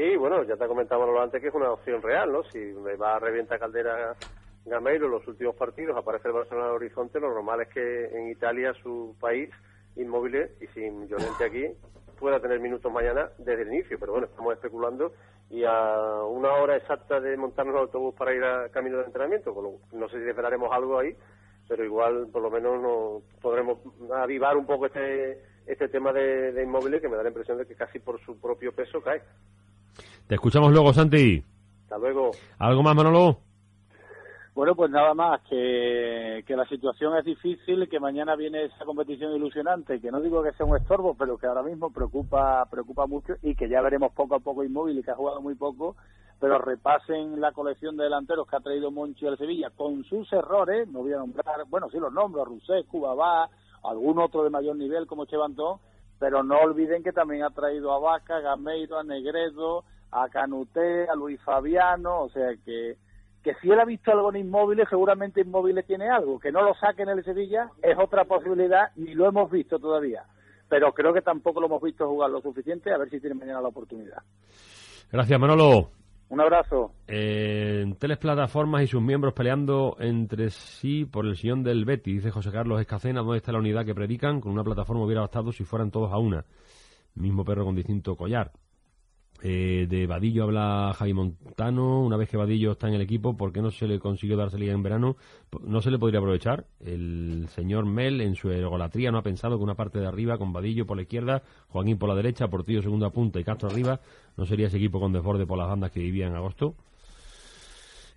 Sí, 0.00 0.16
bueno, 0.16 0.42
ya 0.44 0.56
te 0.56 0.66
comentaba 0.66 1.04
Manolo 1.04 1.20
antes 1.20 1.42
que 1.42 1.48
es 1.48 1.54
una 1.54 1.72
opción 1.72 2.00
real, 2.00 2.32
¿no? 2.32 2.42
Si 2.44 2.56
me 2.58 2.96
va 2.96 3.16
a 3.16 3.18
revienta 3.18 3.58
Caldera 3.58 4.16
Gameiro 4.64 5.08
los 5.08 5.28
últimos 5.28 5.54
partidos, 5.56 5.94
aparece 5.94 6.28
el 6.28 6.32
Barcelona 6.32 6.68
al 6.68 6.76
horizonte, 6.76 7.20
lo 7.20 7.28
normal 7.28 7.60
es 7.60 7.68
que 7.68 8.06
en 8.06 8.30
Italia, 8.30 8.72
su 8.82 9.14
país, 9.20 9.50
Inmóviles, 9.96 10.52
y 10.62 10.68
sin 10.68 11.06
Llorente 11.06 11.44
aquí, 11.44 11.66
pueda 12.18 12.40
tener 12.40 12.60
minutos 12.60 12.90
mañana 12.90 13.28
desde 13.36 13.60
el 13.60 13.74
inicio. 13.74 13.98
Pero 14.00 14.12
bueno, 14.12 14.26
estamos 14.28 14.54
especulando 14.54 15.12
y 15.50 15.64
a 15.64 16.22
una 16.24 16.54
hora 16.54 16.76
exacta 16.76 17.20
de 17.20 17.36
montarnos 17.36 17.74
el 17.74 17.80
autobús 17.82 18.14
para 18.14 18.32
ir 18.34 18.42
a 18.42 18.70
camino 18.70 18.96
de 18.96 19.04
entrenamiento, 19.04 19.50
lo- 19.52 19.98
no 19.98 20.08
sé 20.08 20.22
si 20.22 20.30
esperaremos 20.30 20.72
algo 20.72 20.98
ahí, 20.98 21.14
pero 21.68 21.84
igual 21.84 22.28
por 22.32 22.40
lo 22.40 22.50
menos 22.50 22.80
no 22.80 23.20
podremos 23.42 23.80
avivar 24.14 24.56
un 24.56 24.64
poco 24.64 24.86
este 24.86 25.42
este 25.66 25.88
tema 25.88 26.12
de, 26.12 26.50
de 26.52 26.62
inmóviles 26.64 27.00
que 27.00 27.08
me 27.08 27.16
da 27.16 27.22
la 27.22 27.28
impresión 27.28 27.58
de 27.58 27.66
que 27.66 27.76
casi 27.76 28.00
por 28.00 28.18
su 28.24 28.40
propio 28.40 28.72
peso 28.72 29.00
cae. 29.02 29.20
Te 30.30 30.36
escuchamos 30.36 30.70
luego, 30.70 30.92
Santi. 30.92 31.42
Hasta 31.82 31.98
luego. 31.98 32.30
¿Algo 32.60 32.84
más, 32.84 32.94
Manolo? 32.94 33.38
Bueno, 34.54 34.76
pues 34.76 34.88
nada 34.88 35.12
más, 35.12 35.40
que, 35.50 36.44
que 36.46 36.54
la 36.54 36.64
situación 36.66 37.16
es 37.16 37.24
difícil, 37.24 37.88
que 37.88 37.98
mañana 37.98 38.36
viene 38.36 38.66
esa 38.66 38.84
competición 38.84 39.34
ilusionante, 39.34 40.00
que 40.00 40.12
no 40.12 40.20
digo 40.20 40.40
que 40.44 40.52
sea 40.52 40.66
un 40.66 40.76
estorbo, 40.76 41.16
pero 41.18 41.36
que 41.36 41.48
ahora 41.48 41.64
mismo 41.64 41.90
preocupa 41.90 42.64
preocupa 42.70 43.08
mucho 43.08 43.32
y 43.42 43.56
que 43.56 43.68
ya 43.68 43.82
veremos 43.82 44.12
poco 44.12 44.36
a 44.36 44.38
poco 44.38 44.62
inmóvil 44.62 45.00
y 45.00 45.02
que 45.02 45.10
ha 45.10 45.16
jugado 45.16 45.40
muy 45.40 45.56
poco, 45.56 45.96
pero 46.38 46.58
repasen 46.58 47.40
la 47.40 47.50
colección 47.50 47.96
de 47.96 48.04
delanteros 48.04 48.46
que 48.46 48.54
ha 48.54 48.60
traído 48.60 48.92
Monchi 48.92 49.26
al 49.26 49.36
Sevilla 49.36 49.70
con 49.70 50.04
sus 50.04 50.32
errores, 50.32 50.86
no 50.86 51.00
voy 51.00 51.12
a 51.12 51.18
nombrar, 51.18 51.64
bueno, 51.68 51.90
sí 51.90 51.98
los 51.98 52.12
nombro, 52.12 52.44
Rousset, 52.44 52.86
Cubabá, 52.86 53.50
algún 53.82 54.20
otro 54.20 54.44
de 54.44 54.50
mayor 54.50 54.76
nivel 54.76 55.08
como 55.08 55.24
Chevantón, 55.24 55.80
pero 56.20 56.44
no 56.44 56.56
olviden 56.60 57.02
que 57.02 57.10
también 57.10 57.42
ha 57.42 57.50
traído 57.50 57.90
a 57.90 57.98
Vaca, 57.98 58.38
Gameiro, 58.38 58.96
a 58.96 59.02
Negredo, 59.02 59.82
a 60.12 60.28
Canuté, 60.28 61.08
a 61.08 61.14
Luis 61.14 61.40
Fabiano, 61.42 62.22
o 62.22 62.28
sea 62.30 62.50
que 62.64 62.96
que 63.42 63.54
si 63.54 63.70
él 63.70 63.80
ha 63.80 63.84
visto 63.84 64.10
algo 64.12 64.30
en 64.30 64.40
Inmóviles, 64.40 64.88
seguramente 64.88 65.40
Inmóviles 65.40 65.86
tiene 65.86 66.08
algo. 66.08 66.38
Que 66.38 66.52
no 66.52 66.62
lo 66.62 66.74
saque 66.74 67.02
en 67.02 67.08
el 67.08 67.24
Sevilla 67.24 67.70
es 67.82 67.96
otra 67.98 68.24
posibilidad, 68.24 68.90
ni 68.96 69.14
lo 69.14 69.26
hemos 69.26 69.50
visto 69.50 69.78
todavía. 69.78 70.24
Pero 70.68 70.92
creo 70.92 71.12
que 71.12 71.22
tampoco 71.22 71.60
lo 71.60 71.66
hemos 71.66 71.82
visto 71.82 72.06
jugar 72.06 72.30
lo 72.30 72.40
suficiente, 72.40 72.92
a 72.92 72.98
ver 72.98 73.08
si 73.10 73.20
tiene 73.20 73.34
mañana 73.34 73.60
la 73.60 73.68
oportunidad. 73.68 74.18
Gracias, 75.10 75.40
Manolo. 75.40 75.90
Un 76.28 76.40
abrazo. 76.40 76.92
Eh, 77.08 77.80
en 77.82 77.96
tres 77.96 78.16
plataformas 78.18 78.82
y 78.82 78.86
sus 78.86 79.02
miembros 79.02 79.34
peleando 79.34 79.96
entre 79.98 80.50
sí 80.50 81.04
por 81.04 81.26
el 81.26 81.36
sillón 81.36 81.64
del 81.64 81.84
Betty, 81.84 82.12
dice 82.12 82.30
José 82.30 82.52
Carlos 82.52 82.80
Escacena, 82.80 83.20
¿dónde 83.22 83.38
está 83.38 83.50
la 83.50 83.58
unidad 83.58 83.84
que 83.84 83.96
predican? 83.96 84.40
Con 84.40 84.52
una 84.52 84.62
plataforma 84.62 85.04
hubiera 85.04 85.22
bastado 85.22 85.50
si 85.50 85.64
fueran 85.64 85.90
todos 85.90 86.12
a 86.12 86.18
una. 86.18 86.44
Mismo 87.16 87.44
perro 87.44 87.64
con 87.64 87.74
distinto 87.74 88.14
collar. 88.14 88.52
Eh, 89.42 89.86
de 89.88 90.06
Vadillo 90.06 90.44
habla 90.44 90.92
Javi 90.94 91.14
Montano. 91.14 92.02
Una 92.02 92.16
vez 92.16 92.28
que 92.28 92.36
Vadillo 92.36 92.72
está 92.72 92.88
en 92.88 92.94
el 92.94 93.00
equipo, 93.00 93.36
¿por 93.36 93.52
qué 93.52 93.62
no 93.62 93.70
se 93.70 93.86
le 93.86 93.98
consiguió 93.98 94.36
darse 94.36 94.58
liga 94.58 94.74
en 94.74 94.82
verano? 94.82 95.16
¿No 95.62 95.80
se 95.80 95.90
le 95.90 95.98
podría 95.98 96.20
aprovechar? 96.20 96.66
El 96.84 97.46
señor 97.48 97.86
Mel, 97.86 98.20
en 98.20 98.34
su 98.34 98.50
egolatría, 98.50 99.10
no 99.10 99.18
ha 99.18 99.22
pensado 99.22 99.56
que 99.56 99.64
una 99.64 99.76
parte 99.76 99.98
de 99.98 100.06
arriba, 100.06 100.36
con 100.36 100.52
Vadillo 100.52 100.86
por 100.86 100.96
la 100.96 101.02
izquierda, 101.02 101.42
Joaquín 101.68 101.98
por 101.98 102.10
la 102.10 102.14
derecha, 102.14 102.48
Portillo 102.48 102.82
segunda 102.82 103.10
punta 103.10 103.40
y 103.40 103.44
Castro 103.44 103.70
arriba, 103.70 104.00
¿no 104.36 104.44
sería 104.44 104.66
ese 104.66 104.76
equipo 104.76 105.00
con 105.00 105.12
desborde 105.12 105.46
por 105.46 105.58
las 105.58 105.68
bandas 105.68 105.90
que 105.90 106.00
vivía 106.00 106.26
en 106.26 106.34
agosto? 106.34 106.74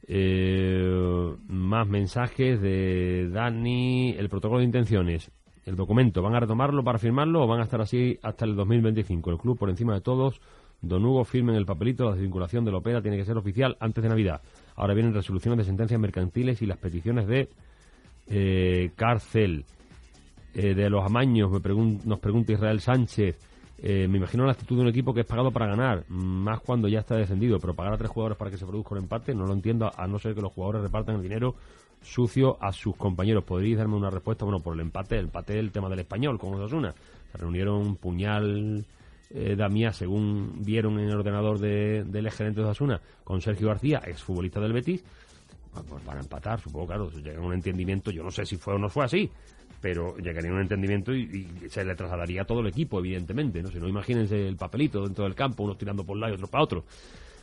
Eh, 0.06 1.36
más 1.48 1.88
mensajes 1.88 2.62
de 2.62 3.30
Dani. 3.32 4.16
El 4.18 4.30
protocolo 4.30 4.60
de 4.60 4.66
intenciones. 4.66 5.32
El 5.66 5.78
documento, 5.78 6.22
¿van 6.22 6.36
a 6.36 6.42
retomarlo 6.42 6.84
para 6.84 7.00
firmarlo 7.00 7.44
o 7.44 7.48
van 7.48 7.62
a 7.62 7.64
estar 7.64 7.80
así 7.80 8.20
hasta 8.22 8.44
el 8.44 8.56
2025? 8.56 9.32
El 9.32 9.38
club, 9.38 9.58
por 9.58 9.70
encima 9.70 9.94
de 9.94 10.02
todos, 10.02 10.42
Don 10.84 11.04
Hugo 11.06 11.24
firmen 11.24 11.56
el 11.56 11.66
papelito, 11.66 12.04
la 12.04 12.12
desvinculación 12.12 12.66
de 12.66 12.72
la 12.72 12.78
opera 12.78 13.02
tiene 13.02 13.18
que 13.18 13.26
ser 13.26 13.38
oficial 13.38 13.78
antes 13.80 14.04
de 14.04 14.10
Navidad. 14.10 14.42
Ahora 14.76 14.94
vienen 14.94 15.14
resoluciones 15.14 15.60
de 15.60 15.64
sentencias 15.64 16.00
mercantiles 16.00 16.62
y 16.62 16.66
las 16.66 16.78
peticiones 16.78 17.26
de 17.26 17.50
eh, 18.28 18.92
cárcel. 18.96 19.66
Eh, 20.56 20.76
de 20.76 20.88
los 20.88 21.04
amaños, 21.04 21.50
me 21.50 21.60
nos 22.06 22.20
pregunta 22.20 22.52
Israel 22.52 22.80
Sánchez. 22.80 23.40
Eh, 23.80 24.08
me 24.08 24.18
imagino 24.18 24.46
la 24.46 24.52
actitud 24.52 24.76
de 24.76 24.84
un 24.84 24.88
equipo 24.90 25.14
que 25.14 25.22
es 25.22 25.26
pagado 25.26 25.52
para 25.52 25.68
ganar, 25.68 26.04
más 26.10 26.60
cuando 26.60 26.88
ya 26.88 27.00
está 27.00 27.16
descendido, 27.16 27.60
pero 27.60 27.74
pagar 27.74 27.94
a 27.94 27.98
tres 27.98 28.12
jugadores 28.12 28.38
para 28.38 28.52
que 28.52 28.58
se 28.58 28.66
produzca 28.66 28.94
un 28.94 29.00
empate, 29.00 29.34
no 29.34 29.46
lo 29.46 29.54
entiendo, 29.54 29.92
a 29.96 30.08
no 30.08 30.20
ser 30.20 30.36
que 30.36 30.42
los 30.42 30.54
jugadores 30.54 30.84
repartan 30.84 31.16
el 31.16 31.24
dinero 31.24 31.56
sucio 32.02 32.58
a 32.62 32.72
sus 32.72 32.96
compañeros. 32.96 33.44
¿Podríais 33.44 33.78
darme 33.78 33.96
una 33.96 34.10
respuesta? 34.10 34.46
Bueno, 34.46 34.60
por 34.60 34.76
el 34.76 34.82
empate, 34.82 35.18
el 35.18 35.26
empate 35.26 35.58
el 35.58 35.72
tema 35.72 35.90
del 35.90 36.00
español, 36.00 36.38
con 36.38 36.54
Osasuna. 36.54 36.94
Se 37.32 37.38
reunieron 37.38 37.96
Puñal, 37.96 38.86
eh, 39.34 39.56
Damía, 39.58 39.92
según 39.92 40.64
vieron 40.64 41.00
en 41.00 41.10
el 41.10 41.16
ordenador 41.18 41.60
de- 41.60 42.04
del 42.06 42.30
gerente 42.32 42.62
de 42.62 42.68
Osasuna, 42.68 43.02
con 43.24 43.42
Sergio 43.42 43.68
García, 43.68 44.02
exfutbolista 44.06 44.60
del 44.60 44.74
Betis, 44.74 45.04
pues, 45.74 45.86
pues 45.90 46.04
para 46.04 46.20
empatar, 46.20 46.60
supongo, 46.62 46.88
claro, 46.88 47.10
llegan 47.12 47.44
a 47.44 47.48
un 47.48 47.54
entendimiento, 47.54 48.12
yo 48.12 48.24
no 48.24 48.32
sé 48.32 48.46
si 48.46 48.58
fue 48.58 48.76
o 48.76 48.78
no 48.78 48.90
fue 48.90 49.06
así, 49.06 49.30
pero 49.82 50.16
llegaría 50.18 50.52
a 50.52 50.54
un 50.54 50.62
entendimiento 50.62 51.14
y, 51.14 51.24
y 51.66 51.70
se 51.70 51.84
le 51.84 51.96
trasladaría 51.96 52.44
a 52.44 52.46
todo 52.46 52.60
el 52.62 52.68
equipo, 52.68 53.00
evidentemente, 53.00 53.62
¿no? 53.62 53.70
Si 53.70 53.80
no, 53.80 53.88
imagínense 53.88 54.48
el 54.48 54.56
papelito 54.56 55.04
dentro 55.04 55.24
del 55.26 55.36
campo, 55.36 55.64
unos 55.64 55.78
tirando 55.78 56.04
por 56.06 56.16
un 56.16 56.22
lado 56.22 56.34
y 56.34 56.36
otros 56.36 56.50
para 56.50 56.64
otro. 56.64 56.84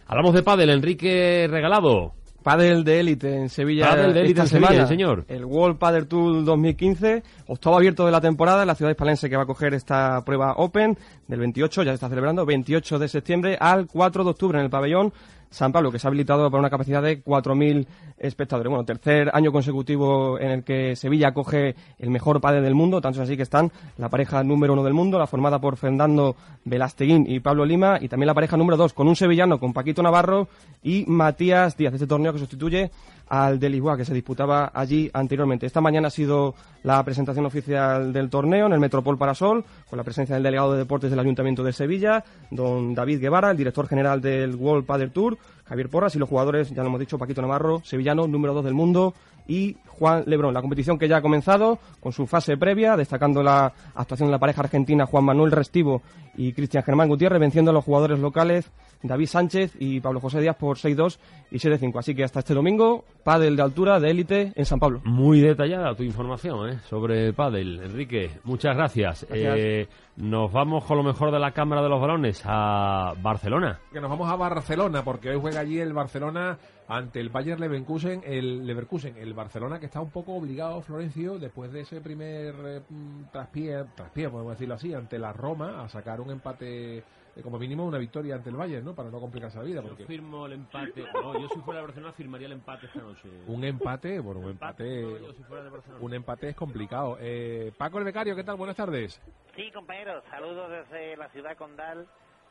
Hablamos 0.07 0.33
de 0.35 0.43
pádel, 0.43 0.71
Enrique 0.71 1.47
Regalado. 1.51 2.15
Pádel 2.43 2.85
de 2.85 3.01
élite 3.01 3.37
en 3.37 3.49
Sevilla 3.49 3.89
Pádel 3.91 4.15
de 4.15 4.21
élite 4.21 4.41
esta 4.41 4.43
en 4.43 4.49
Sevilla, 4.49 4.69
semana. 4.69 4.87
sí, 4.87 4.93
señor. 4.95 5.25
El 5.29 5.45
World 5.45 5.79
Padel 5.79 6.07
Tour 6.07 6.45
2015, 6.45 7.23
octavo 7.47 7.77
abierto 7.77 8.07
de 8.07 8.13
la 8.13 8.21
temporada 8.21 8.63
en 8.63 8.69
la 8.69 8.75
ciudad 8.75 8.91
hispalense 8.91 9.29
que 9.29 9.37
va 9.37 9.43
a 9.43 9.47
coger 9.47 9.75
esta 9.75 10.25
prueba 10.25 10.55
Open 10.57 10.97
del 11.29 11.41
28, 11.41 11.83
ya 11.83 11.91
se 11.91 11.95
está 11.95 12.09
celebrando, 12.09 12.47
28 12.47 12.99
de 12.99 13.09
septiembre 13.09 13.57
al 13.61 13.87
4 13.87 14.25
de 14.25 14.31
octubre 14.31 14.59
en 14.59 14.65
el 14.65 14.71
pabellón 14.71 15.13
San 15.51 15.73
Pablo, 15.73 15.91
que 15.91 15.99
se 15.99 16.07
ha 16.07 16.09
habilitado 16.09 16.49
para 16.51 16.61
una 16.61 16.71
capacidad 16.71 17.03
de 17.03 17.23
4.000 17.23 17.87
espectadores. 18.19 18.71
Bueno, 18.71 18.85
tercer 18.85 19.31
año 19.35 19.51
consecutivo 19.51 20.39
en 20.39 20.51
el 20.51 20.65
que 20.65 20.95
Sevilla 20.95 21.33
coge 21.33 21.75
el 21.99 22.11
mejor 22.11 22.41
padre 22.41 22.61
del 22.61 22.75
mundo, 22.75 23.01
tanto 23.01 23.21
es 23.21 23.29
así 23.29 23.37
que 23.37 23.43
están 23.43 23.73
la 23.99 24.09
pareja 24.09 24.45
número 24.45 24.73
uno 24.75 24.85
del 24.85 24.95
mundo, 24.95 25.19
la 25.19 25.27
formada 25.27 25.59
por 25.59 25.77
Fernando 25.77 26.37
Velasteguín 26.65 27.27
y 27.29 27.41
Pablo 27.41 27.65
Lima, 27.65 27.99
y 28.01 28.09
también 28.09 28.29
la 28.29 28.35
pareja 28.35 28.57
número 28.57 28.77
dos 28.77 28.93
con 28.93 29.09
un 29.09 29.17
sevillano, 29.17 29.59
con 29.59 29.73
Paquito 29.73 30.03
Navarro 30.03 30.49
y 30.83 31.05
Matías 31.07 31.77
Díaz, 31.77 31.95
este 31.95 32.07
torneo 32.07 32.33
que 32.33 32.39
sustituye 32.39 32.91
al 33.31 33.61
de 33.61 33.71
Lisboa, 33.71 33.97
que 33.97 34.05
se 34.05 34.13
disputaba 34.13 34.73
allí 34.75 35.09
anteriormente. 35.15 35.65
Esta 35.65 35.81
mañana 35.81 36.09
ha 36.09 36.11
sido 36.11 36.55
la 36.83 37.03
presentación 37.05 37.47
oficial 37.47 38.13
del 38.13 38.29
torneo 38.29 38.67
en 38.67 38.73
el 38.73 38.81
Metropol 38.81 39.17
Parasol, 39.17 39.65
con 39.89 39.97
la 39.97 40.03
presencia 40.03 40.35
del 40.35 40.43
delegado 40.43 40.73
de 40.73 40.79
deportes 40.79 41.11
del 41.11 41.21
Ayuntamiento 41.21 41.63
de 41.63 41.73
Sevilla, 41.73 42.25
don 42.51 42.93
David 42.93 43.21
Guevara, 43.21 43.53
el 43.53 43.57
director 43.57 43.87
general 43.87 44.21
del 44.21 44.57
World 44.57 44.85
Padel 44.85 45.13
Tour, 45.13 45.39
Javier 45.65 45.89
Porras 45.89 46.17
y 46.17 46.19
los 46.19 46.29
jugadores, 46.29 46.71
ya 46.71 46.83
lo 46.83 46.89
hemos 46.89 46.99
dicho, 46.99 47.19
Paquito 47.19 47.41
Navarro, 47.41 47.81
sevillano, 47.85 48.27
número 48.27 48.53
dos 48.53 48.65
del 48.65 48.75
mundo, 48.75 49.15
y 49.51 49.77
Juan 49.89 50.23
Lebrón. 50.27 50.55
La 50.55 50.61
competición 50.61 50.97
que 50.97 51.09
ya 51.09 51.17
ha 51.17 51.23
comenzado 51.23 51.81
con 51.99 52.13
su 52.13 52.29
fase 52.29 52.57
previa, 52.57 52.97
destacando 52.97 53.43
la 53.43 53.73
actuación 53.97 54.29
de 54.29 54.33
la 54.33 54.39
pareja 54.39 54.63
argentina 54.63 55.07
Juan 55.07 55.25
Manuel 55.25 55.51
Restivo 55.51 56.03
y 56.37 56.53
Cristian 56.53 56.85
Germán 56.85 57.09
Gutiérrez, 57.09 57.41
venciendo 57.41 57.73
a 57.73 57.75
los 57.75 57.85
jugadores 57.85 58.21
locales 58.21 58.71
David 59.03 59.27
Sánchez 59.27 59.73
y 59.79 60.01
Pablo 60.01 60.21
José 60.21 60.41
Díaz 60.41 60.57
por 60.57 60.77
6-2 60.77 61.19
y 61.51 61.59
7-5. 61.59 61.99
Así 61.99 62.15
que 62.15 62.23
hasta 62.23 62.39
este 62.39 62.55
domingo, 62.55 63.05
pádel 63.25 63.57
de 63.57 63.63
altura 63.63 63.99
de 63.99 64.11
élite 64.11 64.53
en 64.55 64.65
San 64.65 64.79
Pablo. 64.79 65.01
Muy 65.05 65.41
detallada 65.41 65.95
tu 65.97 66.05
información 66.05 66.71
¿eh? 66.71 66.79
sobre 66.89 67.33
pádel, 67.33 67.81
Enrique. 67.83 68.31
Muchas 68.45 68.77
gracias. 68.77 69.27
Gracias. 69.29 69.57
Eh, 69.59 69.89
nos 70.17 70.53
vamos 70.53 70.85
con 70.85 70.97
lo 70.97 71.03
mejor 71.03 71.33
de 71.33 71.39
la 71.39 71.53
Cámara 71.53 71.83
de 71.83 71.89
los 71.89 72.01
Balones 72.01 72.43
a 72.45 73.15
Barcelona. 73.21 73.81
Que 73.93 74.01
nos 74.01 74.11
vamos 74.11 74.31
a 74.31 74.37
Barcelona 74.37 75.03
porque 75.03 75.31
hoy 75.31 75.41
juega 75.41 75.61
allí 75.61 75.81
el 75.81 75.93
Barcelona 75.93 76.59
ante 76.91 77.21
el 77.21 77.29
Bayern 77.29 77.61
Leverkusen, 77.61 78.23
el 78.25 78.67
Leverkusen, 78.67 79.17
el 79.17 79.33
Barcelona 79.33 79.79
que 79.79 79.87
está 79.87 80.01
un 80.01 80.11
poco 80.11 80.35
obligado 80.35 80.83
Florencio 80.83 81.39
después 81.39 81.73
de 81.73 81.81
ese 81.83 82.01
primer 82.01 82.55
eh, 82.65 82.83
mm, 82.89 83.25
traspié, 83.33 83.85
traspié 83.95 84.29
podemos 84.29 84.53
decirlo 84.53 84.75
así, 84.75 84.93
ante 84.93 85.19
la 85.19 85.33
Roma 85.33 85.83
a 85.83 85.89
sacar 85.89 86.21
un 86.21 86.31
empate 86.31 86.99
eh, 86.99 87.05
como 87.43 87.59
mínimo 87.59 87.87
una 87.87 87.99
victoria 87.99 88.35
ante 88.35 88.51
el 88.51 88.57
Bayern, 88.57 88.85
¿no? 88.85 88.95
Para 88.95 89.09
no 89.09 89.21
complicarse 89.21 89.59
la 89.59 89.65
vida 89.65 89.83
porque 89.83 90.05
firmo 90.05 90.47
el 90.47 90.55
empate. 90.55 91.05
No, 91.15 91.39
yo 91.39 91.49
si 91.49 91.61
fuera 91.61 91.81
de 91.81 91.87
Barcelona 91.87 92.13
firmaría 92.13 92.47
el 92.49 92.55
empate 92.55 92.87
esta 92.87 93.01
noche. 93.01 93.29
un 93.47 93.65
empate, 93.65 94.19
bueno, 94.19 94.41
un 94.41 94.51
empate, 94.51 95.03
no, 95.03 95.19
yo 95.19 95.33
si 95.33 95.43
fuera 95.45 95.63
de 95.63 95.71
Barcelona. 95.71 96.05
un 96.05 96.15
empate 96.15 96.49
es 96.49 96.57
complicado. 96.57 97.19
Eh, 97.21 97.73
Paco 97.79 97.99
el 97.99 98.05
becario, 98.05 98.35
¿qué 98.35 98.43
tal? 98.43 98.57
Buenas 98.57 98.77
tardes. 98.77 99.21
Sí, 99.55 99.71
compañeros, 99.73 100.25
saludos 100.31 100.71
desde 100.71 101.17
la 101.17 101.29
ciudad 101.29 101.57
condal, 101.57 102.09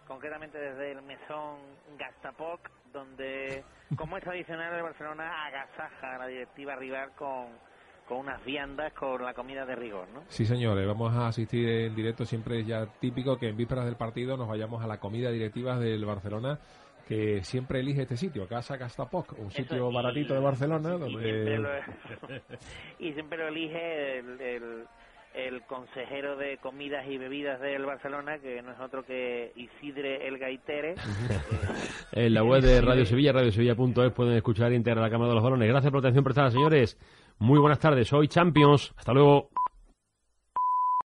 concretamente 0.08 0.58
desde 0.58 0.94
el 0.94 1.02
mesón 1.02 1.58
Gastapoc, 1.98 2.62
donde, 2.92 3.64
como 3.96 4.18
es 4.18 4.24
tradicional, 4.24 4.76
el 4.76 4.84
Barcelona 4.84 5.46
agasaja 5.46 6.16
a 6.16 6.18
la 6.20 6.28
directiva 6.28 6.76
rival 6.76 7.12
con, 7.18 7.48
con 8.08 8.20
unas 8.20 8.44
viandas 8.44 8.94
con 8.94 9.24
la 9.24 9.34
comida 9.34 9.66
de 9.66 9.76
rigor, 9.76 10.08
¿no? 10.10 10.24
Sí, 10.28 10.46
señores, 10.46 10.86
vamos 10.88 11.14
a 11.14 11.28
asistir 11.28 11.68
en 11.68 11.96
directo. 11.96 12.26
Siempre 12.26 12.62
es 12.62 12.68
ya 12.68 12.86
típico 13.00 13.38
que 13.38 13.50
en 13.50 13.58
vísperas 13.58 13.86
del 13.86 13.96
partido 13.96 14.36
nos 14.38 14.48
vayamos 14.48 14.84
a 14.84 14.88
la 14.88 15.00
comida 15.00 15.32
directiva 15.32 15.78
del 15.78 16.06
Barcelona 16.06 16.60
que 17.10 17.44
siempre 17.44 17.80
elige 17.80 18.04
este 18.04 18.18
sitio, 18.18 18.48
Casa 18.48 18.78
Castapoc, 18.78 19.34
un 19.40 19.50
sitio 19.50 19.92
baratito 19.92 20.36
de 20.36 20.40
Barcelona. 20.40 20.96
Y, 20.96 21.00
donde... 21.00 21.24
siempre, 21.24 21.58
lo, 21.58 21.70
y 23.00 23.14
siempre 23.14 23.38
lo 23.40 23.48
elige 23.48 24.20
el, 24.20 24.40
el, 24.40 24.88
el, 25.34 25.62
consejero 25.64 26.38
de 26.38 26.58
comidas 26.58 27.06
y 27.08 27.18
bebidas 27.18 27.60
del 27.62 27.86
Barcelona, 27.86 28.40
que 28.40 28.62
no 28.62 28.72
es 28.72 28.80
otro 28.80 29.06
que 29.06 29.52
Isidre 29.56 30.28
el 30.28 30.38
Gaitere. 30.38 30.96
en 32.12 32.34
la 32.34 32.44
web 32.44 32.62
de 32.62 32.82
Radio 32.82 33.06
Sevilla, 33.06 33.34
radiosevilla.es, 33.34 34.12
pueden 34.14 34.36
escuchar 34.36 34.74
íntegra 34.74 35.02
la 35.02 35.10
Cámara 35.10 35.30
de 35.30 35.36
los 35.36 35.44
Balones. 35.44 35.68
Gracias 35.68 35.92
por 35.92 36.02
la 36.02 36.08
atención 36.08 36.24
prestada, 36.24 36.52
señores. 36.52 36.98
Muy 37.38 37.60
buenas 37.60 37.80
tardes. 37.80 38.12
Hoy 38.12 38.28
Champions. 38.28 38.94
Hasta 38.98 39.14
luego. 39.14 39.50